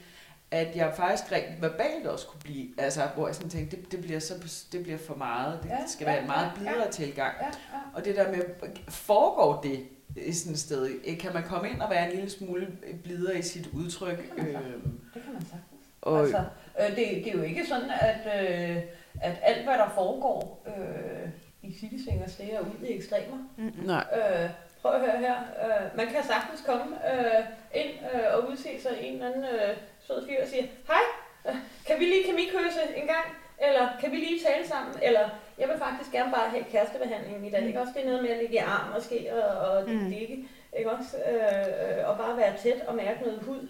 at 0.52 0.76
jeg 0.76 0.94
faktisk 0.98 1.32
rent 1.32 1.62
verbalt 1.62 2.08
også 2.08 2.28
kunne 2.28 2.40
blive, 2.44 2.68
altså 2.78 3.02
hvor 3.16 3.28
jeg 3.28 3.36
sådan 3.36 3.50
tænkte, 3.50 3.76
det, 3.78 3.92
det, 3.92 4.02
bliver, 4.02 4.20
så, 4.20 4.34
det 4.72 4.84
bliver 4.84 4.98
for 4.98 5.16
meget, 5.16 5.60
det 5.64 5.70
Ja, 5.70 5.78
skal 5.88 6.06
ja, 6.06 6.12
være 6.12 6.22
en 6.22 6.28
meget 6.28 6.46
ja, 6.46 6.52
blidere 6.72 6.92
tilgang. 6.92 7.34
Ja, 7.42 7.46
ja. 7.46 7.52
Og 7.94 8.06
det 8.06 8.16
der 8.16 8.32
med, 8.32 8.42
foregår 8.90 9.62
det 9.62 9.80
i 10.28 10.34
sådan 10.34 10.54
et 10.54 10.60
sted? 10.60 11.18
Kan 11.20 11.34
man 11.34 11.44
komme 11.44 11.70
ind 11.70 11.82
og 11.82 11.90
være 11.90 12.06
en 12.10 12.16
lille 12.16 12.30
smule 12.30 12.68
blidere 13.04 13.38
i 13.38 13.42
sit 13.42 13.68
udtryk? 13.74 14.18
Det 14.18 14.28
kan 14.36 14.44
man 14.54 14.54
sagtens. 14.54 14.76
Øhm, 14.84 15.00
Det 15.14 15.24
kan 15.24 15.34
man 15.34 15.42
sagtens. 15.42 15.64
og, 16.02 16.20
Altså, 16.22 16.44
øh, 16.80 16.90
det, 16.90 16.98
det 16.98 17.28
er 17.28 17.32
jo 17.38 17.42
ikke 17.42 17.66
sådan, 17.68 17.90
at, 18.02 18.42
øh, 18.44 18.78
at 19.22 19.34
alt, 19.44 19.64
hvad 19.64 19.74
der 19.74 19.90
foregår 19.96 20.64
øh, 20.68 21.30
i 21.68 21.78
Citysvingers, 21.80 22.36
det 22.36 22.54
er 22.54 22.60
ud 22.60 22.86
i 22.88 22.94
ekstremer. 22.98 23.38
nej. 23.86 24.06
Øh, 24.18 24.50
prøv 24.82 24.92
at 24.94 25.02
høre 25.02 25.18
her. 25.20 25.36
Øh, 25.66 25.98
man 25.98 26.08
kan 26.08 26.24
sagtens 26.24 26.62
komme 26.66 26.96
øh, 27.14 27.44
ind 27.74 27.90
øh, 28.14 28.20
og 28.34 28.50
udse 28.50 28.82
sig 28.82 28.92
en 29.02 29.14
eller 29.14 29.28
anden 29.28 29.44
øh, 29.44 29.76
sød 30.08 30.28
fyr 30.28 30.42
og 30.42 30.48
sige, 30.48 30.72
hej, 30.88 31.04
øh, 31.48 31.56
kan 31.88 32.00
vi 32.00 32.06
lige 32.06 32.24
kemikøse 32.24 32.82
en 32.96 33.08
gang? 33.08 33.26
Eller 33.62 33.90
kan 34.02 34.12
vi 34.12 34.16
lige 34.18 34.40
tale 34.48 34.68
sammen? 34.68 34.96
Eller 35.02 35.30
jeg 35.58 35.68
vil 35.70 35.78
faktisk 35.78 36.12
gerne 36.12 36.32
bare 36.32 36.50
have 36.50 36.64
kærestebehandling 36.72 37.48
i 37.48 37.50
dag. 37.50 37.68
Ikke 37.68 37.82
også 37.82 37.94
det 37.96 38.02
er 38.02 38.06
noget 38.06 38.24
med 38.24 38.30
at 38.32 38.38
ligge 38.38 38.54
i 38.54 38.58
arm 38.58 38.94
måske 38.94 39.34
og, 39.34 39.70
og 39.72 39.90
Mm. 39.90 40.10
ligge. 40.10 40.48
Ikke 40.78 40.92
også? 40.92 41.18
Øh, 41.18 42.10
og 42.10 42.18
bare 42.18 42.38
være 42.38 42.58
tæt 42.58 42.82
og 42.88 42.96
mærke 42.96 43.22
noget 43.24 43.40
hud. 43.46 43.68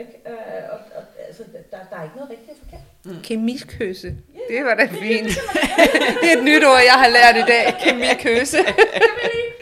Ikke? 0.00 0.14
Øh, 0.26 0.62
og, 0.72 0.78
og, 0.96 1.02
altså, 1.28 1.42
der, 1.70 1.78
der 1.90 1.96
er 1.98 2.02
ikke 2.04 2.16
noget 2.16 2.30
rigtigt 2.30 2.58
forkert. 2.62 3.22
Kemiskøse. 3.28 4.08
Det 4.50 4.64
var 4.64 4.74
da 4.74 4.84
fint. 4.86 5.30
det 6.20 6.28
er 6.32 6.36
et 6.38 6.44
nyt 6.50 6.64
ord, 6.64 6.82
jeg 6.92 6.98
har 7.02 7.08
lært 7.18 7.36
i 7.42 7.46
dag. 7.52 7.64
Kemikøse. 7.84 8.58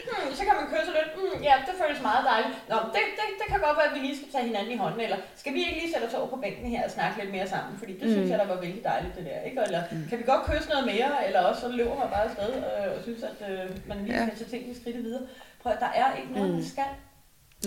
Hmm, 0.09 0.35
så 0.37 0.43
kan 0.47 0.53
man 0.59 0.65
kysse 0.73 0.91
lidt. 0.97 1.09
Hmm, 1.17 1.37
ja, 1.49 1.53
det 1.67 1.73
føles 1.83 1.99
meget 2.09 2.23
dejligt. 2.31 2.55
Nå, 2.71 2.77
det, 2.95 3.01
det, 3.19 3.25
det 3.39 3.45
kan 3.51 3.59
godt 3.65 3.77
være, 3.79 3.89
at 3.91 3.95
vi 3.97 4.01
lige 4.07 4.17
skal 4.19 4.29
tage 4.35 4.45
hinanden 4.49 4.71
i 4.75 4.77
hånden. 4.83 5.01
Eller 5.05 5.17
skal 5.41 5.51
vi 5.55 5.59
ikke 5.67 5.77
lige 5.81 5.91
sætte 5.93 6.05
os 6.09 6.13
over 6.19 6.27
på 6.33 6.39
bænken 6.43 6.65
her 6.73 6.81
og 6.87 6.91
snakke 6.97 7.15
lidt 7.21 7.31
mere 7.35 7.47
sammen? 7.53 7.73
Fordi 7.81 7.93
det 7.99 8.07
mm. 8.07 8.13
synes 8.15 8.29
jeg, 8.31 8.39
der 8.39 8.47
var 8.53 8.59
vældig 8.65 8.83
dejligt, 8.91 9.13
det 9.17 9.23
der. 9.29 9.39
Ikke? 9.49 9.57
Eller 9.67 9.81
mm. 9.91 10.03
kan 10.09 10.17
vi 10.19 10.23
godt 10.33 10.43
kysse 10.49 10.69
noget 10.73 10.85
mere? 10.93 11.09
Eller 11.27 11.39
også 11.49 11.61
så 11.65 11.69
løber 11.79 11.95
man 12.01 12.09
bare 12.15 12.25
afsted 12.29 12.49
øh, 12.69 12.87
og 12.95 12.99
synes, 13.07 13.21
at 13.31 13.37
øh, 13.51 13.65
man 13.89 13.97
lige 14.05 14.15
Ja. 14.19 14.25
skal 14.25 14.37
tage 14.39 14.49
tingene 14.53 14.75
skridt 14.81 14.97
videre. 15.07 15.23
Prøv, 15.61 15.71
at- 15.75 15.79
der 15.85 15.91
er 16.01 16.07
ikke 16.19 16.33
noget, 16.37 16.49
Mm. 16.49 16.55
man 16.59 16.65
skal. 16.73 16.91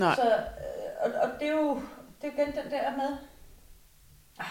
Nej. 0.04 0.14
Så, 0.20 0.26
øh, 0.62 0.94
og, 1.04 1.09
og 1.22 1.28
det 1.40 1.46
er 1.52 1.57
jo 1.62 1.81
det 2.22 2.28
er 2.28 2.33
igen 2.33 2.54
den 2.64 2.70
der 2.70 2.96
med 2.96 3.16
ah, 4.38 4.46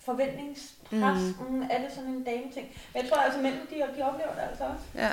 forventningspres. 0.00 1.20
Mm. 1.40 1.46
Mm, 1.48 1.62
er 1.62 1.78
det 1.78 1.92
sådan 1.94 2.10
en 2.10 2.24
dame 2.24 2.52
ting? 2.54 2.66
Men 2.94 3.02
jeg 3.02 3.10
tror 3.10 3.18
altså, 3.18 3.40
mændene, 3.40 3.62
de, 3.70 3.76
de 3.76 4.02
oplever 4.02 4.34
det 4.34 4.42
altså 4.50 4.64
også. 4.64 4.84
Ja. 4.94 5.10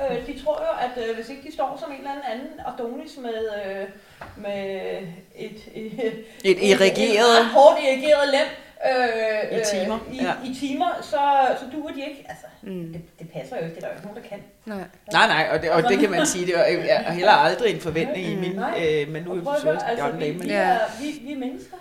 Øh, 0.00 0.26
de 0.26 0.42
tror 0.44 0.60
jo, 0.60 0.72
at 0.86 1.08
øh, 1.08 1.14
hvis 1.14 1.28
ikke 1.28 1.42
de 1.42 1.52
står 1.52 1.76
som 1.80 1.92
en 1.92 1.98
eller 1.98 2.10
anden 2.10 2.24
anden 2.30 2.60
Adonis 2.60 3.16
med, 3.16 3.48
øh, 3.66 3.88
med 4.36 4.96
et, 5.34 5.68
et, 5.74 6.24
Et 6.44 6.58
irrigeret... 6.62 7.38
et 7.38 7.40
ret 7.40 7.46
hårdt 7.46 7.78
irrigeret 7.82 8.28
lem 8.28 8.48
øh, 8.90 9.58
I 9.58 9.64
timer, 9.64 9.98
øh, 10.08 10.14
i, 10.14 10.22
ja. 10.24 10.32
i 10.44 10.54
timer, 10.54 10.98
så, 11.02 11.20
så 11.60 11.64
duer 11.72 11.92
de 11.92 12.00
ikke. 12.00 12.26
Altså, 12.28 12.46
Mm. 12.64 12.92
det, 12.92 13.02
det 13.18 13.30
passer 13.30 13.56
jo 13.56 13.64
ikke, 13.64 13.74
det 13.76 13.84
er 13.84 13.86
der 13.86 13.94
jo 13.94 13.98
ikke 13.98 14.06
nogen, 14.08 14.22
der 14.22 14.28
kan. 14.28 14.38
Nej. 14.66 14.84
Nej, 15.12 15.26
nej, 15.26 15.48
og 15.52 15.62
det, 15.62 15.70
og 15.70 15.82
det 15.82 15.98
kan 15.98 16.10
man 16.10 16.26
sige, 16.26 16.46
det 16.46 16.54
er 16.92 17.12
heller 17.12 17.32
aldrig 17.32 17.74
en 17.74 17.80
forventning 17.80 18.26
i 18.26 18.34
Mm. 18.34 18.40
min, 18.40 18.52
Nej. 18.56 19.02
øh, 19.02 19.08
men 19.12 19.22
nu 19.22 19.32
er 19.32 19.50
at 19.52 19.60
så 19.60 19.70
altså, 19.86 20.08
vi, 20.10 20.30
vi, 20.30 20.38
men- 20.38 20.46
Ja. 20.46 20.54
er, 20.62 20.78
vi, 21.00 21.26
vi 21.26 21.32
er 21.32 21.38
mennesker, 21.38 21.76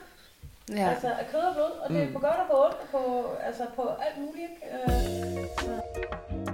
Ja. 0.76 0.90
altså 0.90 1.08
af 1.08 1.26
kød 1.32 1.40
og 1.40 1.54
blod, 1.56 1.72
og 1.84 1.90
det 1.90 2.02
er 2.02 2.06
Mm. 2.08 2.14
på 2.14 2.20
godt 2.20 2.34
og 2.34 2.48
på 2.52 2.58
ondt, 2.66 2.76
og 2.82 2.88
på, 2.92 3.26
altså 3.48 3.64
på 3.76 3.82
alt 3.82 4.18
muligt. 4.18 4.52
Ikke? 4.52 5.38
Øh, 5.38 5.48
så. 5.60 6.51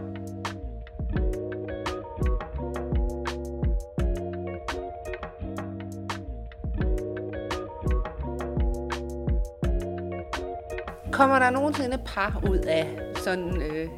Kommer 11.18 11.40
der 11.40 11.50
nogensinde 11.50 11.98
par 12.06 12.42
ud 12.50 12.58
af 12.58 13.00
sådan 13.16 13.62
øh, 13.62 13.90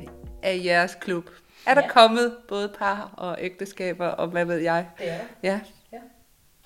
af 0.43 0.61
jeres 0.65 0.95
klub? 0.95 1.23
Er 1.67 1.73
der 1.73 1.81
Ja. 1.81 1.87
kommet 1.89 2.37
både 2.47 2.69
par 2.79 3.13
og 3.17 3.37
ægteskaber 3.39 4.07
og 4.07 4.27
hvad 4.27 4.45
ved 4.45 4.57
jeg? 4.57 4.87
Det 4.99 5.09
er 5.09 5.17
der. 5.17 5.23
Ja, 5.43 5.59
Det 5.91 5.97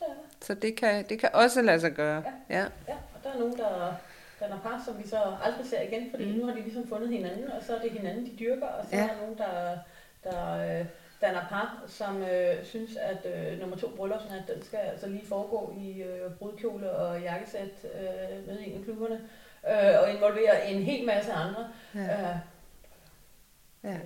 er 0.02 0.06
der. 0.06 0.14
så 0.42 0.54
det 0.54 0.76
kan, 0.76 1.06
det 1.10 1.20
kan 1.20 1.30
også 1.34 1.62
lade 1.62 1.80
sig 1.80 1.92
gøre. 1.92 2.24
Ja. 2.50 2.60
Ja, 2.88 2.94
og 3.16 3.20
der 3.24 3.30
er 3.34 3.40
nogen, 3.40 3.58
der, 3.58 3.94
der 4.40 4.46
er 4.46 4.60
par, 4.64 4.82
som 4.86 5.04
vi 5.04 5.08
så 5.08 5.18
aldrig 5.44 5.66
ser 5.66 5.82
igen, 5.82 6.08
fordi 6.12 6.26
Mm. 6.32 6.38
nu 6.40 6.46
har 6.46 6.54
de 6.54 6.62
ligesom 6.62 6.88
fundet 6.88 7.10
hinanden, 7.10 7.52
og 7.52 7.64
så 7.64 7.76
er 7.76 7.82
det 7.82 7.92
hinanden, 7.92 8.26
de 8.26 8.32
dyrker, 8.40 8.68
og 8.68 8.86
så 8.86 8.96
Ja. 8.96 9.02
ja. 9.02 9.10
er 9.10 9.14
der 9.14 9.22
nogen, 9.22 9.38
der, 9.38 9.78
der 10.24 10.80
øh, 10.80 10.86
danner 11.22 11.42
par, 11.50 11.84
som 11.88 12.22
øh, 12.22 12.66
synes, 12.66 12.92
at 12.96 13.26
øh, 13.36 13.60
nummer 13.60 13.78
to 13.78 13.88
bryllupsnat, 13.98 14.44
den 14.56 14.64
skal 14.64 14.80
altså 14.80 15.08
lige 15.08 15.26
foregå 15.28 15.74
i 15.78 16.02
øh, 16.02 16.32
brudkjole 16.40 16.92
og 16.92 17.22
jakkesæt 17.22 17.72
øh, 17.84 18.48
nede 18.48 18.66
i 18.66 18.72
en 18.72 18.78
af 18.80 18.84
klubberne, 18.84 19.20
øh, 19.70 20.00
og 20.02 20.12
involvere 20.14 20.68
en 20.72 20.84
hel 20.84 21.06
masse 21.06 21.32
andre. 21.34 21.68
Ja. 21.96 22.02
Øh, 22.30 22.36
Ja. 23.84 23.94
øh, 23.94 24.00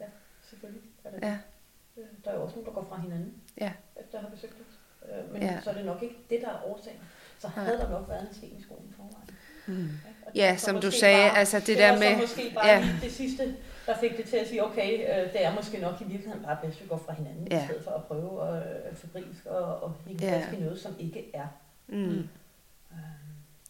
ja, 0.00 0.04
selvfølgelig. 0.50 0.82
Er 1.04 1.10
det. 1.10 1.22
Ja. 1.22 1.38
Øh, 1.96 2.04
Der 2.24 2.30
er 2.30 2.34
jo 2.34 2.42
også 2.42 2.54
nogen, 2.56 2.66
der 2.66 2.72
går 2.72 2.86
fra 2.88 3.00
hinanden, 3.00 3.34
Ja. 3.60 3.72
at 3.96 4.20
have 4.20 4.30
besøgt 4.30 4.52
os. 4.54 4.78
Øh, 5.10 5.32
men 5.32 5.42
Ja. 5.42 5.52
ja. 5.52 5.60
så 5.60 5.70
er 5.70 5.74
det 5.74 5.84
nok 5.84 6.02
ikke 6.02 6.16
det, 6.30 6.40
der 6.40 6.48
er 6.48 6.62
årsagen. 6.66 7.00
Så 7.38 7.48
havde 7.48 7.78
der 7.78 7.90
nok 7.90 8.08
været 8.08 8.28
en 8.28 8.34
sten 8.34 8.56
i 8.58 8.62
skoen 8.62 8.84
i 8.90 8.92
forvejen. 8.96 9.30
Mm. 9.66 9.88
Ja, 10.34 10.56
så 10.56 10.64
som 10.64 10.80
du 10.80 10.90
sagde, 10.90 11.28
bare- 11.28 11.38
altså 11.38 11.58
det 11.58 11.66
det 11.66 11.78
der 11.78 11.98
med... 11.98 12.16
måske 12.20 12.52
bare 12.54 12.66
ja. 12.66 12.78
ja. 12.78 12.84
det 13.02 13.12
sidste, 13.12 13.56
der 13.86 13.96
fik 13.98 14.16
det 14.16 14.24
til 14.24 14.36
at 14.36 14.48
sige, 14.48 14.64
okay, 14.64 14.92
øh, 15.00 15.32
det 15.32 15.44
er 15.44 15.54
måske 15.54 15.78
nok 15.80 16.00
i 16.00 16.04
virkeligheden 16.04 16.44
bare 16.44 16.58
bedst, 16.62 16.76
at 16.78 16.82
vi 16.84 16.88
går 16.88 16.96
fra 16.96 17.12
hinanden, 17.12 17.48
Ja. 17.50 17.62
i 17.62 17.66
stedet 17.66 17.84
for 17.84 17.90
at 17.90 18.04
prøve 18.04 18.48
at 18.48 18.86
øh, 18.90 18.96
fabrisk 18.96 19.46
og, 19.46 19.80
og 19.82 19.94
hænge 20.06 20.26
Ja. 20.26 20.38
fast 20.40 20.52
i 20.52 20.60
noget, 20.60 20.80
som 20.80 20.96
ikke 20.98 21.30
er. 21.34 21.46
Mm. 21.88 22.28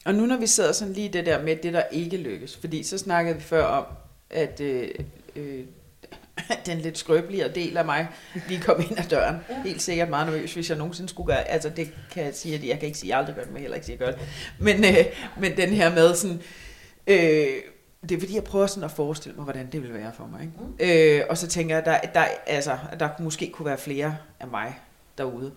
Og 0.05 0.15
nu 0.15 0.27
når 0.27 0.37
vi 0.37 0.47
sidder 0.47 0.73
sådan 0.73 0.95
lige 0.95 1.09
det 1.09 1.27
der 1.27 1.43
med 1.43 1.57
det, 1.57 1.73
der 1.73 1.83
ikke 1.93 2.17
lykkes, 2.17 2.57
fordi 2.57 2.83
så 2.83 2.99
snakkede 2.99 3.37
vi 3.37 3.43
før 3.43 3.65
om, 3.65 3.85
at 4.31 4.61
øh, 4.61 4.89
øh, 5.37 5.65
den 6.67 6.79
lidt 6.79 6.99
skrøbeligere 6.99 7.49
del 7.49 7.77
af 7.77 7.85
mig 7.85 8.09
lige 8.49 8.61
kom 8.61 8.81
ind 8.81 8.99
ad 8.99 9.05
døren. 9.05 9.37
Ja. 9.51 9.63
Helt 9.63 9.83
sikkert 9.83 10.11
meget 10.11 10.27
nervøs, 10.27 10.55
hvis 10.55 10.71
jeg 10.71 10.79
nogensinde 10.79 11.09
skulle 11.09 11.27
gøre, 11.27 11.49
altså 11.49 11.69
det 11.69 11.93
kan 12.11 12.25
jeg 12.25 12.35
sige, 12.35 12.55
at 12.55 12.65
jeg 12.65 12.79
kan 12.79 12.87
ikke 12.87 12.99
sige, 12.99 13.09
at 13.09 13.11
jeg 13.11 13.19
aldrig 13.19 13.35
gør 13.35 13.43
det, 13.43 13.53
men 13.53 13.61
heller 13.61 13.75
ikke 13.75 13.87
sige, 13.87 13.95
at 13.95 14.01
jeg 14.01 14.09
gør 14.09 14.19
det. 14.19 14.29
Men, 14.59 14.85
øh, 14.85 15.05
men 15.39 15.57
den 15.57 15.69
her 15.69 15.95
med 15.95 16.15
sådan, 16.15 16.41
øh, 17.07 17.17
det 18.03 18.13
er 18.13 18.21
fordi, 18.21 18.35
jeg 18.35 18.45
prøver 18.45 18.67
sådan 18.67 18.85
at 18.85 18.91
forestille 18.91 19.37
mig, 19.37 19.45
hvordan 19.45 19.69
det 19.73 19.83
vil 19.83 19.95
være 19.95 20.13
for 20.17 20.27
mig. 20.27 20.41
Ikke? 20.41 20.53
Mm. 20.59 21.21
Øh, 21.21 21.27
og 21.31 21.39
så 21.39 21.47
tænker 21.47 21.75
jeg, 21.75 21.85
der, 21.85 21.99
der, 22.15 22.25
altså, 22.47 22.79
at 22.93 23.01
der 23.01 23.09
måske 23.19 23.51
kunne 23.51 23.67
være 23.67 23.79
flere 23.79 24.17
af 24.41 24.49
mig, 24.49 24.79
derude. 25.21 25.53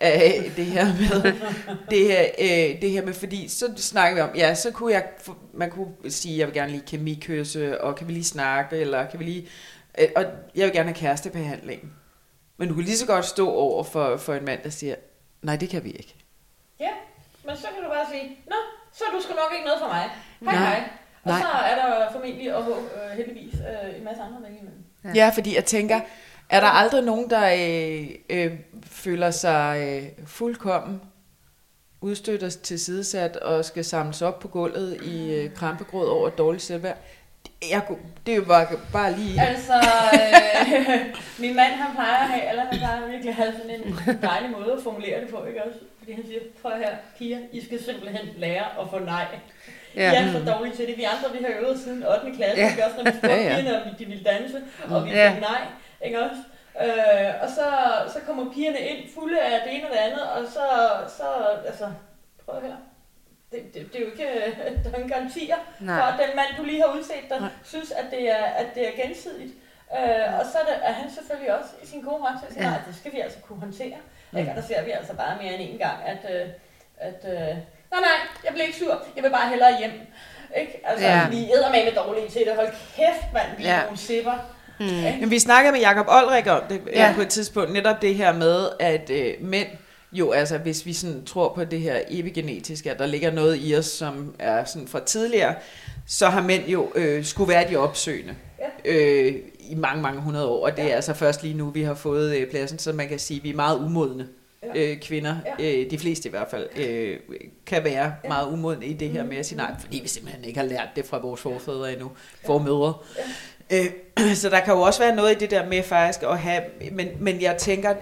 Af 0.00 0.52
det 0.56 0.64
her 0.66 0.84
med, 0.84 1.32
det 1.90 2.04
her, 2.04 2.26
øh, 2.38 2.80
det 2.82 2.90
her 2.90 3.04
med, 3.04 3.14
fordi 3.14 3.48
så 3.48 3.72
snakker 3.76 4.14
vi 4.14 4.20
om, 4.20 4.30
ja, 4.36 4.54
så 4.54 4.70
kunne 4.70 4.92
jeg, 4.92 5.04
man 5.52 5.70
kunne 5.70 5.88
sige, 6.08 6.38
jeg 6.38 6.46
vil 6.46 6.54
gerne 6.54 6.70
lige 6.70 6.82
kemikysse, 6.86 7.80
og 7.80 7.96
kan 7.96 8.08
vi 8.08 8.12
lige 8.12 8.24
snakke, 8.24 8.76
eller 8.76 9.06
kan 9.10 9.20
vi 9.20 9.24
lige, 9.24 9.48
øh, 9.98 10.08
og 10.16 10.24
jeg 10.54 10.64
vil 10.66 10.72
gerne 10.72 10.88
have 10.88 10.94
kærestebehandling. 10.94 11.92
Men 12.56 12.68
du 12.68 12.74
kan 12.74 12.84
lige 12.84 12.96
så 12.96 13.06
godt 13.06 13.24
stå 13.24 13.50
over 13.50 13.84
for, 13.84 14.16
for 14.16 14.34
en 14.34 14.44
mand, 14.44 14.60
der 14.62 14.70
siger, 14.70 14.94
nej, 15.42 15.56
det 15.56 15.68
kan 15.68 15.84
vi 15.84 15.90
ikke. 15.90 16.14
Ja, 16.80 16.90
men 17.46 17.56
så 17.56 17.66
kan 17.74 17.82
du 17.84 17.88
bare 17.88 18.06
sige, 18.12 18.38
nå, 18.46 18.56
så 18.92 19.04
er 19.04 19.16
du 19.16 19.22
sgu 19.22 19.32
nok 19.34 19.52
ikke 19.54 19.66
noget 19.66 19.80
for 19.80 19.88
mig. 19.88 20.04
Hej 20.44 20.54
Nej. 20.54 20.74
hej. 20.74 20.88
Og 21.22 21.30
Nej. 21.30 21.40
så 21.40 21.48
er 21.48 21.74
der 21.74 22.12
formentlig 22.12 22.54
og 22.54 22.62
øh, 22.68 23.16
heldigvis 23.16 23.54
øh, 23.54 23.98
en 23.98 24.04
masse 24.04 24.22
andre 24.22 24.42
vælge 24.42 24.58
imellem. 24.58 24.84
Ja. 25.04 25.08
Ja. 25.08 25.14
ja, 25.14 25.30
fordi 25.34 25.54
jeg 25.54 25.64
tænker, 25.64 26.00
er 26.50 26.60
der 26.60 26.66
aldrig 26.66 27.02
nogen, 27.02 27.30
der 27.30 27.44
øh, 27.52 28.08
øh, 28.30 28.52
føler 28.98 29.30
sig 29.30 29.80
øh, 29.88 30.26
fuldkommen 30.26 31.00
udstødt 32.00 32.42
og 32.42 32.52
tilsidesat 32.52 33.36
og 33.36 33.64
skal 33.64 33.84
samles 33.84 34.22
op 34.22 34.38
på 34.40 34.48
gulvet 34.48 34.98
i 35.04 35.34
øh, 35.34 35.54
krampegråd 35.54 36.08
over 36.08 36.28
dårligt 36.28 36.62
selvværd? 36.64 36.96
Jeg, 37.70 37.82
kunne- 37.86 37.98
det 38.26 38.32
er 38.32 38.36
jo 38.36 38.44
bare, 38.44 38.66
bare 38.92 39.12
lige... 39.18 39.40
Altså, 39.40 39.72
øh, 39.72 40.98
min 41.44 41.56
mand 41.56 41.72
han 41.72 41.94
plejer 41.94 42.22
at 42.24 42.28
have, 42.28 42.50
eller 42.50 42.64
han 42.64 42.78
plejer 42.78 43.06
virkelig 43.06 43.28
at 43.28 43.34
have 43.34 43.52
sådan 43.52 43.70
en 43.70 44.18
dejlig 44.22 44.50
måde 44.50 44.72
at 44.76 44.82
formulere 44.82 45.20
det 45.20 45.28
på, 45.28 45.44
ikke 45.44 45.64
også? 45.64 45.78
Fordi 45.98 46.12
han 46.12 46.24
siger, 46.26 46.40
prøv 46.62 46.72
her, 46.78 46.96
piger, 47.18 47.38
I 47.52 47.64
skal 47.64 47.84
simpelthen 47.84 48.26
lære 48.36 48.64
at 48.80 48.86
få 48.90 48.98
nej. 48.98 49.26
Ja. 49.96 50.12
I 50.12 50.14
er 50.16 50.32
så 50.32 50.52
dårlige 50.52 50.76
til 50.76 50.86
det. 50.86 50.96
Vi 50.96 51.02
andre, 51.02 51.38
vi 51.38 51.44
har 51.44 51.52
øvet 51.60 51.80
siden 51.80 52.04
8. 52.06 52.36
klasse, 52.36 52.60
Ja. 52.60 52.70
ikke 52.70 52.84
også, 52.84 52.96
når 52.96 53.04
vi 53.04 53.10
spurgte 53.18 53.36
ja. 53.36 53.42
ja. 53.42 53.60
pigerne, 53.60 53.82
om 53.82 53.94
de 53.98 54.04
ville 54.04 54.24
danse, 54.24 54.56
og 54.90 55.04
vi 55.04 55.10
Ja. 55.10 55.32
fik 55.32 55.40
nej, 55.40 55.60
ikke 56.06 56.22
også? 56.22 56.40
Øh, 56.84 57.34
og 57.42 57.48
så, 57.48 57.66
så 58.12 58.18
kommer 58.26 58.52
pigerne 58.52 58.78
ind 58.78 59.14
fulde 59.14 59.40
af 59.40 59.60
det 59.64 59.74
ene 59.74 59.86
og 59.86 59.92
det 59.92 59.98
andet, 59.98 60.22
og 60.22 60.44
så, 60.52 60.66
så 61.16 61.24
altså, 61.66 61.86
prøv 62.44 62.60
her. 62.60 62.76
Det, 63.52 63.74
det, 63.74 63.92
det 63.92 63.96
er 64.00 64.04
jo 64.04 64.10
ikke, 64.10 64.54
der 64.84 64.90
er 64.90 64.94
ingen 64.94 65.08
garantier 65.10 65.56
Nej. 65.80 65.96
for, 66.00 66.04
at 66.06 66.28
den 66.28 66.36
mand, 66.36 66.48
du 66.58 66.62
lige 66.64 66.80
har 66.80 66.92
udset 66.98 67.24
dig, 67.30 67.40
Nej. 67.40 67.48
synes, 67.64 67.90
at 67.90 68.04
det 68.10 68.30
er, 68.30 68.44
at 68.44 68.66
det 68.74 68.88
er 68.88 69.06
gensidigt. 69.06 69.52
Øh, 69.98 70.38
og 70.40 70.44
så 70.52 70.58
er, 70.58 70.64
det, 70.64 70.76
er 70.82 70.92
han 70.92 71.10
selvfølgelig 71.10 71.58
også 71.58 71.70
i 71.82 71.86
sin 71.86 72.00
gode 72.02 72.22
ret 72.24 72.38
til 72.40 72.46
at 72.46 72.52
sige, 72.52 72.64
Ja. 72.64 72.70
nej, 72.70 72.78
det 72.86 72.96
skal 72.96 73.12
vi 73.12 73.20
altså 73.20 73.38
kunne 73.42 73.60
håndtere. 73.60 73.96
Mm. 74.30 74.38
Ikke? 74.38 74.50
Og 74.50 74.56
der 74.56 74.62
ser 74.62 74.82
vi 74.84 74.90
altså 74.90 75.14
bare 75.14 75.36
mere 75.42 75.52
end 75.54 75.72
en 75.72 75.78
gang, 75.78 75.98
at, 76.06 76.22
øh, 76.34 76.48
at 76.98 77.20
øh, 77.24 77.56
nej, 77.92 78.00
nej, 78.08 78.18
jeg 78.44 78.52
bliver 78.52 78.66
ikke 78.66 78.78
sur, 78.78 79.02
jeg 79.16 79.24
vil 79.24 79.30
bare 79.30 79.48
hellere 79.48 79.78
hjem. 79.78 79.92
Ikke? 80.56 80.80
Altså, 80.84 81.06
ja. 81.06 81.28
vi 81.28 81.50
er 81.52 81.70
med 81.84 81.92
dårlige 81.92 82.28
til 82.28 82.40
det. 82.46 82.54
Hold 82.56 82.68
kæft, 82.96 83.32
mand, 83.32 83.56
vi 83.56 83.64
er 83.66 83.74
Ja. 83.76 83.82
nogle 83.82 83.98
sipper. 83.98 84.38
Mm. 84.80 84.86
Men 85.20 85.30
vi 85.30 85.38
snakker 85.38 85.72
med 85.72 85.80
Jakob 85.80 86.06
Olrik 86.08 86.46
om 86.46 86.60
det 86.68 86.80
Ja. 86.92 87.06
ja. 87.08 87.14
på 87.14 87.20
et 87.22 87.28
tidspunkt, 87.28 87.72
netop 87.72 88.02
det 88.02 88.14
her 88.14 88.32
med, 88.32 88.68
at 88.80 89.10
øh, 89.10 89.34
mænd 89.40 89.68
jo, 90.12 90.30
altså 90.30 90.58
hvis 90.58 90.86
vi 90.86 90.92
sådan 90.92 91.24
tror 91.24 91.52
på 91.54 91.64
det 91.64 91.80
her 91.80 92.00
epigenetiske, 92.08 92.90
at 92.90 92.98
der 92.98 93.06
ligger 93.06 93.30
noget 93.32 93.58
i 93.62 93.76
os, 93.76 93.86
som 93.86 94.34
er 94.38 94.64
sådan 94.64 94.88
fra 94.88 95.00
tidligere, 95.04 95.54
så 96.06 96.26
har 96.28 96.42
mænd 96.42 96.66
jo 96.66 96.92
øh, 96.94 97.24
skulle 97.24 97.48
være 97.48 97.70
de 97.70 97.76
opsøgende 97.76 98.34
Ja. 98.84 98.92
øh, 98.92 99.34
i 99.60 99.74
mange, 99.74 100.02
mange 100.02 100.20
hundrede 100.20 100.46
år, 100.46 100.66
og 100.66 100.76
det 100.76 100.84
er 100.92 100.96
altså 100.96 101.14
først 101.14 101.42
lige 101.42 101.54
nu, 101.54 101.70
vi 101.70 101.82
har 101.82 101.94
fået 101.94 102.36
øh, 102.36 102.50
pladsen, 102.50 102.78
så 102.78 102.92
man 102.92 103.08
kan 103.08 103.18
sige, 103.18 103.38
at 103.40 103.44
vi 103.44 103.50
er 103.50 103.54
meget 103.56 103.78
umodne 103.78 104.26
Ja. 104.74 104.80
øh, 104.80 104.96
kvinder, 105.00 105.36
Ja. 105.60 105.64
øh, 105.82 105.90
de 105.90 105.98
fleste 105.98 106.28
i 106.28 106.30
hvert 106.30 106.46
fald, 106.50 106.68
øh, 106.76 107.16
kan 107.66 107.84
være 107.84 108.12
Ja. 108.24 108.28
meget 108.28 108.46
umodne 108.52 108.86
i 108.86 108.92
det 108.92 109.08
her 109.10 109.24
med 109.24 109.36
at 109.36 109.46
sige 109.46 109.56
nej, 109.58 109.70
fordi 109.80 109.98
vi 110.02 110.08
simpelthen 110.08 110.44
ikke 110.44 110.58
har 110.60 110.66
lært 110.66 110.88
det 110.96 111.06
fra 111.06 111.18
vores 111.18 111.40
forfædre 111.40 111.92
endnu, 111.92 112.10
formødre. 112.46 112.94
Øh, 113.72 113.86
så 114.42 114.48
der 114.48 114.60
kan 114.60 114.74
jo 114.74 114.80
også 114.80 115.00
være 115.00 115.16
noget 115.16 115.34
i 115.34 115.38
det 115.38 115.50
der 115.50 115.66
med 115.66 115.82
faktisk 115.82 116.22
at 116.22 116.38
have, 116.38 116.62
men, 116.92 117.08
men 117.20 117.42
jeg 117.42 117.56
tænker, 117.56 117.94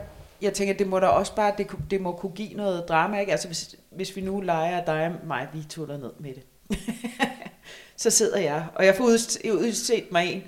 jeg 0.43 0.53
tænker, 0.53 0.75
det 0.75 0.87
må 0.87 0.99
da 0.99 1.07
også 1.07 1.35
bare, 1.35 1.55
det, 1.59 1.67
det 1.91 2.01
må 2.01 2.13
kunne 2.13 2.33
give 2.33 2.55
noget 2.55 2.89
drama, 2.89 3.21
ikke? 3.21 3.33
Altså 3.33 3.47
hvis, 3.49 3.75
hvis 3.91 4.17
vi 4.17 4.21
nu 4.21 4.41
leger 4.41 4.85
dig 4.85 5.07
og 5.07 5.27
mig, 5.27 5.49
vi 5.53 5.65
tuller 5.69 5.99
ned 5.99 6.11
med 6.19 6.35
det. 6.35 6.43
så 8.03 8.11
sidder 8.11 8.39
jeg, 8.39 8.67
og 8.75 8.87
jeg 8.87 8.95
får 8.95 9.05
udset 9.05 10.05
mig 10.11 10.33
en, 10.33 10.45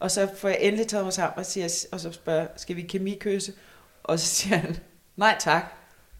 og 0.00 0.10
så 0.10 0.28
får 0.36 0.48
jeg 0.48 0.58
endelig 0.60 0.86
taget 0.86 1.04
mig 1.04 1.12
sammen 1.12 1.38
og, 1.38 1.46
siger, 1.46 1.86
og 1.92 2.00
så 2.00 2.12
spørger, 2.12 2.46
skal 2.56 2.76
vi 2.76 2.82
kemikysse? 2.82 3.52
Og 4.02 4.18
så 4.18 4.26
siger 4.26 4.56
han, 4.56 4.76
nej 5.16 5.36
tak. 5.40 5.64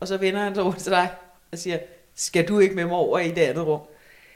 Og 0.01 0.09
så 0.09 0.17
vender 0.17 0.41
han 0.41 0.55
sig 0.55 0.65
over 0.65 0.73
til 0.73 0.93
dig 0.93 1.11
og 1.53 1.59
siger, 1.59 1.79
skal 2.15 2.49
du 2.49 2.59
ikke 2.59 2.75
med 2.75 2.85
mig 2.85 2.97
over 2.97 3.19
i 3.19 3.29
det 3.29 3.43
andet 3.43 3.67
rum? 3.67 3.81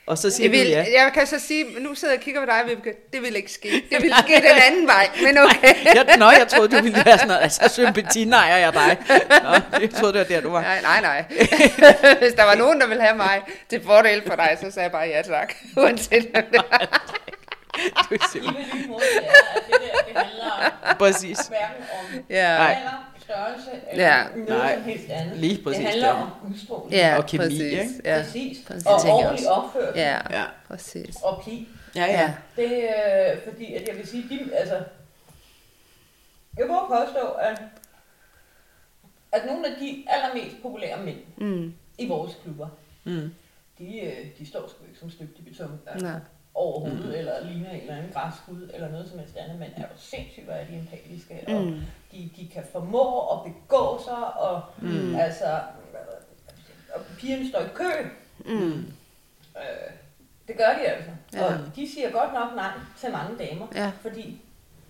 Og 0.07 0.19
så 0.19 0.31
siger 0.31 0.51
Det 0.51 0.59
vil, 0.59 0.67
du 0.67 0.73
ja. 0.73 1.03
Jeg 1.03 1.11
kan 1.15 1.27
så 1.27 1.39
sige, 1.39 1.65
nu 1.81 1.95
sidder 1.95 2.15
jeg 2.15 2.19
og 2.19 2.25
kigger 2.25 2.41
på 2.41 2.47
dig, 2.47 2.63
Vibeke. 2.67 2.95
Det 3.13 3.23
vil 3.23 3.37
ikke 3.37 3.53
ske. 3.53 3.69
Det 3.91 4.03
vil 4.03 4.15
ske 4.27 4.35
den 4.35 4.59
anden 4.67 4.87
vej, 4.87 5.09
men 5.23 5.39
okay. 5.39 5.75
Jeg, 5.95 6.17
nå, 6.19 6.31
jeg 6.31 6.49
troede, 6.49 6.77
du 6.77 6.83
ville 6.83 7.03
være 7.05 7.19
sådan 7.19 7.29
noget. 7.29 7.43
Altså, 7.43 7.69
sympatinejer 7.69 8.57
jeg 8.57 8.73
dig. 8.73 8.97
Nå, 9.43 9.79
jeg 9.81 9.91
troede, 9.91 10.13
det 10.13 10.19
var 10.19 10.25
der, 10.25 10.41
du 10.41 10.51
var. 10.51 10.61
Nej, 10.61 10.81
nej, 10.83 11.01
nej. 11.01 11.25
Hvis 12.23 12.33
der 12.33 12.45
var 12.45 12.55
nogen, 12.55 12.81
der 12.81 12.87
ville 12.87 13.03
have 13.03 13.17
mig 13.17 13.43
til 13.71 13.83
fordel 13.87 14.23
for 14.27 14.35
dig, 14.37 14.59
så 14.61 14.71
sagde 14.71 14.83
jeg 14.85 14.93
bare 14.93 15.07
ja 15.07 15.23
tak. 15.23 15.55
Uanset 15.77 16.29
hvad 16.33 16.43
det 16.53 16.61
er. 16.71 16.87
Du 18.11 18.15
er 18.15 18.29
simpelthen 18.33 18.83
det 18.83 18.97
er, 19.17 19.33
det 19.67 19.81
det 20.09 20.17
handler 20.17 20.73
om 20.91 20.97
præcis. 20.99 21.39
hverken 21.39 21.85
om 21.93 22.25
Ja. 22.31 22.57
Nej. 22.59 22.77
Størrelse 23.25 23.71
eller 23.91 24.05
Ja. 24.05 24.25
noget 24.37 24.49
Nej. 24.49 24.75
som 24.75 24.83
helst 24.85 25.11
andet. 25.11 25.37
Lige 25.37 25.63
præcis, 25.65 25.79
Det 25.81 25.89
handler 25.89 26.09
ja. 26.09 26.23
om 26.23 26.31
udstråling. 26.51 26.93
Ja, 26.93 27.17
Og 27.17 27.27
kemi, 27.27 27.45
præcis. 27.45 27.61
ikke? 27.61 27.89
Ja, 28.05 28.17
Præcis. 28.23 28.57
præcis. 28.67 28.87
Og 28.87 28.93
Det 28.95 29.03
tænker 29.03 29.19
jeg 29.19 29.27
ordentlig 29.29 29.51
opførsel. 29.51 30.01
ja, 30.01 30.19
Ja, 30.39 30.45
præcis. 30.69 31.17
Og 31.23 31.43
pli. 31.45 31.69
ja. 31.97 32.05
ja. 32.05 32.35
Det 32.57 32.91
er 32.99 33.33
øh, 33.33 33.39
fordi, 33.49 33.75
at 33.75 33.89
jeg 33.89 33.97
vil 33.97 34.07
sige, 34.07 34.25
de, 34.31 34.55
altså, 34.57 34.83
jeg 36.59 36.67
må 36.67 36.89
påstå, 36.89 37.27
at, 37.29 37.61
at 39.33 39.47
nogle 39.47 39.67
af 39.67 39.73
de 39.81 40.05
allermest 40.09 40.57
populære 40.63 41.03
mænd 41.05 41.19
Mm. 41.37 41.75
i 41.99 42.09
vores 42.09 42.33
klubber, 42.43 42.69
Mm. 43.05 43.35
de, 43.79 44.01
øh, 44.01 44.27
de 44.39 44.47
står 44.47 44.69
sgu 44.69 44.85
ikke 44.89 44.99
som 45.01 45.11
støbt 45.11 45.39
i 45.39 45.43
beton 45.43 45.81
altså, 45.87 46.07
Nej. 46.07 46.21
overhovedet, 46.55 47.05
mm. 47.07 47.13
eller 47.15 47.45
ligner 47.47 47.71
en 47.71 47.81
eller 47.81 47.97
anden 47.97 48.13
græsskud, 48.13 48.71
eller 48.75 48.89
noget 48.91 49.09
som 49.09 49.19
helst 49.19 49.37
andet, 49.37 49.59
men 49.59 49.69
er 49.77 49.81
jo 49.81 49.87
sindssygt, 49.97 50.45
hvor 50.47 50.55
er 50.55 50.65
de 50.67 50.77
empatiske, 50.79 51.45
og 51.49 51.63
Mm. 51.65 51.81
De, 52.15 52.31
de 52.37 52.49
kan 52.55 52.63
formå 52.73 53.21
at 53.33 53.39
begå 53.53 54.01
sig, 54.05 54.35
og 54.37 54.63
Mm. 54.79 55.15
altså, 55.17 55.59
og 56.95 57.01
pigerne 57.21 57.49
står 57.49 57.61
i 57.61 57.69
kø, 57.75 57.91
Mm. 58.39 58.87
øh, 59.57 59.91
det 60.49 60.57
gør 60.57 60.69
de 60.79 60.81
altså, 60.87 61.11
Ja. 61.35 61.45
og 61.45 61.53
de 61.77 61.93
siger 61.95 62.11
godt 62.11 62.33
nok 62.33 62.55
nej 62.57 62.71
til 63.01 63.11
mange 63.13 63.39
damer, 63.45 63.67
Ja. 63.75 63.91
fordi 64.03 64.41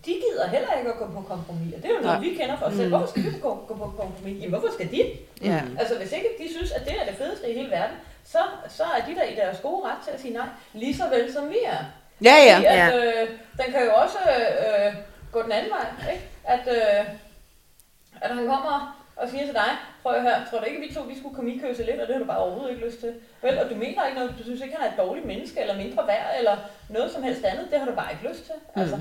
de 0.06 0.10
gider 0.12 0.48
heller 0.48 0.72
ikke 0.78 0.90
at 0.92 0.98
gå 0.98 1.06
på 1.06 1.20
kompromis, 1.28 1.74
og 1.74 1.82
det 1.82 1.90
er 1.90 1.94
jo 1.94 2.00
noget, 2.00 2.20
Nej. 2.20 2.28
vi 2.28 2.34
kender 2.34 2.56
fra 2.58 2.66
os 2.66 2.72
selv. 2.74 2.84
Mm. 2.84 2.90
Hvorfor 2.90 3.06
skal 3.06 3.22
vi 3.24 3.38
gå, 3.42 3.64
gå 3.68 3.74
på 3.74 3.92
kompromis? 3.98 4.36
Jamen, 4.42 4.50
hvorfor 4.58 4.74
skal 4.74 4.90
de? 4.90 5.02
Ja. 5.42 5.62
Altså, 5.78 5.98
hvis 5.98 6.12
ikke 6.12 6.28
de 6.38 6.52
synes, 6.56 6.72
at 6.72 6.84
det 6.84 6.92
er 7.00 7.04
det 7.06 7.14
fedeste 7.14 7.50
i 7.50 7.54
hele 7.54 7.70
verden, 7.70 7.96
så, 8.24 8.38
så 8.68 8.82
er 8.82 9.06
de 9.06 9.14
der 9.14 9.22
i 9.24 9.34
deres 9.34 9.58
gode 9.62 9.86
ret 9.88 9.98
til 10.04 10.10
at 10.10 10.20
sige 10.20 10.34
nej, 10.34 10.46
lige 10.72 10.96
så 10.96 11.08
vel 11.08 11.32
som 11.32 11.48
vi 11.48 11.56
er. 11.66 11.84
Ja, 12.24 12.34
ja. 12.48 12.54
Fordi 12.56 12.66
at, 12.66 12.74
Ja. 12.78 13.22
øh, 13.22 13.28
den 13.56 13.72
kan 13.72 13.84
jo 13.84 13.92
også 13.94 14.18
øh, 14.36 14.94
gå 15.34 15.42
den 15.42 15.52
anden 15.52 15.72
vej, 15.76 16.12
ikke? 16.12 16.24
At, 16.54 16.64
øh, 16.76 17.00
at 18.24 18.30
han 18.36 18.46
kommer 18.46 18.76
og 19.16 19.28
siger 19.28 19.44
til 19.44 19.54
dig, 19.54 19.70
prøv 20.02 20.12
at 20.14 20.22
høre, 20.22 20.38
tror 20.50 20.58
du 20.58 20.64
ikke, 20.64 20.80
vi 20.80 20.94
to 20.94 21.00
vi 21.02 21.18
skulle 21.18 21.34
komme 21.34 21.54
i 21.54 21.58
køse 21.58 21.82
lidt, 21.84 22.00
og 22.00 22.06
det 22.06 22.14
har 22.14 22.22
du 22.24 22.30
bare 22.32 22.44
overhovedet 22.44 22.70
ikke 22.72 22.86
lyst 22.86 23.00
til. 23.00 23.12
Vel, 23.42 23.58
og 23.58 23.70
du 23.70 23.74
mener 23.74 24.06
ikke 24.06 24.18
noget, 24.18 24.34
du 24.38 24.42
synes 24.42 24.60
ikke, 24.60 24.76
han 24.76 24.86
er 24.86 24.92
et 24.92 24.98
dårligt 24.98 25.26
menneske, 25.26 25.60
eller 25.60 25.76
mindre 25.76 26.06
værd, 26.06 26.38
eller 26.38 26.56
noget 26.88 27.10
som 27.12 27.22
helst 27.22 27.44
andet, 27.44 27.70
det 27.70 27.78
har 27.78 27.86
du 27.86 27.94
bare 27.94 28.12
ikke 28.12 28.28
lyst 28.28 28.44
til. 28.44 28.54
Mm. 28.74 28.80
Altså, 28.82 28.96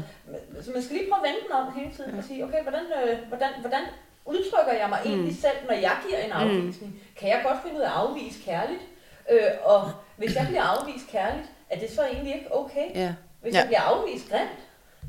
så 0.61 0.71
man 0.71 0.83
skal 0.83 0.95
lige 0.97 1.09
prøve 1.09 1.21
at 1.21 1.27
vende 1.29 1.41
den 1.45 1.51
om 1.51 1.79
hele 1.79 1.91
tiden, 1.95 2.17
og 2.17 2.23
sige, 2.23 2.43
okay, 2.45 2.61
hvordan, 2.61 2.85
øh, 2.99 3.17
hvordan, 3.27 3.49
hvordan 3.59 3.83
udtrykker 4.25 4.73
jeg 4.81 4.89
mig 4.89 4.99
egentlig 5.05 5.35
selv, 5.45 5.57
når 5.67 5.73
jeg 5.87 5.95
giver 6.07 6.19
en 6.19 6.31
afvisning? 6.31 7.01
Kan 7.19 7.29
jeg 7.29 7.41
godt 7.47 7.57
finde 7.63 7.77
ud 7.77 7.81
af 7.81 7.89
at 7.89 7.97
afvise 8.01 8.39
kærligt? 8.45 8.83
Øh, 9.31 9.51
og 9.63 9.91
hvis 10.17 10.35
jeg 10.35 10.45
bliver 10.47 10.63
afvist 10.63 11.07
kærligt, 11.11 11.47
er 11.69 11.79
det 11.79 11.89
så 11.91 12.01
egentlig 12.05 12.33
ikke 12.35 12.55
okay? 12.55 12.87
Ja. 12.95 13.13
Hvis 13.41 13.53
ja. 13.53 13.59
jeg 13.59 13.67
bliver 13.67 13.81
afvist 13.81 14.29
grimt, 14.29 14.62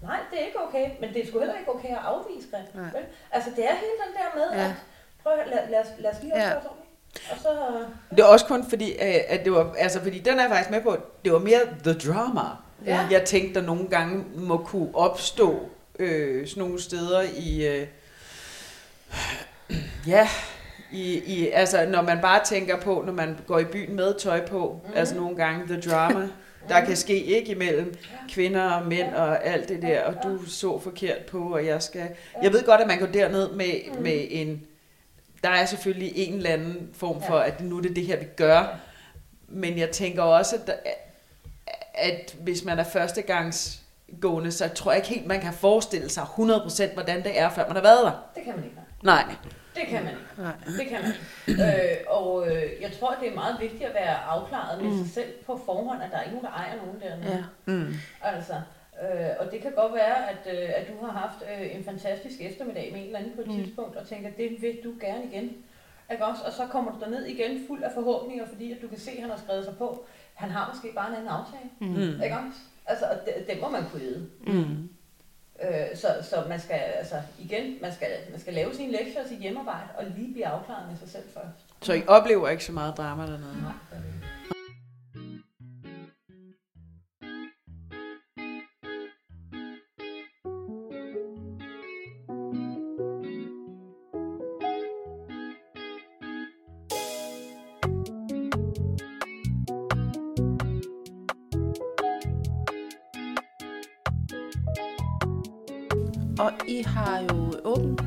nej, 0.06 0.20
det 0.30 0.40
er 0.42 0.46
ikke 0.46 0.60
okay, 0.68 0.90
men 1.00 1.14
det 1.14 1.22
er 1.22 1.26
sgu 1.26 1.38
heller 1.38 1.58
ikke 1.58 1.70
okay 1.74 1.88
at 1.88 2.04
afvise. 2.04 2.48
Nej. 2.52 2.84
Vel? 2.84 3.02
Altså, 3.32 3.50
det 3.56 3.64
er 3.64 3.74
hele 3.74 3.96
den 4.06 4.12
der 4.18 4.28
med, 4.38 4.58
Ja. 4.60 4.64
at 4.64 4.72
prøv 5.22 5.32
at 5.32 5.48
lad, 5.48 5.58
lad, 5.70 5.80
os, 5.80 5.86
lad 5.98 6.10
os 6.10 6.16
lige 6.22 6.36
Ja. 6.40 6.54
Og 7.30 7.36
så, 7.42 7.48
Det 8.10 8.20
er 8.20 8.24
også 8.24 8.46
kun 8.46 8.64
fordi, 8.68 8.92
øh, 8.92 9.20
at 9.28 9.44
det 9.44 9.52
var, 9.52 9.74
altså 9.78 10.00
fordi 10.02 10.18
den 10.18 10.38
er 10.38 10.42
jeg 10.42 10.50
faktisk 10.50 10.70
med 10.70 10.80
på, 10.82 10.96
det 11.24 11.32
var 11.32 11.38
mere 11.38 11.60
the 11.84 11.92
drama. 11.94 12.40
Ja. 12.86 13.06
Jeg 13.10 13.24
tænkte, 13.24 13.60
der 13.60 13.66
nogle 13.66 13.88
gange 13.88 14.24
må 14.34 14.56
kunne 14.56 14.88
opstå 14.94 15.68
øh, 15.98 16.46
sådan 16.48 16.62
nogle 16.62 16.82
steder 16.82 17.22
i, 17.36 17.66
øh, 17.66 17.86
ja, 20.06 20.28
i, 20.92 21.18
i, 21.18 21.48
altså 21.50 21.86
når 21.86 22.02
man 22.02 22.20
bare 22.20 22.44
tænker 22.44 22.80
på, 22.80 23.02
når 23.06 23.12
man 23.12 23.38
går 23.46 23.58
i 23.58 23.64
byen 23.64 23.96
med 23.96 24.14
tøj 24.14 24.46
på, 24.46 24.80
mm. 24.84 24.92
altså 24.96 25.14
nogle 25.14 25.36
gange 25.36 25.66
the 25.66 25.90
drama, 25.90 26.28
der 26.68 26.84
kan 26.84 26.96
ske 26.96 27.24
ikke 27.24 27.52
imellem 27.52 27.94
kvinder 28.30 28.62
og 28.62 28.86
mænd 28.86 29.14
og 29.14 29.46
alt 29.46 29.68
det 29.68 29.82
der, 29.82 30.02
og 30.02 30.14
du 30.22 30.44
så 30.44 30.78
forkert 30.78 31.18
på, 31.18 31.54
og 31.54 31.66
jeg 31.66 31.82
skal... 31.82 32.08
Jeg 32.42 32.52
ved 32.52 32.64
godt, 32.64 32.80
at 32.80 32.86
man 32.86 32.98
går 32.98 33.06
derned 33.06 33.52
med, 33.52 34.00
med 34.00 34.26
en... 34.30 34.62
Der 35.42 35.50
er 35.50 35.66
selvfølgelig 35.66 36.12
en 36.14 36.34
eller 36.34 36.50
anden 36.50 36.90
form 36.92 37.22
for, 37.22 37.38
at 37.38 37.60
nu 37.60 37.76
er 37.76 37.82
det 37.82 37.96
det 37.96 38.06
her, 38.06 38.18
vi 38.18 38.24
gør. 38.36 38.78
Men 39.48 39.78
jeg 39.78 39.90
tænker 39.90 40.22
også, 40.22 40.56
at, 40.56 40.66
der, 40.66 40.74
at 41.94 42.36
hvis 42.40 42.64
man 42.64 42.78
er 42.78 42.84
førstegangsgående, 42.84 44.52
så 44.52 44.68
tror 44.68 44.92
jeg 44.92 44.98
ikke 44.98 45.08
helt, 45.08 45.26
man 45.26 45.40
kan 45.40 45.52
forestille 45.52 46.08
sig 46.08 46.22
100% 46.22 46.92
hvordan 46.94 47.22
det 47.22 47.40
er, 47.40 47.50
før 47.50 47.66
man 47.66 47.76
har 47.76 47.82
været 47.82 48.04
der. 48.04 48.12
det 48.34 48.44
kan 48.44 48.54
man 48.56 48.64
ikke. 48.64 48.76
nej. 49.02 49.24
Det 49.74 49.82
kan 49.88 50.04
man 50.04 50.12
ikke. 50.12 50.24
Nej. 50.38 50.52
Det 50.78 50.86
kan 50.88 50.98
man 51.02 51.12
ikke. 51.48 51.62
Øh, 51.64 51.96
og 52.08 52.46
øh, 52.48 52.62
jeg 52.80 52.92
tror, 53.00 53.16
det 53.20 53.28
er 53.30 53.34
meget 53.34 53.56
vigtigt 53.60 53.82
at 53.84 53.94
være 53.94 54.16
afklaret 54.16 54.82
med 54.82 54.98
sig 54.98 55.10
selv 55.14 55.32
på 55.46 55.60
forhånd, 55.66 56.02
at 56.02 56.10
der 56.10 56.16
er 56.18 56.22
ikke 56.22 56.34
nogen, 56.36 56.46
der 56.46 56.52
ejer 56.52 56.76
nogen 56.76 57.00
dernede. 57.00 57.44
Ja. 57.66 57.72
Mm. 57.72 57.94
Altså, 58.22 58.54
øh, 59.02 59.28
og 59.38 59.52
det 59.52 59.60
kan 59.62 59.72
godt 59.72 59.94
være, 59.94 60.30
at, 60.30 60.42
øh, 60.52 60.68
at 60.76 60.84
du 60.88 61.06
har 61.06 61.12
haft 61.12 61.38
øh, 61.52 61.76
en 61.76 61.84
fantastisk 61.84 62.40
eftermiddag 62.40 62.88
med 62.92 63.00
en 63.00 63.06
eller 63.06 63.18
anden 63.18 63.32
på 63.34 63.40
et 63.40 63.46
Mm. 63.46 63.52
mm. 63.52 63.64
tidspunkt, 63.64 63.96
og 63.96 64.08
tænker, 64.08 64.30
det 64.30 64.62
vil 64.62 64.78
du 64.84 64.92
gerne 65.00 65.24
igen. 65.32 65.56
Ikke 66.12 66.24
også? 66.24 66.42
Og 66.46 66.52
så 66.52 66.66
kommer 66.66 66.92
du 66.92 67.00
derned 67.00 67.24
igen 67.24 67.64
fuld 67.66 67.82
af 67.82 67.90
forhåbninger, 67.94 68.46
fordi 68.46 68.72
at 68.72 68.78
du 68.82 68.88
kan 68.88 68.98
se, 68.98 69.10
at 69.10 69.20
han 69.20 69.30
har 69.30 69.38
skrevet 69.38 69.64
sig 69.64 69.74
på. 69.78 70.06
Han 70.34 70.50
har 70.50 70.70
måske 70.74 70.88
bare 70.94 71.08
en 71.08 71.14
anden 71.14 71.28
aftale. 71.28 71.68
Mm. 71.80 72.22
Ikke 72.22 72.36
også? 72.36 72.58
Altså, 72.86 73.04
og 73.06 73.16
det, 73.26 73.34
det 73.48 73.60
må 73.60 73.68
man 73.70 73.82
kunne 73.90 74.00
vide. 74.02 74.26
Mm. 74.46 74.88
Øh, 75.62 75.96
så, 75.96 76.08
så 76.22 76.44
man 76.48 76.60
skal, 76.60 76.74
altså 76.76 77.16
igen, 77.38 77.76
man 77.82 77.94
skal, 77.94 78.08
man 78.30 78.40
skal 78.40 78.54
lave 78.54 78.74
sine 78.74 78.92
lektier 78.92 79.22
og 79.22 79.28
sit 79.28 79.38
hjemmearbejde, 79.38 79.88
og 79.98 80.04
lige 80.16 80.32
blive 80.32 80.46
afklaret 80.46 80.88
med 80.90 80.98
sig 80.98 81.08
selv 81.10 81.24
først. 81.34 81.86
Så 81.86 81.92
I 81.92 82.02
oplever 82.06 82.48
ikke 82.48 82.64
så 82.64 82.72
meget 82.72 82.96
drama 82.96 83.22
dernede? 83.22 83.62
Nej. 83.62 83.72
Har 106.86 107.20
jo 107.20 107.52
åbent 107.64 108.00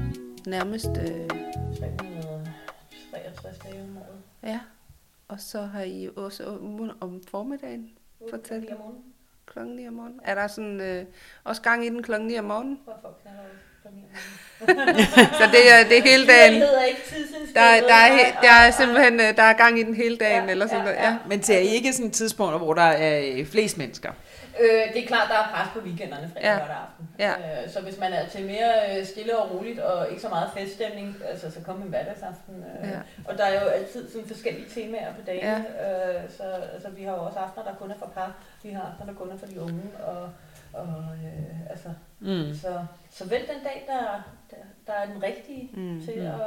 nærmest, 0.48 0.88
øh, 0.88 1.30
363 1.80 3.58
dage 3.64 3.82
om 3.84 3.98
året. 3.98 4.22
ja. 4.44 4.60
Og 5.30 5.40
så 5.40 5.62
har 5.62 5.82
I 5.82 6.10
også 6.16 6.44
åbent 6.46 6.92
om 7.02 7.22
formiddagen, 7.32 7.90
Fortæl. 8.30 8.60
Lige 8.62 8.72
om 8.74 8.78
morgenen. 8.80 9.04
klokken 9.46 9.76
9 9.76 9.88
om 9.88 9.94
morgenen. 9.94 10.20
Er 10.24 10.36
der 10.36 10.48
sådan 10.48 10.82
øh, 10.82 11.06
også 11.44 11.62
gang 11.62 11.86
i 11.86 11.90
den 11.90 12.04
klokken 12.04 12.28
9 12.28 12.38
om 12.40 12.46
morgenen? 12.46 12.80
Hvor 12.84 12.94
folk 13.02 13.16
klokken 13.82 14.02
morgenen. 14.02 15.06
Så 15.40 15.44
det 15.52 15.72
er, 15.74 15.84
det 15.90 15.98
er 15.98 16.02
hele 16.04 16.28
dagen. 16.34 16.62
Der, 17.54 17.62
er- 17.62 17.82
der, 17.82 17.94
er, 17.96 18.42
der 18.42 18.52
er 18.52 18.72
simpelthen 18.72 19.14
øh, 19.14 19.36
der 19.38 19.44
er 19.44 19.54
gang 19.54 19.80
i 19.80 19.84
den 19.84 19.94
hele 19.96 20.18
dagen, 20.18 20.44
Ja, 20.46 20.52
eller 20.52 20.68
sådan 20.68 20.86
ja, 20.86 20.92
noget. 20.92 20.98
Ja. 21.06 21.18
Men 21.28 21.44
ser 21.44 21.58
I 21.60 21.68
ikke 21.68 21.94
sådan 21.94 22.12
tidspunkter, 22.12 22.58
hvor 22.58 22.74
der 22.74 22.82
er 22.82 23.38
øh, 23.40 23.46
flest 23.46 23.78
mennesker? 23.78 24.12
Øh, 24.60 24.94
det 24.94 25.04
er 25.04 25.08
klart, 25.08 25.30
der 25.30 25.36
er 25.38 25.48
pres 25.54 25.68
på 25.74 25.80
weekenderne 25.80 26.30
fredag 26.34 26.44
Ja. 26.44 26.58
og 26.60 26.82
aften. 26.82 27.10
Ja. 27.20 27.64
Øh, 27.64 27.70
så 27.70 27.82
hvis 27.82 28.00
man 28.00 28.14
er 28.14 28.28
til 28.28 28.46
mere 28.46 28.74
øh, 29.00 29.06
stille 29.06 29.38
og 29.38 29.52
roligt, 29.52 29.80
og 29.80 30.10
ikke 30.10 30.22
så 30.22 30.30
meget 30.30 30.50
feststemning, 30.58 31.16
altså 31.30 31.52
så 31.52 31.62
kom 31.62 31.82
en 31.82 31.88
hverdagsaften. 31.90 32.56
Øh, 32.84 32.90
Ja. 32.90 33.00
Og 33.26 33.38
der 33.38 33.44
er 33.46 33.64
jo 33.64 33.68
altid 33.68 34.12
sådan 34.12 34.28
forskellige 34.28 34.70
temaer 34.70 35.14
på 35.14 35.22
dagen. 35.26 35.44
Ja. 35.44 35.58
Øh, 36.16 36.30
så 36.38 36.44
altså, 36.74 36.90
vi 36.90 37.04
har 37.04 37.12
jo 37.12 37.22
også 37.22 37.40
aftener, 37.40 37.66
der 37.66 37.76
kun 37.76 37.92
er 37.92 37.96
for 38.00 38.06
par. 38.16 38.34
Vi 38.64 38.70
har 38.70 38.82
aftener, 38.82 39.06
der 39.14 39.20
kun 39.20 39.32
er 39.32 39.38
for 39.38 39.46
de 39.46 39.62
unge. 39.62 39.82
Og, 40.08 40.30
og 40.74 40.88
øh, 41.24 41.70
altså, 41.70 41.90
Mm. 42.20 42.54
så, 42.62 42.86
så 43.12 43.28
vælg 43.28 43.48
den 43.48 43.64
dag, 43.64 43.84
der, 43.88 44.24
der, 44.52 44.56
der 44.88 44.94
er 44.94 45.06
den 45.06 45.24
rigtige 45.24 45.70
Mm. 45.74 46.02
til 46.06 46.14
Mm. 46.22 46.26
at, 46.28 46.42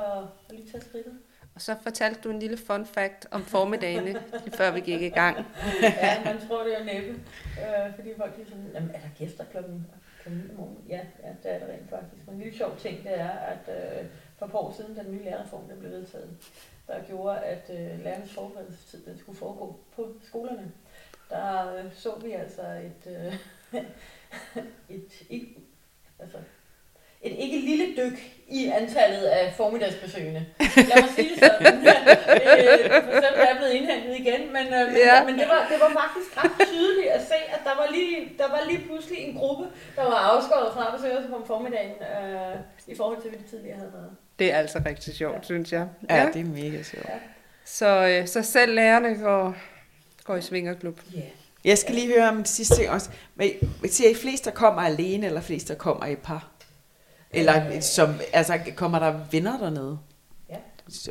at 0.48 0.56
lige 0.56 0.70
tage 0.70 0.84
skridtet. 0.84 1.12
Og 1.54 1.60
så 1.60 1.76
fortalte 1.82 2.20
du 2.20 2.30
en 2.30 2.38
lille 2.38 2.56
fun 2.56 2.86
fact 2.86 3.26
om 3.30 3.44
formiddagene, 3.44 4.12
lige 4.44 4.56
før 4.56 4.70
vi 4.70 4.80
gik 4.80 5.02
i 5.02 5.08
gang. 5.08 5.36
ja, 5.82 6.24
man 6.24 6.48
tror, 6.48 6.62
det 6.64 6.80
er 6.80 6.84
næppe. 6.84 7.10
Øh, 7.58 7.94
fordi 7.94 8.08
folk 8.16 8.32
er 8.40 8.44
sådan, 8.44 8.70
jamen, 8.74 8.90
er 8.90 9.00
der 9.00 9.08
gæster 9.18 9.44
klokken, 9.44 9.86
klokken 10.22 10.42
9 10.42 10.50
om 10.50 10.56
morgenen? 10.56 10.84
Ja, 10.88 11.00
ja, 11.22 11.28
det 11.42 11.54
er 11.54 11.58
der 11.58 11.72
rent 11.72 11.90
faktisk. 11.90 12.26
Men 12.26 12.34
en 12.34 12.40
lille 12.40 12.58
sjov 12.58 12.76
ting, 12.76 13.04
det 13.04 13.20
er, 13.20 13.30
at 13.30 13.68
øh, 13.68 14.06
for 14.38 14.46
et 14.46 14.52
par 14.52 14.58
år 14.58 14.74
siden, 14.76 14.94
da 14.94 15.02
den 15.02 15.12
nye 15.12 15.24
lærerreform 15.24 15.68
der 15.68 15.76
blev 15.76 15.90
vedtaget, 15.90 16.30
der 16.86 17.02
gjorde, 17.08 17.38
at 17.38 17.70
øh, 17.70 18.04
lærernes 18.04 18.32
forberedelsestid 18.32 19.04
den 19.04 19.18
skulle 19.18 19.38
foregå 19.38 19.80
på 19.96 20.14
skolerne. 20.24 20.72
Der 21.30 21.76
øh, 21.76 21.84
så 21.94 22.14
vi 22.24 22.32
altså 22.32 22.62
et, 22.62 23.16
øh, 23.16 23.34
et, 24.96 25.26
et, 25.30 25.48
altså, 26.18 26.38
et 27.22 27.32
ikke 27.32 27.60
lille 27.60 27.89
dyk 28.00 28.18
i 28.48 28.66
antallet 28.80 29.24
af 29.24 29.52
formiddagsbesøgende. 29.56 30.46
Lad 30.76 31.02
mig 31.02 31.10
sige 31.16 31.28
det 31.34 31.38
sådan. 31.44 31.74
Øh, 32.30 32.90
For 33.06 33.12
eksempel 33.16 33.40
er 33.44 33.48
jeg 33.52 33.56
blevet 33.58 33.72
indhentet 33.72 34.14
igen, 34.18 34.40
men, 34.56 34.66
øh, 34.76 34.86
men, 34.86 34.96
Ja. 34.96 35.16
ja. 35.16 35.24
men 35.26 35.34
det, 35.38 35.48
var, 35.48 35.60
det 35.72 35.78
var 35.84 35.90
faktisk 36.02 36.28
ret 36.44 36.66
tydeligt 36.68 37.08
at 37.08 37.22
se, 37.26 37.34
at 37.54 37.60
der 37.64 37.74
var 37.80 37.88
lige, 37.92 38.16
der 38.38 38.48
var 38.48 38.62
lige 38.68 38.80
pludselig 38.86 39.18
en 39.18 39.34
gruppe, 39.36 39.64
der 39.96 40.02
var 40.04 40.14
afskåret 40.32 40.72
fra 40.74 40.86
at 40.88 40.92
besøge 41.00 41.18
os 41.18 41.24
om 41.34 41.46
formiddagen, 41.46 41.90
øh, 41.90 42.56
i 42.86 42.96
forhold 42.96 43.20
til, 43.20 43.30
hvad 43.30 43.38
det 43.40 43.50
tidligere 43.50 43.76
havde 43.76 43.90
været. 43.92 44.10
Det 44.38 44.52
er 44.52 44.56
altså 44.58 44.82
rigtig 44.86 45.14
sjovt, 45.14 45.34
Ja. 45.36 45.42
synes 45.42 45.72
jeg. 45.72 45.86
Ja, 46.10 46.28
det 46.34 46.40
er 46.40 46.44
mega 46.44 46.82
sjovt. 46.82 47.06
Så, 47.64 47.86
øh, 48.06 48.26
så 48.28 48.42
selv 48.42 48.74
lærerne 48.74 49.14
går, 49.18 49.54
går 50.24 50.36
i 50.36 50.42
svingerklub. 50.42 51.00
Ja. 51.14 51.18
Yeah. 51.18 51.28
Jeg 51.64 51.78
skal 51.78 51.94
lige 51.94 52.12
høre 52.14 52.28
om 52.28 52.38
en 52.38 52.44
sidste 52.44 52.76
ting 52.76 52.90
også. 52.90 53.10
Men 53.34 53.50
siger 53.84 54.10
I 54.10 54.14
flest, 54.14 54.44
der 54.44 54.50
kommer 54.50 54.82
alene, 54.82 55.26
eller 55.26 55.40
flest, 55.40 55.68
der 55.68 55.74
kommer 55.74 56.06
i 56.06 56.14
par? 56.14 56.48
Eller 57.32 57.80
som, 57.80 58.14
altså, 58.32 58.58
kommer 58.76 58.98
der 58.98 59.20
venner 59.30 59.58
dernede? 59.58 59.98
Ja. 60.50 60.56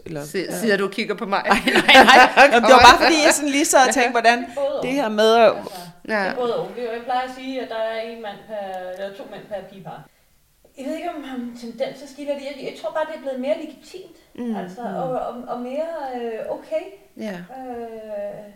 Eller, 0.05 0.23
Si- 0.23 0.51
Siger 0.51 0.77
du 0.77 0.85
og 0.85 0.91
kigger 0.91 1.15
på 1.15 1.25
mig? 1.25 1.43
nej, 1.47 1.59
nej, 1.65 2.03
nej. 2.03 2.45
Jamen, 2.53 2.63
det 2.63 2.73
var 2.73 2.85
bare 2.89 2.97
fordi, 3.03 3.15
jeg 3.25 3.33
sådan 3.33 3.49
lige 3.49 3.65
sad 3.65 3.87
og 3.87 3.93
tænkte, 3.93 4.11
hvordan 4.11 4.39
Det 4.81 4.89
er 4.89 4.93
her 4.93 5.09
med 5.09 5.35
at... 5.35 5.55
Altså, 5.57 5.71
Ja. 6.07 6.19
Det 6.23 6.27
er 6.31 6.35
både 6.35 6.55
og. 6.59 6.71
Er 6.77 6.81
Jeg 6.93 7.01
plejer 7.03 7.27
at 7.27 7.35
sige, 7.37 7.61
at 7.61 7.69
der 7.69 7.75
er 7.75 8.01
en 8.01 8.21
mand 8.21 8.37
per, 8.47 8.79
eller 9.03 9.17
to 9.17 9.23
mænd 9.31 9.43
per 9.49 9.55
pigepar. 9.71 10.07
Jeg 10.77 10.85
ved 10.85 10.95
ikke, 10.95 11.09
om 11.17 11.23
han 11.23 11.57
tendenser 11.61 12.07
skiller 12.07 12.33
det. 12.33 12.41
Jeg, 12.41 12.63
jeg 12.63 12.73
tror 12.81 12.91
bare, 12.91 13.05
det 13.05 13.15
er 13.15 13.21
blevet 13.21 13.39
mere 13.39 13.57
legitimt. 13.57 14.17
Mm. 14.35 14.43
Mm. 14.45 14.55
Altså, 14.55 14.81
og, 14.81 15.03
og, 15.19 15.43
og 15.47 15.61
mere 15.61 15.87
øh, 16.15 16.39
okay. 16.49 16.83
Ja. 17.17 17.31
Øh, 17.33 18.53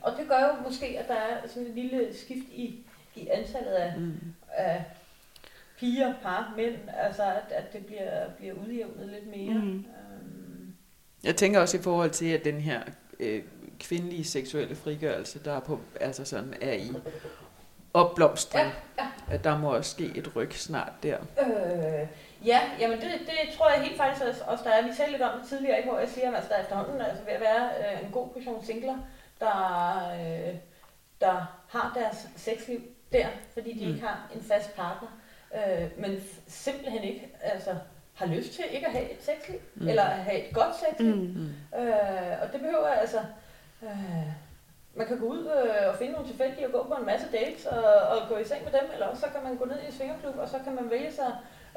og 0.00 0.12
det 0.18 0.28
gør 0.28 0.40
jo 0.40 0.68
måske, 0.70 0.86
at 0.98 1.08
der 1.08 1.14
er 1.14 1.48
sådan 1.48 1.62
et 1.68 1.74
lille 1.74 2.08
skift 2.24 2.48
i, 2.52 2.86
i 3.14 3.28
antallet 3.28 3.70
af, 3.72 3.92
Mm. 3.98 4.14
af 4.56 4.84
piger, 5.78 6.14
par, 6.22 6.52
mænd. 6.56 6.74
Altså, 6.96 7.22
at, 7.22 7.52
at 7.52 7.72
det 7.72 7.86
bliver, 7.86 8.30
bliver 8.38 8.54
udjævnet 8.54 9.08
lidt 9.08 9.26
mere. 9.26 9.54
Mm. 9.54 9.70
Øhm, 9.78 10.74
Jeg 11.24 11.36
tænker 11.36 11.60
også 11.60 11.76
i 11.78 11.82
forhold 11.82 12.10
til, 12.10 12.26
at 12.26 12.44
den 12.44 12.60
her 12.60 12.80
øh, 13.20 13.42
kvindelige 13.80 14.24
seksuelle 14.24 14.76
frigørelse, 14.76 15.44
der 15.44 15.52
er, 15.52 15.60
på, 15.60 15.80
altså 16.00 16.24
sådan, 16.24 16.54
er 16.60 16.72
i 16.72 16.92
opblomstring, 17.94 18.72
Ja, 18.98 19.06
at 19.30 19.44
der 19.44 19.58
må 19.58 19.74
også 19.76 19.90
ske 19.90 20.12
et 20.16 20.36
ryg 20.36 20.52
snart 20.54 20.92
der. 21.02 21.18
Øh, 21.40 22.08
ja, 22.46 22.60
jamen 22.80 23.00
det, 23.00 23.10
det 23.26 23.56
tror 23.56 23.70
jeg 23.70 23.82
helt 23.82 23.96
faktisk 23.96 24.24
også, 24.26 24.44
også 24.46 24.64
der 24.64 24.70
er. 24.70 24.82
Vi 24.82 24.90
talte 24.96 25.12
lidt 25.12 25.22
om 25.22 25.40
det 25.40 25.48
tidligere, 25.48 25.76
ikke, 25.76 25.90
hvor 25.90 25.98
jeg 25.98 26.08
siger, 26.08 26.28
at 26.28 26.34
altså, 26.34 26.48
der 26.50 26.56
er 26.56 26.62
efterhånden 26.62 27.00
altså, 27.00 27.24
ved 27.24 27.32
at 27.32 27.40
være 27.40 27.68
øh, 27.78 28.06
en 28.06 28.12
god 28.12 28.28
portion 28.28 28.64
singler, 28.64 28.96
der, 29.40 29.58
øh, 30.20 30.54
der 31.20 31.62
har 31.68 31.92
deres 31.94 32.28
sexliv 32.36 32.80
der, 33.12 33.26
fordi 33.52 33.78
de 33.78 33.86
mm. 33.86 33.94
ikke 33.94 34.06
har 34.06 34.30
en 34.34 34.42
fast 34.42 34.76
partner, 34.76 35.08
øh, 35.54 35.88
men 35.98 36.20
simpelthen 36.46 37.02
ikke 37.02 37.36
altså, 37.42 37.70
har 38.14 38.26
lyst 38.26 38.52
til 38.52 38.64
ikke 38.70 38.86
at 38.86 38.92
have 38.92 39.10
et 39.10 39.22
sexliv, 39.22 39.58
Mm. 39.74 39.82
mm. 39.82 39.88
eller 39.88 40.02
at 40.02 40.16
have 40.18 40.48
et 40.48 40.54
godt 40.54 40.76
sexliv. 40.76 41.14
Mm. 41.14 41.50
Mm. 41.72 41.78
Øh, 41.80 42.42
og 42.42 42.52
det 42.52 42.60
behøver 42.60 42.86
altså... 42.86 43.18
Øh, 43.82 44.26
man 44.96 45.06
kan 45.06 45.18
gå 45.18 45.26
ud 45.26 45.46
øh, 45.46 45.88
og 45.88 45.94
finde 45.96 46.12
nogle 46.12 46.28
tilfældige 46.28 46.66
og 46.66 46.72
gå 46.72 46.82
på 46.88 46.94
en 47.00 47.06
masse 47.06 47.26
dates 47.32 47.66
og, 47.66 47.84
og 47.84 48.28
gå 48.28 48.36
i 48.36 48.44
seng 48.44 48.64
med 48.64 48.72
dem, 48.72 48.90
eller 48.92 49.06
også 49.06 49.20
så 49.20 49.26
kan 49.34 49.42
man 49.44 49.56
gå 49.56 49.64
ned 49.64 49.80
i 49.82 49.86
en 49.86 49.92
svingerklub, 49.92 50.36
og 50.38 50.48
så 50.48 50.56
kan 50.64 50.74
man 50.74 50.90
vælge 50.90 51.12
sig 51.12 51.32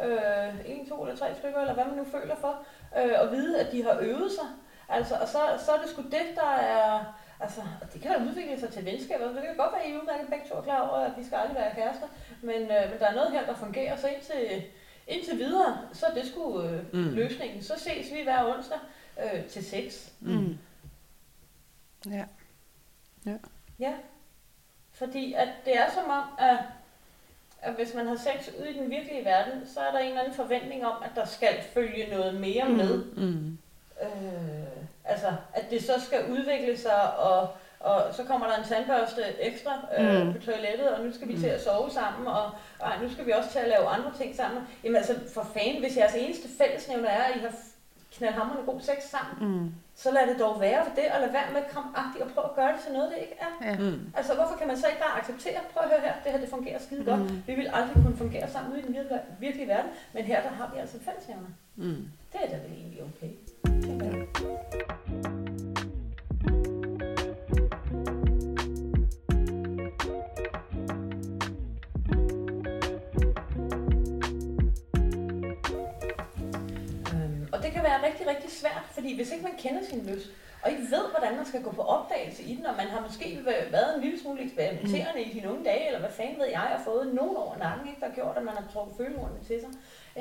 øh, 0.05 0.53
en, 0.65 0.89
to 0.89 1.01
eller 1.03 1.15
tre 1.17 1.35
stykker, 1.35 1.59
eller 1.59 1.73
hvad 1.73 1.85
man 1.85 1.95
nu 1.95 2.03
føler 2.03 2.35
for, 2.35 2.55
øh, 2.97 3.11
og 3.21 3.31
vide, 3.31 3.59
at 3.59 3.71
de 3.71 3.83
har 3.83 3.97
øvet 4.01 4.31
sig. 4.31 4.47
Altså, 4.89 5.15
og 5.15 5.27
så, 5.27 5.39
så 5.65 5.71
er 5.71 5.77
det 5.81 5.89
sgu 5.89 6.01
det, 6.01 6.27
der 6.35 6.49
er... 6.51 7.17
Altså, 7.39 7.61
og 7.81 7.93
det 7.93 8.01
kan 8.01 8.11
da 8.11 8.25
udvikle 8.29 8.59
sig 8.59 8.69
til 8.73 8.85
venskab. 8.85 9.21
Altså, 9.21 9.35
det 9.39 9.47
kan 9.47 9.57
godt 9.57 9.71
være, 9.73 9.83
at 9.83 9.89
I 9.91 9.97
udmærket 9.97 10.27
begge 10.29 10.45
to 10.49 10.55
er 10.55 10.61
klar 10.61 10.87
over, 10.89 10.97
at 10.99 11.11
vi 11.17 11.23
skal 11.25 11.35
aldrig 11.37 11.55
være 11.55 11.75
kærester. 11.75 12.07
Men, 12.41 12.55
øh, 12.61 12.89
men 12.91 12.99
der 12.99 13.07
er 13.07 13.15
noget 13.15 13.31
her, 13.31 13.45
der 13.45 13.55
fungerer. 13.55 13.95
Så 13.97 14.07
indtil, 14.07 14.63
indtil 15.07 15.37
videre, 15.37 15.77
så 15.93 16.05
er 16.05 16.13
det 16.13 16.27
sgu 16.27 16.61
øh, 16.61 16.93
Mm. 16.93 16.99
mm. 16.99 17.13
løsningen. 17.13 17.63
Så 17.63 17.73
ses 17.77 18.13
vi 18.13 18.23
hver 18.23 18.55
onsdag 18.55 18.77
øh, 19.23 19.45
til 19.45 19.65
sex. 19.65 20.09
Mm. 20.19 20.57
Ja. 22.09 22.25
Ja. 23.79 23.93
Fordi 24.93 25.33
at 25.33 25.47
det 25.65 25.77
er 25.77 25.91
som 25.93 26.09
om, 26.09 26.23
at, 26.39 26.57
at 27.61 27.73
hvis 27.73 27.93
man 27.93 28.07
har 28.07 28.15
sex 28.15 28.49
ude 28.59 28.69
i 28.71 28.77
den 28.79 28.89
virkelige 28.89 29.25
verden, 29.25 29.67
så 29.67 29.79
er 29.79 29.91
der 29.91 29.99
en 29.99 30.07
eller 30.07 30.19
anden 30.21 30.35
forventning 30.35 30.85
om, 30.85 31.03
at 31.03 31.11
der 31.15 31.25
skal 31.25 31.61
følge 31.73 32.09
noget 32.09 32.41
mere 32.41 32.65
Mm. 32.69 32.75
med. 32.75 33.03
Mm. 33.05 33.57
Øh, 34.01 34.56
altså, 35.07 35.27
at 35.53 35.65
det 35.71 35.83
så 35.83 35.93
skal 36.05 36.19
udvikle 36.31 36.77
sig, 36.77 37.17
og, 37.17 37.47
og 37.79 38.01
så 38.13 38.23
kommer 38.23 38.47
der 38.47 38.55
en 38.57 38.63
tandbørste 38.63 39.23
ekstra 39.39 39.73
øh, 39.99 40.19
Mm. 40.21 40.25
mm. 40.27 40.33
på 40.33 40.39
toilettet, 40.41 40.89
og 40.89 41.05
nu 41.05 41.13
skal 41.13 41.27
vi 41.27 41.33
Mm. 41.33 41.39
til 41.39 41.47
at 41.47 41.61
sove 41.63 41.89
sammen, 41.91 42.27
og, 42.27 42.43
og 42.79 42.89
nu 43.01 43.09
skal 43.11 43.25
vi 43.25 43.31
også 43.31 43.49
til 43.49 43.59
at 43.59 43.67
lave 43.69 43.85
andre 43.87 44.11
ting 44.17 44.35
sammen. 44.35 44.61
Jamen 44.83 44.95
altså, 44.95 45.15
for 45.33 45.47
fanden, 45.53 45.79
hvis 45.79 45.97
jeres 45.97 46.15
eneste 46.15 46.47
fællesnævner 46.57 47.09
er, 47.09 47.23
at 47.23 47.35
I 47.35 47.39
har 47.39 47.51
knaldhamrende 48.17 48.63
god 48.71 48.79
sex 48.81 48.97
sammen, 49.03 49.35
Mm. 49.49 49.71
så 49.95 50.11
lad 50.11 50.27
det 50.27 50.39
dog 50.39 50.61
være 50.61 50.85
for 50.85 50.95
det, 50.95 51.05
og 51.13 51.19
lad 51.21 51.31
være 51.31 51.51
med 51.53 51.61
krampagtigt 51.71 52.23
og 52.25 52.29
prøve 52.31 52.45
at 52.49 52.55
gøre 52.55 52.71
det 52.73 52.79
til 52.85 52.93
noget, 52.93 53.11
det 53.11 53.17
ikke 53.17 53.37
er. 53.47 53.51
Ja. 53.69 53.77
Mm. 53.77 54.11
Altså, 54.17 54.35
hvorfor 54.35 54.55
kan 54.59 54.67
man 54.67 54.77
så 54.77 54.87
ikke 54.87 54.99
bare 54.99 55.19
acceptere, 55.19 55.59
prøv 55.73 55.83
at 55.83 55.89
høre 55.89 56.01
her, 56.01 56.13
det 56.23 56.31
her 56.31 56.39
det 56.39 56.49
fungerer 56.49 56.79
skide 56.79 57.03
godt. 57.05 57.19
Mm. 57.19 57.43
Vi 57.47 57.53
vil 57.55 57.69
aldrig 57.73 57.93
kunne 58.03 58.17
fungere 58.17 58.49
sammen 58.51 58.71
ude 58.71 58.79
i 58.81 58.83
den 58.85 58.93
virkelige, 58.93 59.19
virkelige 59.39 59.67
verden, 59.67 59.91
men 60.13 60.23
her 60.23 60.41
der 60.41 60.49
har 60.49 60.71
vi 60.73 60.79
altså 60.79 60.97
fællesnævner. 61.07 61.51
Mm. 61.75 62.07
Det 62.33 62.39
er 62.43 62.49
da 62.49 62.55
vel 62.63 62.71
egentlig 62.81 63.01
okay. 63.03 63.31
Øhm, 77.13 77.47
og 77.51 77.63
det 77.63 77.71
kan 77.71 77.83
være 77.83 77.97
svært, 78.59 78.85
fordi 78.91 79.15
hvis 79.15 79.31
ikke 79.31 79.43
man 79.43 79.57
kender 79.57 79.83
sin 79.89 80.05
lyst, 80.11 80.29
og 80.63 80.71
ikke 80.71 80.83
ved, 80.95 81.05
hvordan 81.13 81.35
man 81.35 81.45
skal 81.45 81.63
gå 81.63 81.71
på 81.71 81.81
opdagelse 81.81 82.43
i 82.43 82.55
den, 82.55 82.65
og 82.65 82.75
man 82.77 82.87
har 82.87 83.01
måske 83.01 83.39
været 83.71 83.95
en 83.95 84.01
lille 84.01 84.19
smule 84.19 84.41
eksperimenterende 84.43 85.21
i 85.21 85.33
sine 85.33 85.51
unge 85.51 85.65
dage, 85.65 85.87
eller 85.87 85.99
hvad 85.99 86.09
fanden 86.09 86.39
ved 86.39 86.45
jeg, 86.45 86.67
og 86.75 86.81
fået 86.85 87.13
nogen 87.13 87.37
over 87.37 87.57
nakken, 87.57 87.87
ikke, 87.87 87.99
der 88.01 88.07
har 88.07 88.15
gjort, 88.15 88.37
at 88.37 88.43
man 88.43 88.53
har 88.53 88.65
trukket 88.73 88.97
følehornene 88.97 89.43
til 89.47 89.59
sig. 89.59 89.69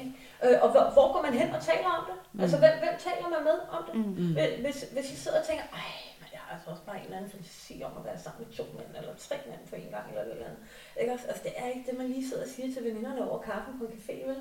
Ikke? 0.01 0.13
Øh, 0.45 0.57
og 0.65 0.69
hvor, 0.73 0.85
hvor 0.97 1.07
går 1.13 1.23
man 1.23 1.35
hen 1.41 1.49
og 1.55 1.63
taler 1.71 1.89
om 1.99 2.05
det? 2.11 2.17
Mm. 2.33 2.41
Altså, 2.43 2.57
hvem, 2.63 2.75
hvem 2.85 2.97
taler 3.09 3.29
man 3.35 3.43
med 3.51 3.59
om 3.77 3.83
det? 3.89 3.95
Mm. 3.95 4.33
Hvis- 4.35 4.61
Hvis, 4.65 4.79
hvis 4.95 5.09
I 5.15 5.17
sidder 5.23 5.39
og 5.41 5.47
tænker, 5.47 5.65
ej, 5.83 5.93
men 6.21 6.29
jeg 6.33 6.41
har 6.45 6.51
altså 6.55 6.69
også 6.73 6.83
bare 6.89 6.97
en 6.99 7.05
eller 7.05 7.17
anden 7.17 7.31
fantasi 7.31 7.75
om 7.89 7.93
at 7.99 8.05
være 8.09 8.19
sammen 8.25 8.39
med 8.47 8.51
to 8.59 8.65
mænd, 8.77 8.91
eller 9.01 9.15
tre 9.27 9.37
mænd 9.51 9.63
for 9.71 9.77
en 9.77 9.91
gang, 9.97 10.05
eller 10.11 10.23
et 10.23 10.31
eller 10.31 10.49
andet. 10.51 10.63
Ikke? 11.01 11.13
også? 11.15 11.27
Altså, 11.31 11.43
det 11.47 11.53
er 11.63 11.67
ikke 11.75 11.85
det, 11.91 11.99
man 12.01 12.09
lige 12.15 12.29
sidder 12.29 12.43
og 12.47 12.53
siger 12.55 12.69
til 12.75 12.85
veninderne 12.89 13.21
over 13.31 13.39
kaffen 13.49 13.75
på 13.81 13.85
en 13.85 13.97
café, 14.03 14.17
vel? 14.31 14.41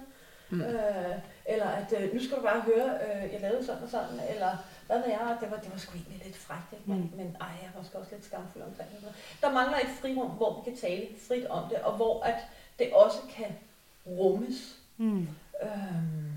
Mm. 0.49 0.61
Øh, 0.61 1.15
eller 1.45 1.65
at, 1.79 1.89
øh, 1.99 2.13
nu 2.13 2.19
skal 2.23 2.37
du 2.37 2.41
bare 2.41 2.61
høre, 2.61 2.89
øh, 3.05 3.33
jeg 3.33 3.41
lavede 3.41 3.65
sådan 3.65 3.83
og 3.83 3.89
sådan, 3.89 4.19
eller 4.33 4.51
hvad 4.87 4.97
ved 4.99 5.07
jeg, 5.07 5.37
det 5.41 5.51
var, 5.51 5.57
det 5.57 5.71
var 5.71 5.77
sgu 5.77 5.93
egentlig 5.97 6.21
lidt 6.25 6.37
frækt, 6.37 6.73
ikke? 6.73 6.83
Men, 6.91 6.99
mm. 7.01 7.17
men 7.17 7.37
ej, 7.41 7.47
jeg 7.63 7.69
var 7.75 7.99
også 7.99 8.11
lidt 8.15 8.25
skamfuld 8.25 8.63
omkring 8.63 8.89
det. 8.91 9.13
Der 9.41 9.51
mangler 9.51 9.77
et 9.77 9.87
frirum, 10.01 10.29
hvor 10.31 10.51
vi 10.63 10.69
kan 10.69 10.79
tale 10.79 11.07
frit 11.27 11.45
om 11.45 11.63
det, 11.69 11.77
og 11.79 11.93
hvor 11.95 12.23
at 12.23 12.35
det 12.79 12.93
også 12.93 13.17
kan 13.37 13.57
rummes. 14.07 14.75
Mm. 14.97 15.27
Øhm, 15.63 16.35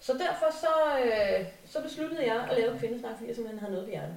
så 0.00 0.12
derfor 0.12 0.46
så, 0.60 1.04
øh, 1.04 1.46
så 1.66 1.82
besluttede 1.82 2.26
jeg 2.26 2.48
at 2.50 2.58
lave 2.58 2.78
kvindesnak, 2.78 3.14
fordi 3.14 3.28
jeg 3.28 3.34
simpelthen 3.34 3.60
havde 3.60 3.72
noget 3.72 3.86
på 3.86 3.90
hjertet. 3.90 4.16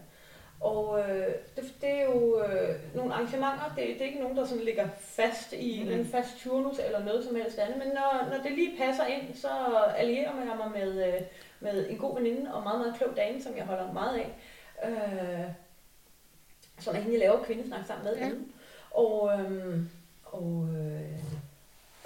Og 0.59 0.99
øh, 0.99 1.27
det, 1.55 1.73
det 1.81 1.89
er 1.89 2.03
jo 2.03 2.43
øh, 2.43 2.95
nogle 2.95 3.13
arrangementer, 3.13 3.73
det, 3.75 3.87
det 3.87 4.01
er 4.01 4.05
ikke 4.05 4.19
nogen, 4.19 4.37
der 4.37 4.45
sådan 4.45 4.63
ligger 4.63 4.87
fast 4.97 5.53
i 5.53 5.83
mm. 5.83 5.91
en 5.91 6.05
fast 6.05 6.37
turnus 6.43 6.79
eller 6.79 7.05
noget 7.05 7.25
som 7.25 7.35
helst 7.35 7.57
andet, 7.57 7.77
men 7.77 7.87
når, 7.87 8.27
når 8.31 8.43
det 8.43 8.51
lige 8.51 8.77
passer 8.77 9.05
ind, 9.05 9.35
så 9.35 9.49
allierer 9.97 10.45
jeg 10.45 10.57
mig 10.57 10.71
med, 10.71 11.07
øh, 11.07 11.21
med 11.59 11.89
en 11.89 11.97
god 11.97 12.15
veninde 12.15 12.53
og 12.53 12.63
meget, 12.63 12.79
meget 12.79 12.95
klog 12.97 13.15
dame, 13.17 13.41
som 13.41 13.57
jeg 13.57 13.65
holder 13.65 13.93
meget 13.93 14.19
af, 14.19 14.35
øh, 14.89 15.51
som 16.79 16.95
er 16.95 16.99
hende, 16.99 17.13
jeg 17.13 17.19
laver 17.19 17.43
kvindesnak 17.43 17.85
sammen 17.87 18.05
med. 18.05 18.17
Ja. 18.17 18.25
Ja. 18.25 18.31
Og, 18.91 19.39
øh, 19.39 19.79
og, 20.25 20.67
øh, 20.73 21.19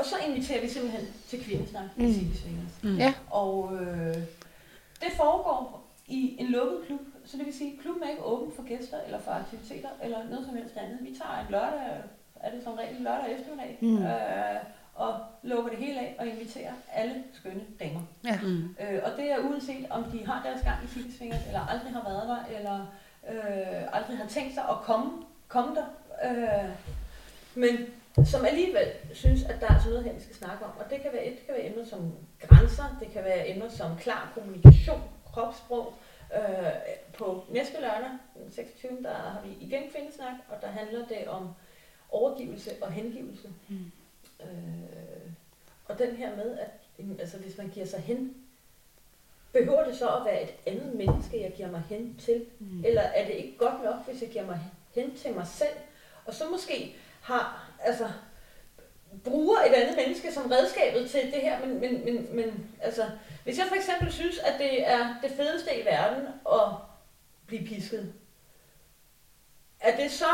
og 0.03 0.09
så 0.09 0.15
inviterer 0.27 0.61
vi 0.61 0.67
simpelthen 0.69 1.07
til 1.27 1.43
kvindesnak 1.45 1.83
Mm. 1.95 2.05
i 2.05 2.13
City 2.13 2.37
Swingers. 2.41 2.83
Mm. 2.83 2.97
Ja. 2.97 3.13
Og 3.31 3.71
øh, 3.81 4.15
det 5.03 5.11
foregår 5.17 5.87
i 6.07 6.35
en 6.39 6.47
lukket 6.47 6.79
klub, 6.87 6.99
så 7.25 7.37
det 7.37 7.45
vil 7.45 7.53
sige, 7.53 7.73
at 7.73 7.79
klubben 7.81 8.03
er 8.03 8.09
ikke 8.09 8.23
åben 8.23 8.53
for 8.55 8.63
gæster 8.67 8.97
eller 9.05 9.19
for 9.19 9.31
aktiviteter 9.31 9.89
eller 10.03 10.17
noget 10.29 10.45
som 10.45 10.55
helst 10.55 10.77
andet. 10.77 10.97
Vi 11.01 11.15
tager 11.17 11.39
en 11.39 11.51
lørdag, 11.51 12.01
er 12.35 12.51
det 12.51 12.63
som 12.63 12.73
regel 12.73 13.01
lørdag 13.01 13.31
eftermiddag, 13.39 13.77
Mm. 13.81 14.03
øh, 14.03 14.59
og 14.95 15.19
lukker 15.43 15.69
det 15.69 15.79
hele 15.79 15.99
af 15.99 16.15
og 16.19 16.27
inviterer 16.27 16.73
alle 16.93 17.23
skønne 17.33 17.61
damer. 17.79 18.01
Ja. 18.25 18.39
Mm. 18.43 18.75
Øh, 18.81 18.99
og 19.03 19.11
det 19.17 19.31
er 19.31 19.37
uanset 19.39 19.85
om 19.89 20.03
de 20.03 20.25
har 20.25 20.41
deres 20.45 20.61
gang 20.61 20.77
i 20.85 20.87
City 20.87 21.17
Swingers, 21.17 21.45
eller 21.47 21.67
aldrig 21.67 21.91
har 21.93 22.03
været 22.09 22.27
der, 22.27 22.57
eller 22.57 22.79
øh, 23.31 23.95
aldrig 23.97 24.17
har 24.17 24.27
tænkt 24.27 24.53
sig 24.53 24.63
at 24.69 24.75
komme, 24.83 25.11
komme 25.47 25.75
der. 25.75 25.85
Øh, 26.25 26.69
men 27.55 27.77
som 28.25 28.45
alligevel 28.45 28.87
synes, 29.13 29.43
at 29.43 29.61
der 29.61 29.67
er 29.67 29.79
sådan 29.79 29.89
noget 29.89 30.05
her, 30.05 30.13
vi 30.13 30.21
skal 30.21 30.35
snakke 30.35 30.65
om. 30.65 30.71
Og 30.79 30.85
det 30.89 31.01
kan 31.01 31.13
være, 31.13 31.25
det 31.25 31.45
kan 31.45 31.55
være 31.55 31.65
emner 31.65 31.85
som 31.85 32.13
grænser, 32.39 32.97
det 32.99 33.11
kan 33.11 33.23
være 33.23 33.49
emner 33.49 33.69
som 33.69 33.97
klar 33.97 34.31
kommunikation, 34.35 35.01
kropssprog. 35.33 35.93
Øh, 36.35 36.71
på 37.17 37.45
næste 37.49 37.73
lørdag, 37.73 38.11
den 38.43 38.51
26. 38.51 39.03
der 39.03 39.13
har 39.13 39.41
vi 39.45 39.65
igen 39.65 39.83
kvindesnak, 39.91 40.33
og 40.49 40.61
der 40.61 40.67
handler 40.67 41.07
det 41.07 41.27
om 41.27 41.49
overgivelse 42.09 42.71
og 42.81 42.91
hengivelse. 42.91 43.53
Mm. 43.69 43.91
Øh, 44.41 45.31
og 45.85 45.99
den 45.99 46.15
her 46.15 46.35
med, 46.35 46.57
at 46.57 46.69
altså, 47.19 47.37
hvis 47.37 47.57
man 47.57 47.69
giver 47.69 47.85
sig 47.85 47.99
hen, 47.99 48.35
behøver 49.53 49.85
det 49.85 49.95
så 49.95 50.15
at 50.15 50.25
være 50.25 50.43
et 50.43 50.53
andet 50.65 50.95
menneske, 50.95 51.41
jeg 51.41 51.53
giver 51.53 51.71
mig 51.71 51.83
hen 51.89 52.15
til? 52.19 52.45
Mm. 52.59 52.85
Eller 52.85 53.01
er 53.01 53.25
det 53.25 53.33
ikke 53.33 53.57
godt 53.57 53.83
nok, 53.83 54.05
hvis 54.05 54.21
jeg 54.21 54.29
giver 54.29 54.45
mig 54.45 54.59
hen 54.95 55.15
til 55.15 55.33
mig 55.33 55.47
selv? 55.47 55.77
Og 56.25 56.33
så 56.33 56.49
måske 56.49 56.95
har, 57.21 57.71
altså, 57.83 58.09
bruger 59.23 59.59
et 59.59 59.73
andet 59.73 59.95
menneske 59.95 60.33
som 60.33 60.51
redskabet 60.51 61.09
til 61.09 61.21
det 61.21 61.41
her, 61.41 61.65
men, 61.65 61.79
men, 61.79 62.05
men, 62.05 62.35
men 62.35 62.69
altså, 62.81 63.09
hvis 63.43 63.57
jeg 63.57 63.65
for 63.67 63.75
eksempel 63.75 64.11
synes, 64.11 64.39
at 64.39 64.53
det 64.59 64.87
er 64.87 65.15
det 65.21 65.31
fedeste 65.31 65.81
i 65.81 65.85
verden 65.85 66.27
at 66.51 66.61
blive 67.47 67.67
pisket, 67.67 68.13
er 69.79 69.95
det 69.97 70.11
så, 70.11 70.29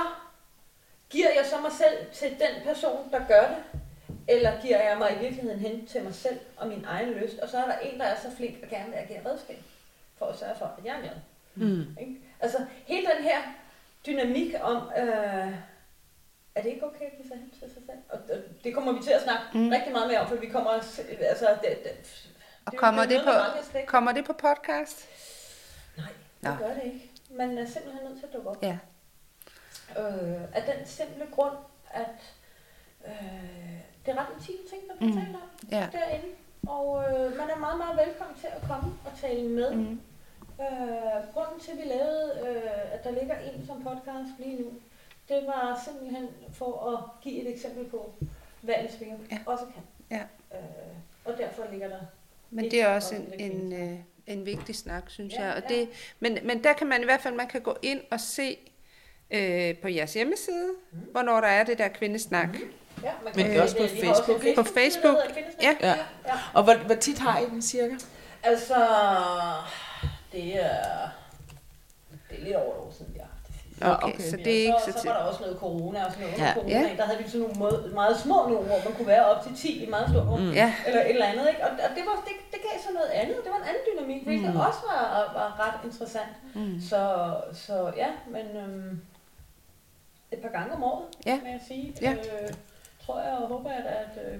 giver 1.09 1.29
jeg 1.35 1.45
så 1.45 1.61
mig 1.61 1.71
selv 1.71 2.11
til 2.13 2.29
den 2.29 2.63
person, 2.63 3.11
der 3.11 3.27
gør 3.27 3.47
det, 3.47 3.81
eller 4.27 4.61
giver 4.61 4.89
jeg 4.89 4.97
mig 4.97 5.15
i 5.15 5.19
virkeligheden 5.19 5.59
hen 5.59 5.87
til 5.87 6.03
mig 6.03 6.15
selv 6.15 6.39
og 6.57 6.67
min 6.67 6.85
egen 6.87 7.09
lyst, 7.09 7.39
og 7.39 7.49
så 7.49 7.57
er 7.57 7.65
der 7.65 7.77
en, 7.77 7.99
der 7.99 8.05
er 8.05 8.19
så 8.19 8.35
flink 8.37 8.63
og 8.63 8.69
gerne 8.69 8.89
vil 8.89 8.97
agere 8.97 9.31
redskab, 9.31 9.63
for 10.17 10.25
at 10.25 10.39
sørge 10.39 10.55
for, 10.57 10.65
at 10.65 10.85
jeg 10.85 10.95
er 10.95 11.01
med. 11.01 11.09
Mm. 11.55 11.97
Ikke? 11.99 12.15
Altså, 12.39 12.65
hele 12.85 13.07
den 13.15 13.23
her 13.23 13.37
dynamik 14.05 14.55
om, 14.61 14.91
øh, 14.97 15.53
er 16.55 16.61
det 16.61 16.69
ikke 16.69 16.85
okay 16.85 17.05
at 17.05 17.11
give 17.17 17.27
sig 17.27 17.37
hen 17.37 17.49
til 17.49 17.59
sig 17.59 17.81
selv? 17.85 17.97
Og 18.09 18.19
det 18.63 18.73
kommer 18.75 18.91
vi 18.91 19.03
til 19.03 19.11
at 19.11 19.21
snakke 19.23 19.43
Mm. 19.53 19.69
rigtig 19.69 19.91
meget 19.91 20.07
mere 20.07 20.19
om, 20.19 20.27
for 20.27 20.35
vi 20.35 20.47
kommer, 20.49 20.69
altså, 20.71 21.01
det, 21.61 21.83
det, 21.83 22.29
Og 22.65 22.73
er 22.73 22.77
kommer 22.77 23.03
er 23.03 23.07
det 23.07 23.21
på- 23.23 23.77
ikke. 23.77 23.87
Kommer 23.87 24.11
det 24.11 24.25
på 24.25 24.33
podcast? 24.33 25.07
Nej, 25.97 26.05
Nå. 26.41 26.49
det 26.49 26.59
gør 26.59 26.73
det 26.73 26.83
ikke. 26.83 27.11
Man 27.29 27.57
er 27.57 27.65
simpelthen 27.65 28.03
nødt 28.07 28.19
til 28.19 28.25
at 28.27 28.33
dukke 28.33 28.49
op. 28.49 28.63
Ja. 28.63 28.77
Øh, 29.99 30.41
af 30.57 30.63
den 30.75 30.85
simple 30.87 31.25
grund, 31.31 31.55
at 31.91 32.15
øh, 33.07 33.11
det 34.05 34.11
er 34.13 34.17
ret 34.19 34.27
intime 34.37 34.63
ting, 34.69 34.81
der 34.89 34.95
bliver 34.97 35.13
Mm. 35.13 35.19
talt 35.19 35.35
om 35.35 35.49
Ja. 35.71 35.87
derinde. 35.91 36.27
Og 36.67 37.03
øh, 37.03 37.37
man 37.37 37.49
er 37.49 37.55
meget, 37.59 37.77
meget 37.77 37.97
velkommen 38.07 38.35
til 38.39 38.47
at 38.47 38.61
komme 38.67 38.93
og 39.05 39.11
tale 39.21 39.49
med. 39.49 39.71
Mm. 39.75 40.01
Øh, 40.61 41.33
grunden 41.33 41.59
til, 41.59 41.71
at 41.71 41.77
vi 41.77 41.83
lavede, 41.83 42.25
øh, 42.47 42.93
at 42.93 43.03
der 43.03 43.11
ligger 43.11 43.35
en 43.39 43.67
som 43.67 43.83
podcast 43.83 44.29
lige 44.39 44.61
nu, 44.61 44.69
det 45.29 45.43
var 45.47 45.81
simpelthen 45.85 46.27
for 46.53 46.89
at 46.97 47.21
give 47.23 47.41
et 47.41 47.49
eksempel 47.55 47.85
på, 47.89 48.13
hvad 48.61 48.75
en 48.79 48.91
svinger 48.97 49.17
Ja. 49.31 49.37
også 49.45 49.65
kan. 49.65 49.83
Ja. 50.17 50.23
Øh, 50.57 50.63
og 51.25 51.33
derfor 51.37 51.63
ligger 51.71 51.87
der 51.87 51.99
Men 52.49 52.65
det 52.71 52.81
er 52.81 52.87
også 52.95 53.15
en, 53.15 53.25
det 53.25 53.45
en, 53.45 53.51
kvindesnak. 53.51 53.89
øh, 53.89 53.97
en 54.27 54.45
vigtig 54.45 54.75
snak, 54.75 55.03
synes 55.09 55.33
Ja, 55.33 55.43
jeg. 55.45 55.55
Og 55.55 55.61
ja. 55.69 55.75
det, 55.75 55.89
men, 56.19 56.37
men 56.43 56.63
der 56.63 56.73
kan 56.73 56.87
man 56.87 57.01
i 57.01 57.05
hvert 57.05 57.21
fald 57.21 57.33
man 57.35 57.47
kan 57.47 57.61
gå 57.61 57.77
ind 57.81 58.01
og 58.11 58.19
se 58.19 58.57
øh, 59.31 59.77
på 59.77 59.87
jeres 59.87 60.13
hjemmeside, 60.13 60.69
Mm. 60.91 60.97
hvornår 60.99 61.41
der 61.41 61.47
er 61.47 61.63
det 61.63 61.77
der 61.77 61.87
kvindesnak. 61.87 62.49
Ja, 63.03 63.11
man 63.13 63.13
Men 63.23 63.33
kan- 63.33 63.49
det 63.49 63.57
er 63.57 63.61
også 63.61 63.77
på 63.77 63.83
også 63.83 63.95
en 63.95 64.01
Facebook? 64.01 64.55
På 64.55 64.63
Facebook. 64.63 65.15
hedder 65.15 65.33
Kvindesnak. 65.33 65.63
Ja. 65.63 65.87
Ja. 65.87 65.95
ja. 66.25 66.33
Og 66.53 66.63
hvor, 66.63 66.73
hvor 66.75 66.95
tit 66.95 67.19
har 67.19 67.39
I 67.39 67.45
den 67.45 67.61
cirka? 67.61 67.95
Altså, 68.43 68.75
det 70.31 70.55
er, 70.65 71.09
det 72.29 72.39
er 72.39 72.43
lidt 72.43 72.55
over 72.55 72.73
et 72.73 72.79
år 72.79 72.91
siden, 72.97 73.13
Okay, 73.81 74.07
okay. 74.13 74.23
så 74.31 74.37
det 74.37 74.47
er 74.59 74.61
ikke 74.69 74.83
så, 74.85 74.91
så 74.91 74.99
så 74.99 75.07
var 75.09 75.17
der 75.17 75.23
også 75.23 75.41
noget 75.41 75.57
corona 75.59 76.05
og 76.05 76.11
sådan 76.11 76.25
noget. 76.27 76.39
Ja. 76.39 76.53
Corona, 76.53 76.71
Ja. 76.87 76.95
Der 76.97 77.03
havde 77.03 77.19
vi 77.23 77.29
sådan 77.29 77.41
nogle 77.41 77.55
måde, 77.59 77.91
meget 77.93 78.17
små 78.19 78.35
nogle, 78.49 78.65
hvor 78.69 78.79
man 78.85 78.93
kunne 78.97 79.07
være 79.07 79.25
op 79.25 79.43
til 79.43 79.55
10 79.55 79.79
i 79.79 79.83
et 79.83 79.89
meget 79.89 80.09
stort 80.09 80.27
rum. 80.31 80.39
Mm. 80.41 80.51
Ja, 80.61 80.73
Eller 80.87 81.01
et 81.01 81.09
eller 81.09 81.25
andet, 81.25 81.45
ikke? 81.49 81.63
Og, 81.63 81.69
og 81.85 81.89
det, 81.97 82.03
var, 82.09 82.15
det, 82.27 82.35
det 82.53 82.59
gav 82.67 82.75
så 82.87 82.91
noget 82.93 83.09
andet. 83.21 83.35
Det 83.43 83.49
var 83.53 83.57
en 83.63 83.67
anden 83.69 83.83
dynamik, 83.89 84.23
hvilket 84.23 84.53
Mm. 84.53 84.59
også 84.67 84.79
var, 84.91 85.03
var 85.39 85.47
ret 85.63 85.85
interessant. 85.87 86.33
mm. 86.55 86.81
Så, 86.89 87.01
så 87.53 87.91
ja, 87.97 88.09
men 88.35 88.45
øhm, 88.61 89.01
et 90.31 90.39
par 90.39 90.49
gange 90.57 90.73
om 90.73 90.83
året, 90.83 91.05
Ja. 91.25 91.35
vil 91.43 91.51
jeg 91.51 91.61
sige. 91.67 91.95
Ja. 92.01 92.11
Øh, 92.11 92.49
tror 93.05 93.19
jeg 93.21 93.31
og 93.41 93.47
håber, 93.47 93.69
at, 93.69 93.85
at 93.85 94.13
øh, 94.33 94.39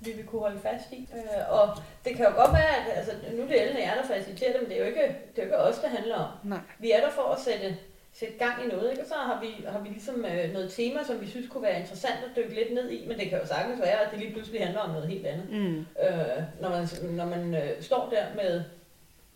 vi 0.00 0.10
vil 0.12 0.26
kunne 0.26 0.40
holde 0.40 0.60
fast 0.60 0.92
i. 0.92 1.08
Øh, 1.14 1.52
og 1.60 1.76
det 2.04 2.16
kan 2.16 2.24
jo 2.26 2.32
godt 2.36 2.52
være, 2.52 2.76
at 2.76 2.96
altså, 2.98 3.12
nu 3.36 3.42
er 3.42 3.46
det 3.46 3.60
og 3.74 3.80
jeg, 3.80 3.92
der 4.02 4.14
faciliterer 4.14 4.52
det, 4.52 4.60
men 4.62 4.70
det 4.70 4.76
er 4.76 4.80
jo 4.80 4.86
ikke, 4.86 5.00
det 5.36 5.42
er 5.42 5.42
jo 5.42 5.42
ikke 5.42 5.58
os, 5.58 5.78
det 5.78 5.90
handler 5.90 6.14
om. 6.16 6.30
nej. 6.42 6.58
Vi 6.78 6.90
er 6.90 7.00
der 7.00 7.10
for 7.10 7.22
at 7.22 7.40
sætte, 7.40 7.76
sætte 8.18 8.34
gang 8.38 8.64
i 8.64 8.68
noget, 8.68 8.90
ikke? 8.90 9.02
og 9.02 9.08
så 9.08 9.14
har 9.14 9.40
vi, 9.40 9.64
har 9.68 9.78
vi 9.78 9.88
ligesom 9.88 10.24
øh, 10.24 10.52
noget 10.52 10.72
tema, 10.72 11.04
som 11.04 11.20
vi 11.20 11.28
synes 11.30 11.48
kunne 11.48 11.62
være 11.62 11.80
interessant 11.80 12.16
at 12.24 12.36
dykke 12.36 12.54
lidt 12.54 12.74
ned 12.74 12.90
i, 12.90 13.08
men 13.08 13.18
det 13.18 13.30
kan 13.30 13.40
jo 13.40 13.46
sagtens 13.46 13.80
være, 13.80 14.00
at 14.00 14.10
det 14.10 14.18
lige 14.18 14.32
pludselig 14.32 14.60
handler 14.64 14.80
om 14.80 14.90
noget 14.90 15.08
helt 15.08 15.26
andet, 15.26 15.50
Mm. 15.50 15.78
øh, 15.78 16.42
når 16.60 16.68
man, 16.68 16.88
når 17.10 17.24
man 17.24 17.54
øh, 17.54 17.82
står 17.82 18.08
der 18.10 18.24
med 18.34 18.64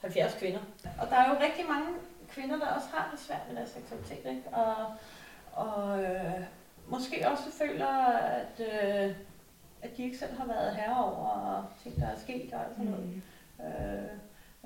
70 0.00 0.34
kvinder. 0.34 0.60
Og 1.00 1.08
der 1.10 1.16
er 1.16 1.28
jo 1.28 1.36
rigtig 1.44 1.64
mange 1.68 1.88
kvinder, 2.30 2.58
der 2.58 2.66
også 2.66 2.88
har 2.92 3.08
det 3.12 3.20
svært 3.20 3.40
med 3.48 3.56
deres 3.56 3.70
seksualitet, 3.70 4.30
ikke? 4.30 4.42
og, 4.52 4.74
og 5.52 6.02
øh, 6.02 6.40
måske 6.88 7.28
også 7.28 7.44
føler, 7.58 7.86
at, 8.16 8.60
øh, 8.60 9.14
at 9.82 9.96
de 9.96 10.04
ikke 10.04 10.18
selv 10.18 10.36
har 10.38 10.46
været 10.46 10.76
herre 10.76 11.04
over 11.04 11.64
ting, 11.82 11.96
der 12.00 12.06
er 12.06 12.18
sket 12.18 12.52
og 12.54 12.60
alt 12.60 12.72
sådan 12.76 12.90
noget. 12.90 13.06
Mm. 13.58 13.64
Øh, 13.64 14.10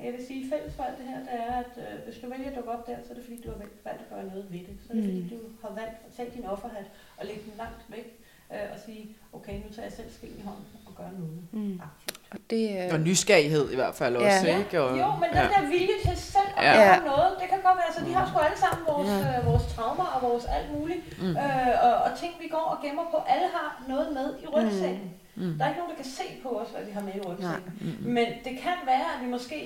jeg 0.03 0.13
kan 0.13 0.23
sige, 0.29 0.51
fælles 0.53 0.75
for 0.77 0.83
alt 0.89 0.99
det 1.01 1.07
her, 1.13 1.19
det 1.29 1.35
er, 1.49 1.55
at 1.65 1.73
øh, 1.85 1.95
hvis 2.05 2.17
du 2.23 2.27
vælger 2.31 2.51
at 2.51 2.57
dukke 2.57 2.71
op 2.77 2.87
der, 2.87 2.97
så 3.05 3.09
er 3.11 3.15
det 3.19 3.25
fordi, 3.25 3.39
du 3.45 3.49
har 3.51 3.59
valgt 3.89 4.01
at 4.05 4.09
gøre 4.13 4.25
noget 4.33 4.47
ved 4.53 4.59
det. 4.69 4.75
Så 4.85 4.89
er 4.93 4.97
det 4.97 5.05
Mm. 5.05 5.11
fordi, 5.11 5.23
du 5.35 5.39
har 5.65 5.73
valgt 5.81 5.97
at 6.07 6.11
tage 6.17 6.31
din 6.37 6.45
offerhat 6.55 6.87
og 7.19 7.23
lægge 7.29 7.43
den 7.49 7.55
langt 7.63 7.83
væk 7.95 8.07
øh, 8.53 8.67
og 8.75 8.79
sige, 8.87 9.03
okay, 9.33 9.55
nu 9.65 9.69
tager 9.75 9.87
jeg 9.89 9.93
selv 10.01 10.11
skillen 10.17 10.39
i 10.43 10.45
hånden 10.49 10.67
og 10.89 10.93
gør 10.99 11.11
noget 11.21 11.39
Mm. 11.53 11.81
aktivt. 11.89 12.21
Og 12.35 12.39
det, 12.51 12.65
øh, 12.81 12.95
Og 12.95 13.01
nysgerrighed 13.09 13.65
i 13.75 13.79
hvert 13.81 13.95
fald 14.01 14.15
også, 14.17 14.47
Ja. 14.51 14.59
ikke? 14.59 14.75
Og, 14.85 14.91
Jo, 15.03 15.09
men 15.23 15.29
den 15.37 15.43
ja. 15.45 15.49
der 15.55 15.63
vilje 15.75 15.97
til 16.07 16.17
selv 16.35 16.51
at 16.59 16.65
Ja. 16.69 16.73
gøre 16.81 16.95
Ja. 16.95 17.01
noget, 17.13 17.31
det 17.41 17.47
kan 17.53 17.61
godt 17.69 17.79
være, 17.83 17.91
så 17.97 18.01
de 18.09 18.13
har 18.19 18.25
sgu 18.31 18.37
alle 18.49 18.59
sammen 18.65 18.83
vores, 18.93 19.13
Ja. 19.25 19.39
øh, 19.39 19.47
vores 19.51 19.65
traumer 19.75 20.07
og 20.15 20.19
vores 20.29 20.45
alt 20.57 20.69
muligt, 20.77 21.03
Mm. 21.23 21.37
øh, 21.45 21.75
og, 21.87 21.93
og 22.07 22.11
ting 22.23 22.33
vi 22.45 22.49
går 22.57 22.67
og 22.73 22.77
gemmer 22.85 23.05
på, 23.15 23.19
alle 23.35 23.47
har 23.57 23.69
noget 23.93 24.09
med 24.19 24.27
i 24.45 24.47
rygsækken. 24.55 25.11
Mm. 25.37 25.55
Der 25.59 25.63
er 25.65 25.69
ikke 25.69 25.81
nogen, 25.83 25.93
der 25.95 26.01
kan 26.03 26.11
se 26.21 26.27
på 26.43 26.49
os, 26.61 26.69
hvad 26.75 26.85
vi 26.89 26.93
har 26.97 27.03
med 27.09 27.15
i 27.21 27.23
rygsækken. 27.29 27.73
Mm. 27.81 28.11
Men 28.17 28.27
det 28.47 28.53
kan 28.65 28.77
være, 28.93 29.07
at 29.15 29.19
vi 29.25 29.29
måske 29.37 29.59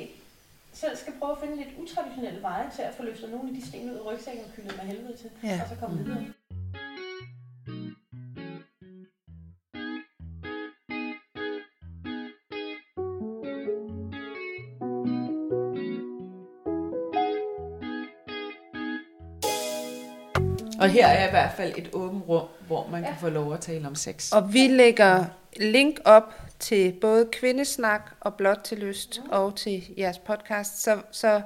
selv 0.81 0.97
skal 0.97 1.13
prøve 1.21 1.33
at 1.33 1.39
finde 1.43 1.57
lidt 1.57 1.69
utraditionelle 1.83 2.43
veje 2.43 2.67
til 2.77 2.83
at 2.83 2.95
få 2.95 3.03
løftet 3.03 3.31
nogle 3.31 3.49
af 3.49 3.55
de 3.55 3.67
sten 3.69 3.91
ud 3.91 3.97
af 3.97 4.05
rygsækken 4.07 4.45
og 4.45 4.51
kyldet 4.57 4.77
med 4.77 4.85
helvede 4.85 5.17
til, 5.17 5.31
Ja. 5.45 5.61
og 5.63 5.69
så 5.69 5.75
komme 5.81 5.97
Mm. 5.97 6.05
videre. 6.05 6.25
Og 20.81 20.89
her 20.89 21.07
er 21.07 21.27
i 21.29 21.31
hvert 21.31 21.53
fald 21.57 21.73
et 21.77 21.91
åbent 21.93 22.25
rum, 22.29 22.43
hvor 22.67 22.89
man 22.91 23.03
kan 23.03 23.11
Ja. 23.13 23.27
få 23.27 23.29
lov 23.29 23.55
at 23.55 23.61
tale 23.61 23.87
om 23.87 23.95
sex. 23.95 24.33
Og 24.33 24.53
vi 24.53 24.67
lægger 24.69 25.25
link 25.61 26.01
op 26.05 26.35
til 26.61 26.93
både 27.01 27.29
Kvindesnak 27.33 28.11
og 28.21 28.35
Blot 28.35 28.59
til 28.65 28.79
Lyst 28.79 29.21
og 29.31 29.57
til 29.57 29.83
jeres 29.99 30.19
podcast. 30.19 30.83
Så, 30.83 30.99
så, 31.11 31.41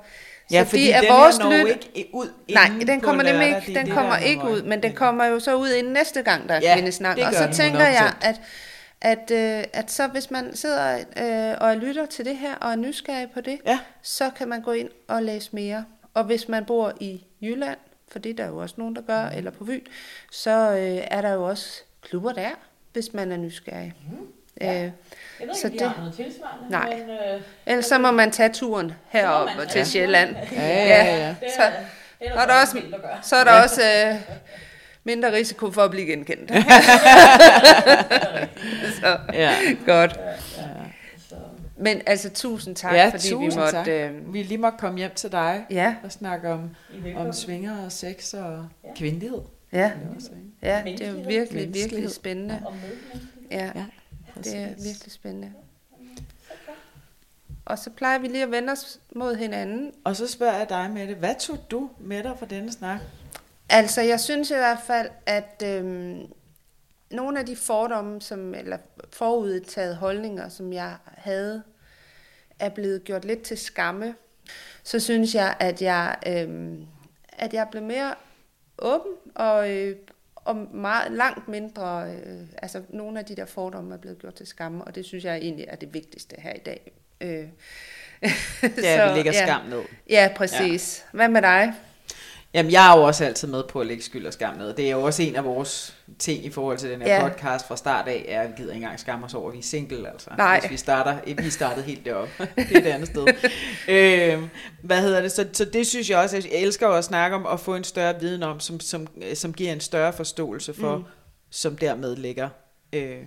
Ja, 0.50 0.64
så 0.64 0.70
fordi 0.70 0.82
de 0.82 0.92
er 0.92 1.00
den 1.00 1.10
vores 1.10 1.36
her 1.36 1.66
lyt- 1.66 1.90
ikke 1.94 2.10
ud 2.14 2.28
Nej, 2.54 2.70
den 2.86 3.00
på 3.00 3.04
kommer 3.06 3.22
nemlig 3.22 3.46
ikke, 3.46 3.60
Det 3.66 3.74
den 3.76 3.86
det, 3.86 3.94
kommer 3.94 4.10
der 4.12 4.18
er 4.20 4.24
ikke 4.24 4.44
ud, 4.44 4.62
men 4.62 4.82
den 4.82 4.92
kommer 4.92 5.24
jo 5.24 5.40
så 5.40 5.54
ud 5.56 5.68
inden 5.70 5.92
næste 5.92 6.22
gang, 6.22 6.48
der 6.48 6.54
er 6.54 6.60
Ja, 6.62 6.74
kvindesnak. 6.74 7.16
det 7.16 7.26
Og 7.26 7.34
så 7.34 7.48
tænker 7.52 7.80
jeg, 7.80 8.14
100%. 8.22 8.26
at, 8.28 8.40
at, 9.30 9.58
øh, 9.60 9.64
at 9.72 9.90
så 9.90 10.06
hvis 10.06 10.30
man 10.30 10.56
sidder 10.56 10.98
øh, 11.52 11.56
og 11.60 11.76
lytter 11.76 12.06
til 12.06 12.24
det 12.24 12.36
her 12.36 12.54
og 12.54 12.70
er 12.72 12.76
nysgerrig 12.76 13.28
på 13.34 13.40
det, 13.40 13.58
Ja. 13.66 13.78
så 14.02 14.30
kan 14.36 14.48
man 14.48 14.62
gå 14.62 14.72
ind 14.72 14.88
og 15.08 15.22
læse 15.22 15.48
mere. 15.52 15.84
Og 16.14 16.24
hvis 16.24 16.48
man 16.48 16.64
bor 16.64 16.92
i 17.00 17.24
Jylland, 17.42 17.78
for 18.08 18.18
det 18.18 18.30
er 18.30 18.34
der 18.34 18.46
jo 18.46 18.56
også 18.56 18.74
nogen, 18.78 18.96
der 18.96 19.02
gør, 19.02 19.24
eller 19.26 19.50
på 19.50 19.64
Fyn, 19.66 19.80
så 20.32 20.50
øh, 20.70 21.04
er 21.10 21.20
der 21.20 21.32
jo 21.32 21.44
også 21.48 21.82
klubber 22.02 22.32
der, 22.32 22.50
hvis 22.92 23.12
man 23.12 23.32
er 23.32 23.36
nysgerrig. 23.36 23.94
Mm. 24.10 24.26
Ja. 24.62 24.72
Ja. 24.72 24.84
Øh, 24.84 24.90
Jeg 25.40 25.48
ved 25.48 25.54
Så 25.54 25.66
ikke, 25.66 25.66
om 25.66 25.72
de 25.72 25.78
det- 25.78 25.88
har 25.88 25.96
noget 25.98 26.14
tilsvarende, 26.16 26.70
Nej. 26.70 26.90
men... 26.96 27.10
Øh, 27.10 27.40
ellers 27.66 27.84
så 27.86 27.98
må 27.98 28.10
man 28.10 28.30
tage 28.30 28.48
turen 28.48 28.92
herop 29.08 29.46
man 29.56 29.66
til 29.66 29.68
tage 29.68 29.84
Sjælland. 29.84 30.36
Ja, 30.52 30.66
ja, 30.66 31.16
ja. 31.16 31.28
det 31.28 31.36
Så- 31.56 31.62
er, 31.62 31.70
det 32.20 32.28
er 32.28 32.40
og 32.42 32.48
der 32.48 32.54
er 32.54 32.60
også-. 32.60 32.82
Så 33.22 33.36
er 33.36 33.44
der 33.44 33.62
også 33.62 33.82
øh, 33.82 34.14
mindre 35.04 35.32
risiko 35.32 35.70
for 35.70 35.82
at 35.82 35.90
blive 35.90 36.06
genkendt. 36.06 36.50
så 39.00 39.18
ja. 39.32 39.52
godt. 39.86 40.16
Ja, 40.20 40.62
så, 41.28 41.34
Men 41.76 42.02
altså 42.06 42.30
tusind 42.30 42.76
tak, 42.76 42.94
ja, 42.94 43.06
fordi 43.08 43.28
tusind 43.30 43.52
vi 43.52 43.56
måtte... 43.58 43.72
tak. 43.72 43.88
Øh, 43.88 44.34
Vi 44.34 44.42
lige 44.42 44.58
måtte 44.58 44.78
komme 44.78 44.98
hjem 44.98 45.14
til 45.14 45.32
dig 45.32 45.64
ja, 45.70 45.94
og 46.04 46.12
snakke 46.12 46.50
om, 46.52 46.70
er 47.06 47.18
om 47.18 47.32
svinger 47.32 47.84
og 47.84 47.92
sex 47.92 48.34
og 48.34 48.66
Ja. 48.84 48.88
kvindelighed. 48.96 49.40
ja, 49.72 49.78
Det 49.78 49.84
er 49.84 50.14
også, 50.16 50.28
ja, 50.62 50.82
det 50.84 51.00
er 51.06 51.10
jo 51.10 51.16
virkelig, 51.26 51.74
virkelig 51.74 52.10
spændende. 52.10 52.58
Og 52.66 52.72
medmenneskelighed. 52.72 53.76
Ja, 53.76 53.82
Det 54.34 54.56
er 54.56 54.66
virkelig 54.66 55.12
spændende. 55.12 55.52
Og 57.64 57.78
så 57.78 57.90
plejer 57.90 58.18
vi 58.18 58.28
lige 58.28 58.42
at 58.42 58.50
vende 58.50 58.72
os 58.72 59.00
mod 59.14 59.34
hinanden. 59.36 59.94
Og 60.04 60.16
så 60.16 60.26
spørger 60.26 60.58
jeg 60.58 60.68
dig, 60.68 60.90
Mette, 60.90 61.14
hvad 61.14 61.34
tog 61.40 61.58
du 61.70 61.90
med 61.98 62.22
dig 62.22 62.38
fra 62.38 62.46
denne 62.46 62.72
snak? 62.72 63.00
Altså, 63.68 64.00
jeg 64.00 64.20
synes 64.20 64.50
i 64.50 64.54
hvert 64.54 64.78
fald, 64.86 65.08
at 65.26 65.62
øhm, 65.66 66.32
nogle 67.10 67.38
af 67.38 67.46
de 67.46 67.56
fordomme, 67.56 68.20
som, 68.20 68.54
eller 68.54 68.78
forudtaget 69.10 69.96
holdninger, 69.96 70.48
som 70.48 70.72
jeg 70.72 70.96
havde, 71.04 71.62
er 72.58 72.68
blevet 72.68 73.04
gjort 73.04 73.24
lidt 73.24 73.42
til 73.42 73.58
skamme. 73.58 74.14
Så 74.82 75.00
synes 75.00 75.34
jeg, 75.34 75.56
at 75.60 75.82
jeg, 75.82 76.16
øhm, 76.26 76.86
at 77.28 77.54
jeg 77.54 77.68
blev 77.70 77.82
mere 77.82 78.14
åben 78.78 79.12
og, 79.34 79.70
øh, 79.70 79.96
og 80.44 80.56
meget, 80.56 81.12
langt 81.12 81.48
mindre, 81.48 82.12
øh, 82.12 82.40
altså 82.62 82.82
nogle 82.88 83.18
af 83.18 83.24
de 83.24 83.36
der 83.36 83.44
fordomme 83.44 83.94
er 83.94 83.98
blevet 83.98 84.18
gjort 84.18 84.34
til 84.34 84.46
skamme, 84.46 84.84
og 84.84 84.94
det 84.94 85.04
synes 85.04 85.24
jeg 85.24 85.36
egentlig 85.36 85.66
er 85.68 85.76
det 85.76 85.94
vigtigste 85.94 86.36
her 86.38 86.52
i 86.52 86.58
dag. 86.58 86.92
Øh, 87.20 87.44
Ja, 88.82 89.08
vi 89.08 89.16
lægger 89.16 89.32
ja. 89.32 89.46
skam 89.46 89.66
ned. 89.66 89.82
Ja, 90.10 90.30
præcis. 90.36 91.04
Ja. 91.12 91.16
Hvad 91.16 91.28
med 91.28 91.42
dig? 91.42 91.72
Jamen, 92.54 92.72
jeg 92.72 92.92
er 92.92 92.98
jo 92.98 93.02
også 93.02 93.24
altid 93.24 93.48
med 93.48 93.62
på 93.68 93.80
at 93.80 93.86
lægge 93.86 94.02
skyld 94.02 94.26
og 94.26 94.32
skam 94.32 94.56
ned. 94.56 94.74
Det 94.74 94.86
er 94.86 94.90
jo 94.90 95.02
også 95.02 95.22
en 95.22 95.36
af 95.36 95.44
vores 95.44 95.96
ting 96.18 96.44
i 96.44 96.50
forhold 96.50 96.78
til 96.78 96.90
den 96.90 97.02
her 97.02 97.14
Ja. 97.14 97.28
podcast 97.28 97.68
fra 97.68 97.76
start 97.76 98.08
af, 98.08 98.24
er, 98.28 98.42
at 98.42 98.48
vi 98.48 98.54
gider 98.56 98.72
ikke 98.72 98.84
engang 98.84 99.00
skamme 99.00 99.24
os 99.26 99.34
over, 99.34 99.48
at 99.48 99.52
vi 99.52 99.58
er 99.58 99.62
single, 99.62 100.08
altså. 100.08 100.30
Nej. 100.38 100.60
Hvis 100.60 100.70
vi 100.70 100.76
starter, 100.76 101.34
vi 101.42 101.50
startede 101.50 101.86
helt 101.86 102.04
deroppe. 102.04 102.32
det 102.56 102.76
er 102.76 102.80
et 102.80 102.86
andet 102.86 103.08
sted. 103.08 103.26
øh, 103.88 104.48
hvad 104.82 105.02
hedder 105.02 105.20
det? 105.20 105.32
Så, 105.32 105.48
så 105.52 105.64
det 105.64 105.86
synes 105.86 106.10
jeg 106.10 106.18
også, 106.18 106.36
jeg 106.36 106.60
elsker 106.62 106.88
at 106.88 107.04
snakke 107.04 107.36
om, 107.36 107.46
og 107.46 107.60
få 107.60 107.74
en 107.74 107.84
større 107.84 108.20
viden 108.20 108.42
om, 108.42 108.60
som, 108.60 108.80
som, 108.80 109.06
som 109.34 109.52
giver 109.52 109.72
en 109.72 109.80
større 109.80 110.12
forståelse 110.12 110.74
for, 110.74 110.96
mm. 110.96 111.04
som 111.50 111.76
dermed 111.76 112.16
ligger 112.16 112.48
øh, 112.92 113.18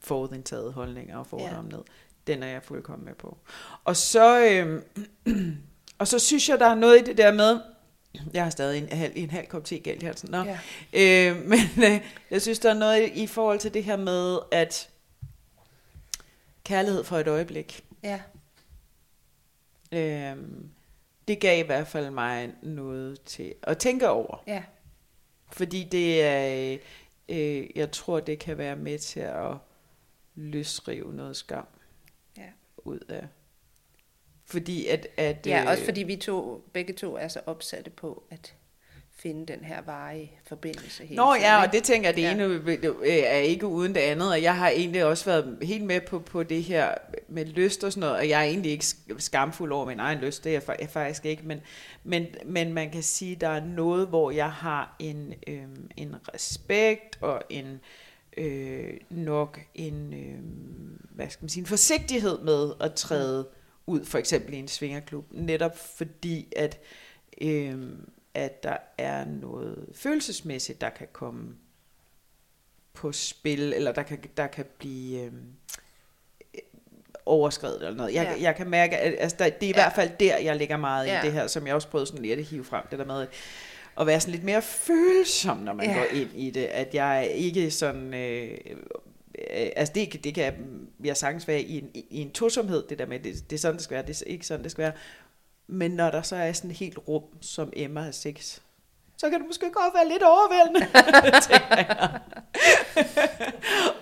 forudindtaget 0.00 0.72
holdninger 0.72 1.18
og 1.18 1.26
fordomme 1.26 1.70
ja. 1.70 1.76
ned. 1.76 1.84
Den 2.26 2.42
er 2.42 2.48
jeg 2.48 2.62
fuldkommen 2.62 3.04
med 3.04 3.14
på. 3.14 3.38
Og 3.84 3.96
så, 3.96 4.40
øh, 4.40 4.82
og 5.98 6.08
så 6.08 6.18
synes 6.18 6.48
jeg, 6.48 6.58
der 6.58 6.66
er 6.66 6.74
noget 6.74 7.00
i 7.00 7.04
det 7.04 7.18
der 7.18 7.32
med, 7.32 7.60
jeg 8.32 8.42
har 8.42 8.50
stadig 8.50 8.82
en 8.82 8.88
halv, 8.98 9.12
en 9.16 9.30
halv 9.30 9.46
kop 9.46 9.64
te 9.64 9.78
galt 9.78 10.02
i 10.02 10.06
halsen. 10.06 10.30
Nå. 10.30 10.38
Ja. 10.44 10.58
Øh, 10.92 11.36
men 11.50 11.58
øh, 11.92 12.00
jeg 12.30 12.42
synes, 12.42 12.58
der 12.58 12.70
er 12.70 12.74
noget 12.74 13.10
i, 13.14 13.26
forhold 13.26 13.58
til 13.58 13.74
det 13.74 13.84
her 13.84 13.96
med, 13.96 14.38
at 14.52 14.90
kærlighed 16.64 17.04
for 17.04 17.18
et 17.18 17.28
øjeblik, 17.28 17.84
Ja. 18.02 18.20
øh, 19.92 20.36
det 21.28 21.40
gav 21.40 21.58
i 21.64 21.66
hvert 21.66 21.86
fald 21.86 22.10
mig 22.10 22.52
noget 22.62 23.22
til 23.22 23.54
at 23.62 23.78
tænke 23.78 24.08
over. 24.08 24.42
Ja. 24.46 24.62
Fordi 25.52 25.84
det 25.84 26.22
er, 26.22 26.76
øh, 27.28 27.66
jeg 27.74 27.90
tror, 27.90 28.20
det 28.20 28.38
kan 28.38 28.58
være 28.58 28.76
med 28.76 28.98
til 28.98 29.20
at 29.20 29.54
løsrive 30.34 31.14
noget 31.14 31.36
skam 31.36 31.66
Ja. 32.36 32.42
ud 32.78 32.98
af. 33.08 33.26
Fordi 34.50 34.86
at... 34.86 35.06
at 35.16 35.46
Ja, 35.46 35.62
øh, 35.62 35.70
også 35.70 35.84
fordi 35.84 36.02
vi 36.02 36.16
to, 36.16 36.64
begge 36.72 36.92
to 36.92 37.16
er 37.16 37.28
så 37.28 37.40
opsatte 37.46 37.90
på 37.90 38.22
at 38.30 38.54
finde 39.14 39.52
den 39.52 39.64
her 39.64 39.82
varige 39.86 40.32
forbindelse 40.48 41.02
hele 41.04 41.16
Nå 41.16 41.32
tiden, 41.34 41.42
ja, 41.46 41.62
og 41.66 41.72
det 41.72 41.82
tænker 41.84 42.08
jeg, 42.08 42.16
det 42.16 42.22
Ja. 42.22 42.32
ene 42.32 42.44
øh, 42.44 42.94
er 43.04 43.36
ikke 43.38 43.66
uden 43.66 43.94
det 43.94 44.00
andet, 44.00 44.30
og 44.30 44.42
jeg 44.42 44.56
har 44.56 44.68
egentlig 44.68 45.04
også 45.04 45.24
været 45.24 45.58
helt 45.62 45.84
med 45.84 46.00
på, 46.00 46.18
på 46.18 46.42
det 46.42 46.62
her 46.64 46.94
med 47.28 47.44
lyst 47.44 47.84
og 47.84 47.92
sådan 47.92 48.00
noget, 48.00 48.16
og 48.16 48.28
jeg 48.28 48.40
er 48.40 48.44
egentlig 48.44 48.72
ikke 48.72 48.84
sk- 48.84 49.14
skamfuld 49.18 49.72
over 49.72 49.86
min 49.86 50.00
egen 50.00 50.18
lyst, 50.18 50.44
det 50.44 50.50
er 50.50 50.54
jeg 50.54 50.62
fa- 50.76 50.80
jeg 50.80 50.88
faktisk 50.90 51.24
ikke, 51.26 51.42
men, 51.46 51.60
men, 52.04 52.26
men 52.44 52.72
man 52.72 52.90
kan 52.90 53.02
sige, 53.02 53.36
der 53.36 53.48
er 53.48 53.64
noget, 53.64 54.06
hvor 54.08 54.30
jeg 54.30 54.52
har 54.52 54.96
en, 54.98 55.34
øh, 55.46 55.62
en 55.96 56.14
respekt 56.34 57.18
og 57.20 57.42
en 57.50 57.80
øh, 58.36 58.92
nok 59.10 59.60
en, 59.74 60.14
øh, 60.14 60.38
hvad 61.14 61.30
skal 61.30 61.42
man 61.44 61.48
sige, 61.48 61.60
en 61.60 61.66
forsigtighed 61.66 62.38
med 62.38 62.70
at 62.80 62.94
træde 62.94 63.48
ud, 63.90 64.04
for 64.04 64.18
eksempel 64.18 64.54
i 64.54 64.56
en 64.56 64.68
svingerklub, 64.68 65.24
netop 65.30 65.78
fordi, 65.78 66.52
at 66.56 66.78
øh, 67.40 67.78
at 68.34 68.62
der 68.62 68.76
er 68.98 69.24
noget 69.24 69.86
følelsesmæssigt, 69.94 70.80
der 70.80 70.90
kan 70.90 71.06
komme 71.12 71.54
på 72.92 73.12
spil, 73.12 73.72
eller 73.72 73.92
der 73.92 74.02
kan, 74.02 74.18
der 74.36 74.46
kan 74.46 74.64
blive 74.78 75.20
øh, 75.24 75.32
overskrevet 77.26 77.76
eller 77.76 77.94
noget. 77.94 78.14
Jeg, 78.14 78.34
Ja. 78.36 78.42
jeg 78.42 78.56
kan 78.56 78.70
mærke, 78.70 78.96
at 78.98 79.14
altså, 79.18 79.36
der, 79.38 79.44
det 79.50 79.62
er 79.62 79.66
i 79.66 79.66
Ja. 79.66 79.72
hvert 79.74 79.92
fald 79.94 80.10
der, 80.20 80.38
jeg 80.38 80.56
lægger 80.56 80.76
meget 80.76 81.06
Ja. 81.06 81.22
i 81.22 81.24
det 81.24 81.32
her, 81.32 81.46
som 81.46 81.66
jeg 81.66 81.74
også 81.74 81.88
prøvede 81.88 82.06
sådan 82.06 82.22
lidt 82.22 82.38
at 82.40 82.44
hive 82.44 82.64
frem, 82.64 82.84
det 82.90 82.98
der 82.98 83.04
med 83.04 83.26
at 84.00 84.06
være 84.06 84.20
sådan 84.20 84.32
lidt 84.32 84.44
mere 84.44 84.62
følsom, 84.62 85.56
når 85.56 85.72
man 85.72 85.86
Ja. 85.86 85.94
går 85.98 86.04
ind 86.04 86.30
i 86.34 86.50
det. 86.50 86.64
At 86.64 86.94
jeg 86.94 87.30
ikke 87.34 87.70
sådan... 87.70 88.14
Øh, 88.14 88.58
altså 89.76 89.92
det, 89.94 90.24
det 90.24 90.34
kan 90.34 90.54
jeg 91.04 91.16
sagtens 91.16 91.48
være 91.48 91.60
i 91.60 91.78
en, 91.78 91.90
i 91.94 92.20
en 92.20 92.30
tosomhed, 92.30 92.84
det 92.88 92.98
der 92.98 93.06
med, 93.06 93.20
det, 93.20 93.50
det 93.50 93.56
er 93.56 93.60
sådan, 93.60 93.76
det 93.76 93.84
skal 93.84 93.94
være, 93.94 94.06
det 94.06 94.22
er 94.22 94.26
ikke 94.26 94.46
sådan, 94.46 94.62
det 94.62 94.70
skal 94.70 94.82
være. 94.82 94.92
Men 95.66 95.90
når 95.90 96.10
der 96.10 96.22
så 96.22 96.36
er 96.36 96.52
sådan 96.52 96.70
et 96.70 96.76
helt 96.76 96.98
rum, 97.08 97.22
som 97.40 97.72
Emma 97.76 98.00
har 98.00 98.10
sex, 98.10 98.58
så 99.18 99.30
kan 99.30 99.38
det 99.38 99.46
måske 99.46 99.70
godt 99.72 99.94
være 99.94 100.08
lidt 100.08 100.22
overvældende, 100.22 100.80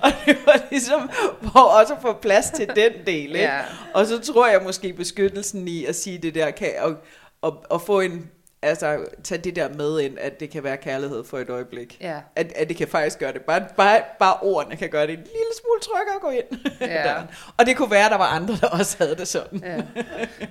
og 0.03 0.11
det 0.27 0.47
var 0.47 0.67
ligesom 0.71 1.11
for 1.43 1.61
også 1.61 1.95
at 1.95 2.03
få 2.03 2.13
plads 2.13 2.51
til 2.51 2.69
den 2.69 2.93
del. 3.07 3.27
Ikke? 3.27 3.39
Ja. 3.39 3.61
Og 3.95 4.07
så 4.07 4.19
tror 4.19 4.47
jeg 4.47 4.63
måske 4.63 4.93
beskyttelsen 4.93 5.69
i 5.69 5.85
at 5.85 5.97
sige 5.97 6.19
det 6.19 6.35
der, 6.35 6.51
kan, 6.51 6.73
og, 6.79 6.95
og, 7.41 7.65
og 7.71 7.83
få 7.83 8.01
en, 8.01 8.31
altså, 8.63 9.05
tage 9.25 9.41
det 9.41 9.57
der 9.57 9.69
med 9.69 10.01
ind, 10.01 10.19
at 10.19 10.41
det 10.41 10.51
kan 10.51 10.65
være 10.65 10.77
kærlighed 10.77 11.25
for 11.25 11.39
et 11.39 11.51
øjeblik. 11.51 11.97
Ja. 12.01 12.21
At, 12.37 12.53
at 12.57 12.69
det 12.69 12.77
kan 12.77 12.89
faktisk 12.89 13.19
gøre 13.19 13.33
det. 13.33 13.43
Bare, 13.43 13.67
bare, 13.77 14.03
bare 14.19 14.37
ordene 14.43 14.77
kan 14.77 14.91
gøre 14.91 15.07
det 15.07 15.13
en 15.13 15.19
lille 15.19 15.53
smule 15.61 15.81
tryggere 15.83 16.15
at 16.15 16.21
gå 16.21 16.31
ind. 16.31 16.81
Ja. 16.81 17.03
døren. 17.13 17.27
Og 17.57 17.67
det 17.67 17.77
kunne 17.77 17.91
være, 17.91 18.05
at 18.05 18.11
der 18.11 18.19
var 18.19 18.29
andre, 18.29 18.57
der 18.61 18.69
også 18.69 18.97
havde 18.99 19.17
det 19.17 19.29
sådan. 19.29 19.63
Ja. 19.65 19.83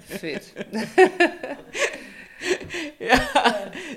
Fedt. 0.07 0.53
Ja. 2.99 3.17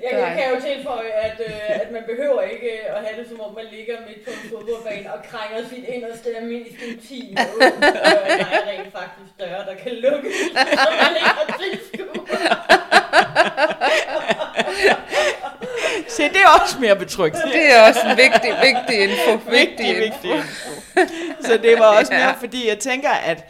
Jeg, 0.03 0.11
jeg 0.23 0.29
kan 0.37 0.45
jo 0.53 0.57
tilføje, 0.69 1.11
at, 1.27 1.37
øh, 1.47 1.81
at 1.81 1.91
man 1.91 2.03
behøver 2.11 2.41
ikke 2.41 2.69
øh, 2.77 2.97
at 2.97 2.99
have 3.05 3.15
det, 3.19 3.29
som 3.29 3.39
om 3.45 3.51
man 3.59 3.65
ligger 3.75 3.95
midt 4.07 4.21
på 4.25 4.31
en 4.37 4.49
fodboldbane 4.49 5.13
og 5.13 5.19
krænger 5.31 5.69
sit 5.69 5.85
inderste 5.95 6.29
almindelige 6.37 6.77
intim. 6.87 7.37
Og 7.37 7.61
der 7.81 8.47
er 8.57 8.61
rent 8.71 8.91
faktisk 8.99 9.31
døre, 9.39 9.61
der 9.69 9.75
kan 9.83 9.93
lukke, 10.05 10.29
så 10.85 10.89
man 11.03 11.13
ikke 11.19 11.35
har 11.39 11.47
Se, 16.21 16.29
det 16.29 16.41
er 16.41 16.61
også 16.63 16.79
mere 16.79 16.95
betryggende. 16.95 17.45
Det 17.53 17.73
er 17.75 17.87
også 17.87 17.99
en 18.09 18.17
vigtig, 18.17 18.51
vigtig 18.63 19.03
info. 19.03 19.49
Vigtig, 19.51 19.95
vigtig, 19.95 20.05
info. 20.05 20.27
vigtig 20.27 20.31
info. 20.35 21.45
Så 21.45 21.59
det 21.63 21.79
var 21.79 21.97
også 21.99 22.13
mere, 22.13 22.21
Ja. 22.21 22.31
fordi 22.31 22.67
jeg 22.67 22.79
tænker, 22.79 23.09
at 23.09 23.43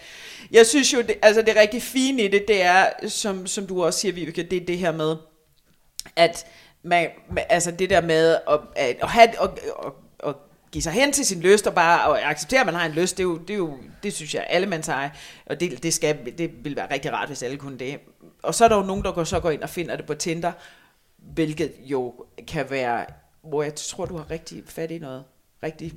jeg 0.51 0.65
synes 0.65 0.93
jo, 0.93 1.01
det, 1.01 1.15
altså 1.22 1.41
det 1.41 1.55
rigtig 1.55 1.84
fine 1.84 2.24
i 2.24 2.28
det, 2.28 2.43
det 2.47 2.63
er, 2.63 2.86
som, 3.07 3.47
som 3.47 3.67
du 3.67 3.84
også 3.84 3.99
siger, 3.99 4.13
Vibeke, 4.13 4.43
det 4.43 4.61
er 4.61 4.65
det 4.65 4.78
her 4.78 4.91
med, 4.91 5.15
at 6.15 6.45
man, 6.84 7.09
altså 7.49 7.72
det 7.72 7.89
der 7.89 8.01
med 8.01 8.38
at, 8.49 8.59
at, 8.76 8.95
at, 9.01 9.09
have, 9.09 9.28
at, 9.28 9.49
at, 9.86 9.91
at 10.28 10.36
give 10.72 10.82
sig 10.82 10.91
hen 10.93 11.11
til 11.11 11.26
sin 11.26 11.41
lyst 11.41 11.67
og 11.67 11.74
bare 11.76 12.09
og 12.09 12.30
acceptere, 12.30 12.59
at 12.59 12.65
man 12.65 12.76
har 12.76 12.86
en 12.86 12.91
lyst, 12.91 13.17
det, 13.17 13.24
er 13.24 13.28
jo, 13.28 13.38
det, 13.38 13.53
er 13.53 13.57
jo, 13.57 13.78
det 14.03 14.13
synes 14.13 14.36
jeg, 14.36 14.45
alle 14.49 14.67
man 14.67 14.84
sig, 14.84 15.11
og 15.45 15.59
det, 15.59 15.84
det, 15.84 15.93
skal, 15.93 16.17
det 16.38 16.51
vil 16.63 16.76
være 16.76 16.93
rigtig 16.93 17.13
rart, 17.13 17.28
hvis 17.28 17.43
alle 17.43 17.57
kunne 17.57 17.80
det. 17.80 17.99
Og 18.43 18.55
så 18.55 18.63
er 18.63 18.67
der 18.67 18.76
jo 18.76 18.84
nogen, 18.84 19.03
der 19.03 19.11
går, 19.11 19.24
så 19.24 19.39
går 19.39 19.51
ind 19.51 19.61
og 19.63 19.69
finder 19.69 19.95
det 19.95 20.05
på 20.05 20.13
Tinder, 20.13 20.51
hvilket 21.22 21.74
jo 21.80 22.26
kan 22.47 22.69
være, 22.69 23.05
hvor 23.41 23.63
jeg 23.63 23.76
tror, 23.76 24.05
du 24.05 24.17
har 24.17 24.32
rigtig 24.32 24.63
fat 24.65 24.91
i 24.91 24.99
noget 24.99 25.24
rigtig 25.63 25.93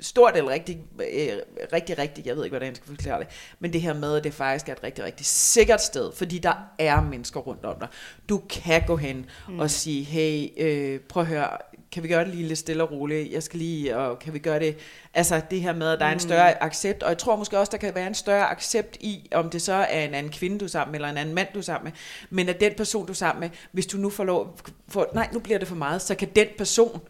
stort 0.00 0.36
eller 0.36 0.50
rigtig, 0.50 0.78
øh, 0.98 1.38
rigtig, 1.72 1.98
rigtig, 1.98 2.26
jeg 2.26 2.36
ved 2.36 2.44
ikke, 2.44 2.52
hvordan 2.52 2.68
jeg 2.68 2.76
skal 2.76 2.88
forklare 2.88 3.20
det, 3.20 3.28
men 3.58 3.72
det 3.72 3.80
her 3.80 3.94
med, 3.94 4.16
at 4.16 4.24
det 4.24 4.34
faktisk 4.34 4.68
er 4.68 4.72
et 4.72 4.82
rigtig, 4.82 5.04
rigtig 5.04 5.26
sikkert 5.26 5.82
sted, 5.82 6.12
fordi 6.12 6.38
der 6.38 6.54
er 6.78 7.00
mennesker 7.00 7.40
rundt 7.40 7.64
om 7.64 7.78
dig. 7.80 7.88
Du 8.28 8.42
kan 8.50 8.86
gå 8.86 8.96
hen 8.96 9.26
mm. 9.48 9.58
og 9.58 9.70
sige, 9.70 10.04
hey, 10.04 10.48
øh, 10.56 11.00
prøv 11.00 11.20
at 11.22 11.26
høre, 11.26 11.48
kan 11.96 12.02
vi 12.02 12.08
gøre 12.08 12.24
det 12.24 12.34
lige 12.34 12.48
lidt 12.48 12.58
stille 12.58 12.82
og 12.82 12.90
roligt? 12.92 13.32
Jeg 13.32 13.42
skal 13.42 13.58
lige, 13.58 13.96
og 13.96 14.18
kan 14.18 14.34
vi 14.34 14.38
gøre 14.38 14.58
det? 14.58 14.76
Altså 15.14 15.40
det 15.50 15.60
her 15.60 15.72
med, 15.74 15.88
at 15.88 16.00
der 16.00 16.06
er 16.06 16.12
en 16.12 16.20
større 16.20 16.62
accept, 16.62 17.02
og 17.02 17.08
jeg 17.08 17.18
tror 17.18 17.36
måske 17.36 17.58
også, 17.58 17.70
der 17.70 17.76
kan 17.78 17.94
være 17.94 18.06
en 18.06 18.14
større 18.14 18.50
accept 18.50 18.96
i, 19.00 19.28
om 19.34 19.50
det 19.50 19.62
så 19.62 19.72
er 19.72 20.04
en 20.04 20.14
anden 20.14 20.32
kvinde, 20.32 20.58
du 20.58 20.64
er 20.64 20.68
sammen 20.68 20.92
med, 20.92 20.98
eller 21.00 21.08
en 21.08 21.16
anden 21.16 21.34
mand, 21.34 21.48
du 21.54 21.58
er 21.58 21.62
sammen 21.62 21.84
med, 21.84 21.92
men 22.30 22.48
at 22.48 22.60
den 22.60 22.74
person, 22.76 23.06
du 23.06 23.12
er 23.12 23.14
sammen 23.14 23.40
med, 23.40 23.50
hvis 23.72 23.86
du 23.86 23.96
nu 23.96 24.10
får 24.10 24.24
lov, 24.24 24.58
for, 24.88 25.10
nej, 25.14 25.28
nu 25.32 25.38
bliver 25.38 25.58
det 25.58 25.68
for 25.68 25.74
meget, 25.74 26.02
så 26.02 26.14
kan 26.14 26.28
den 26.36 26.46
person 26.58 27.00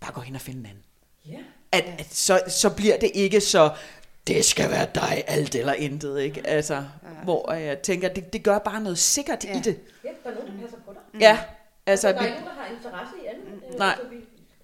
bare 0.00 0.12
gå 0.12 0.20
hen 0.20 0.34
og 0.34 0.40
finde 0.40 0.60
en 0.60 0.66
anden 0.66 0.82
Ja. 1.26 1.38
at, 1.72 1.84
at 1.98 2.06
så, 2.10 2.40
så 2.48 2.70
bliver 2.70 2.98
det 2.98 3.10
ikke 3.14 3.40
så, 3.40 3.70
det 4.26 4.44
skal 4.44 4.70
være 4.70 4.86
dig, 4.94 5.24
alt 5.26 5.54
eller 5.54 5.72
intet, 5.72 6.20
ikke? 6.20 6.46
Altså, 6.46 6.74
ja. 6.74 6.82
hvor 7.24 7.52
jeg 7.52 7.78
tænker, 7.78 8.08
det, 8.08 8.32
det 8.32 8.42
gør 8.42 8.58
bare 8.58 8.80
noget 8.80 8.98
sikkert 8.98 9.44
ja. 9.44 9.58
i 9.58 9.60
det. 9.60 9.78
Ja, 10.04 10.08
der 10.24 10.30
er 10.30 10.34
nogen, 10.34 10.52
der 10.56 10.60
passer 10.62 10.78
på 10.86 10.92
dig. 10.92 11.20
Ja, 11.20 11.38
altså, 11.86 12.08
der 12.08 12.14
er 12.14 12.26
ikke 12.26 12.40
nogen, 12.40 12.46
der 12.56 12.62
har 12.62 12.76
interesse 12.76 13.14
i 13.24 13.26
andet. 13.26 13.62
øh, 13.72 13.78
Nej. 13.78 13.96
Så 13.96 14.08
vi 14.10 14.16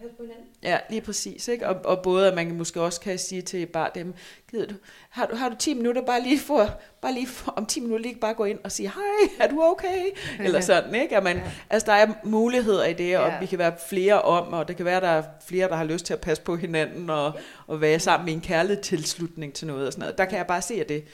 passer 0.09 0.17
på 0.17 0.23
hinanden. 0.23 0.47
ja, 0.63 0.79
lige 0.91 1.01
præcis, 1.01 1.49
ikke? 1.49 1.69
Og, 1.69 1.77
og 1.85 2.03
både, 2.03 2.29
at 2.29 2.35
man 2.35 2.53
måske 2.57 2.81
også 2.81 3.01
kan 3.01 3.19
sige 3.19 3.43
til 3.43 3.67
bare 3.67 3.91
dem, 3.95 4.15
gider 4.51 4.67
du, 4.67 4.75
har 5.11 5.27
du, 5.27 5.37
har 5.37 5.49
du 5.49 5.57
10 5.59 5.75
minutter, 5.75 6.03
bare 6.03 6.23
lige 6.23 6.39
for, 6.39 6.71
bare 7.01 7.13
lige 7.13 7.27
for, 7.27 7.51
om 7.57 7.67
10 7.67 7.81
minutter 7.81 8.03
lige 8.03 8.21
bare 8.21 8.35
gå 8.35 8.45
ind 8.45 8.59
og 8.65 8.73
sige, 8.73 8.89
hej, 8.89 9.31
er 9.41 9.49
du 9.51 9.63
okay? 9.63 10.05
Eller 10.41 10.61
sådan, 10.61 10.95
ikke? 10.95 11.17
At 11.17 11.23
man, 11.23 11.41
altså, 11.71 11.87
der 11.87 11.93
er 11.93 12.07
muligheder 12.25 12.85
i 12.85 12.93
det, 12.93 13.19
og 13.19 13.29
Ja. 13.29 13.39
vi 13.41 13.47
kan 13.47 13.59
være 13.59 13.75
flere 13.89 14.23
om, 14.23 14.53
og 14.53 14.69
det 14.69 14.77
kan 14.77 14.85
være, 14.85 14.97
at 14.97 15.03
der 15.03 15.09
er 15.09 15.23
flere, 15.47 15.69
der 15.69 15.77
har 15.77 15.85
lyst 15.85 16.07
til 16.07 16.15
at 16.15 16.21
passe 16.21 16.43
på 16.43 16.57
hinanden, 16.57 17.11
og, 17.11 17.33
og 17.67 17.81
være 17.81 18.01
sammen 18.01 18.29
i 18.29 18.33
en 18.33 18.41
kærlig 18.41 18.79
tilslutning 18.81 19.53
til 19.55 19.67
noget 19.67 19.87
og 19.87 19.93
sådan 19.93 20.01
noget. 20.01 20.19
Der 20.19 20.25
kan 20.25 20.39
jeg 20.39 20.47
bare 20.47 20.63
se, 20.63 20.75
at 20.75 20.89
det, 20.89 21.05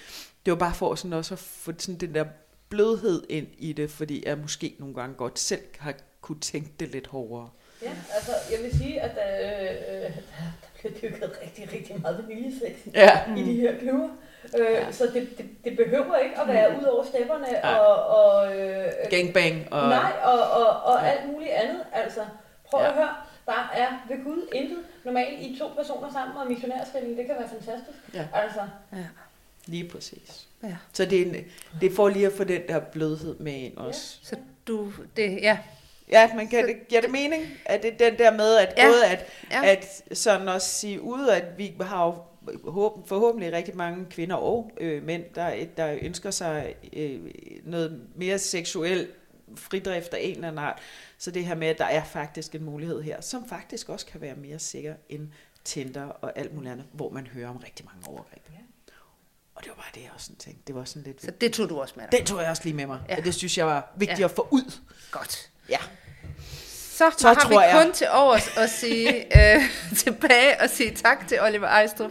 det 0.46 0.50
var 0.50 0.58
bare 0.58 0.74
for 0.74 0.94
sådan 0.94 1.12
også 1.12 1.34
at 1.34 1.38
få 1.38 1.72
sådan 1.78 1.98
den 2.00 2.14
der 2.14 2.24
blødhed 2.68 3.22
ind 3.28 3.46
i 3.58 3.72
det, 3.72 3.90
fordi 3.90 4.22
jeg 4.26 4.38
måske 4.38 4.74
nogle 4.78 4.94
gange 4.94 5.14
godt 5.14 5.38
selv 5.38 5.60
har 5.78 5.94
kunne 6.20 6.40
tænke 6.40 6.70
det 6.80 6.88
lidt 6.88 7.06
hårdere. 7.06 7.48
Ja, 7.82 7.90
altså 8.14 8.32
jeg 8.52 8.58
vil 8.62 8.78
sige, 8.78 9.00
at 9.00 9.10
øh, 9.10 9.70
øh, 9.94 10.02
der, 10.02 10.08
der 10.62 10.68
bliver 10.78 10.92
dykket 11.02 11.32
rigtig, 11.42 11.72
rigtig 11.72 12.00
meget 12.00 12.18
vaniljesex 12.28 12.76
Ja. 12.94 13.20
i 13.36 13.42
de 13.42 13.54
her 13.60 13.78
klubber. 13.78 14.08
Øh, 14.58 14.66
Ja. 14.72 14.92
Så 14.92 15.04
det, 15.14 15.28
det, 15.38 15.46
det 15.64 15.76
behøver 15.76 16.16
ikke 16.16 16.40
at 16.40 16.48
være 16.48 16.78
ud 16.78 16.84
over 16.84 17.04
stepperne 17.04 17.46
Nej. 17.62 17.74
og, 17.78 18.06
og, 18.06 18.56
øh, 18.60 18.92
Gangbang 19.10 19.72
og... 19.72 19.88
nej, 19.88 20.12
og, 20.22 20.40
og, 20.50 20.82
og 20.82 21.00
Ja. 21.04 21.10
alt 21.10 21.32
muligt 21.32 21.50
andet. 21.50 21.82
Altså, 21.92 22.20
prøv 22.70 22.80
Ja. 22.80 22.88
at 22.88 22.94
høre, 22.94 23.14
der 23.46 23.70
er 23.74 23.88
ved 24.08 24.24
Gud 24.24 24.48
intet 24.54 24.78
normalt 25.04 25.40
i 25.40 25.56
to 25.58 25.68
personer 25.76 26.12
sammen 26.12 26.36
og 26.36 26.46
missionærstilling. 26.46 27.16
Det 27.18 27.26
kan 27.26 27.34
være 27.38 27.48
fantastisk. 27.48 27.98
Ja. 28.14 28.24
Altså, 28.34 28.60
Lige 29.66 29.88
præcis. 29.88 30.46
Ja. 30.62 30.76
Så 30.92 31.04
det 31.04 31.22
er, 31.22 31.26
en, 31.26 31.36
det 31.80 31.92
er 31.92 31.94
for 31.96 32.08
lige 32.08 32.26
at 32.26 32.32
få 32.32 32.44
den 32.44 32.62
der 32.68 32.78
blødhed 32.80 33.38
med 33.38 33.52
ind 33.52 33.76
også. 33.76 34.18
Så 34.22 34.36
du, 34.66 34.92
det, 35.16 35.38
ja. 35.42 35.58
Ja, 36.12 36.34
man 36.34 36.48
kan 36.48 36.66
det, 36.68 36.88
giver 36.88 37.00
det 37.00 37.10
mening? 37.10 37.44
At 37.66 37.82
det 37.82 37.98
den 37.98 38.18
der 38.18 38.30
med, 38.32 38.56
at 38.56 38.74
Ja. 38.76 38.86
både 38.86 39.06
at, 39.06 39.26
Ja. 39.50 39.64
at 39.64 40.02
sådan 40.12 40.48
også 40.48 40.68
sige 40.68 41.00
ud, 41.00 41.28
at 41.28 41.44
vi 41.58 41.74
har 41.80 42.06
jo 42.06 42.14
håb- 42.70 43.08
forhåbentlig 43.08 43.52
rigtig 43.52 43.76
mange 43.76 44.06
kvinder 44.10 44.36
og 44.36 44.70
øh, 44.80 45.02
mænd, 45.02 45.24
der, 45.34 45.64
der 45.76 45.98
ønsker 46.02 46.30
sig 46.30 46.74
øh, 46.92 47.20
noget 47.64 48.00
mere 48.16 48.38
seksuel 48.38 49.08
fridrift 49.56 50.14
af 50.14 50.18
en 50.22 50.34
eller 50.34 50.48
anden 50.48 50.64
art. 50.64 50.78
Så 51.18 51.30
det 51.30 51.44
her 51.44 51.54
med, 51.54 51.68
at 51.68 51.78
der 51.78 51.84
er 51.84 52.04
faktisk 52.04 52.54
en 52.54 52.64
mulighed 52.64 53.02
her, 53.02 53.20
som 53.20 53.48
faktisk 53.48 53.88
også 53.88 54.06
kan 54.06 54.20
være 54.20 54.34
mere 54.34 54.58
sikker 54.58 54.94
end 55.08 55.28
Tinder 55.64 56.04
og 56.04 56.38
alt 56.38 56.54
muligt 56.54 56.72
andet, 56.72 56.86
hvor 56.92 57.10
man 57.10 57.26
hører 57.26 57.48
om 57.48 57.56
rigtig 57.56 57.86
mange 57.86 58.08
overgreb. 58.08 58.42
Ja. 58.52 58.58
Og 59.54 59.62
det 59.62 59.68
var 59.68 59.74
bare 59.76 59.90
det, 59.94 60.02
jeg 60.02 60.10
også 60.14 60.24
sådan 60.26 60.36
tænkte. 60.38 60.62
Det 60.66 60.74
var 60.74 60.84
sådan 60.84 61.02
lidt... 61.02 61.22
Så 61.22 61.30
det 61.30 61.52
tog 61.52 61.68
du 61.68 61.80
også 61.80 61.94
med 61.96 62.04
dig. 62.12 62.18
Den 62.18 62.26
tog 62.26 62.40
jeg 62.40 62.50
også 62.50 62.64
lige 62.64 62.74
med 62.74 62.86
mig. 62.86 63.00
Ja. 63.08 63.16
Og 63.16 63.24
det 63.24 63.34
synes 63.34 63.58
jeg 63.58 63.66
var 63.66 63.92
vigtigt 63.96 64.18
Ja. 64.20 64.24
at 64.24 64.30
få 64.30 64.48
ud. 64.50 64.78
Godt. 65.10 65.50
Ja. 65.68 65.78
Så, 67.10 67.18
Så 67.18 67.28
har 67.28 67.48
vi 67.48 67.54
jeg- 67.54 67.82
kun 67.84 67.92
til 67.92 68.06
overs 68.12 68.56
at 68.58 68.70
sige 68.70 69.08
øh, 69.54 69.62
tilbage 69.96 70.60
og 70.60 70.70
sige 70.70 70.90
tak 70.90 71.28
til 71.28 71.38
Oliver 71.42 71.66
Ejstrup 71.68 72.10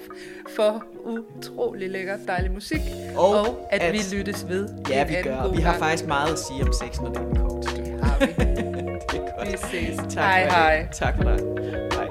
for 0.55 0.83
utrolig 1.05 1.89
lækker 1.89 2.17
dejlig 2.27 2.51
musik. 2.51 2.81
Og 3.15 3.29
Og, 3.29 3.67
at, 3.71 3.81
at- 3.81 3.93
vi 3.93 3.99
lyttes 4.15 4.47
ved. 4.47 4.69
Ja, 4.89 5.03
vi 5.03 5.13
gør. 5.23 5.47
Vi 5.51 5.61
har 5.61 5.71
gang. 5.71 5.79
faktisk 5.83 6.05
meget 6.05 6.33
at 6.33 6.39
sige 6.39 6.63
om 6.63 6.73
sex, 6.73 6.99
når 7.01 7.09
det 7.09 7.17
er 7.21 7.61
til 7.67 7.85
det. 7.85 8.03
Har 8.03 8.17
vi. 8.19 8.25
Det 9.11 9.17
er 9.19 9.37
godt. 9.37 9.51
Vi 9.51 9.57
ses. 9.71 9.97
Tak 10.15 10.23
Hej, 10.23 10.43
for 10.43 10.55
det. 10.55 10.55
hej. 10.55 10.87
Tak 10.93 11.15
for 11.15 11.23
dig. 11.23 11.39
Hej. 11.93 12.07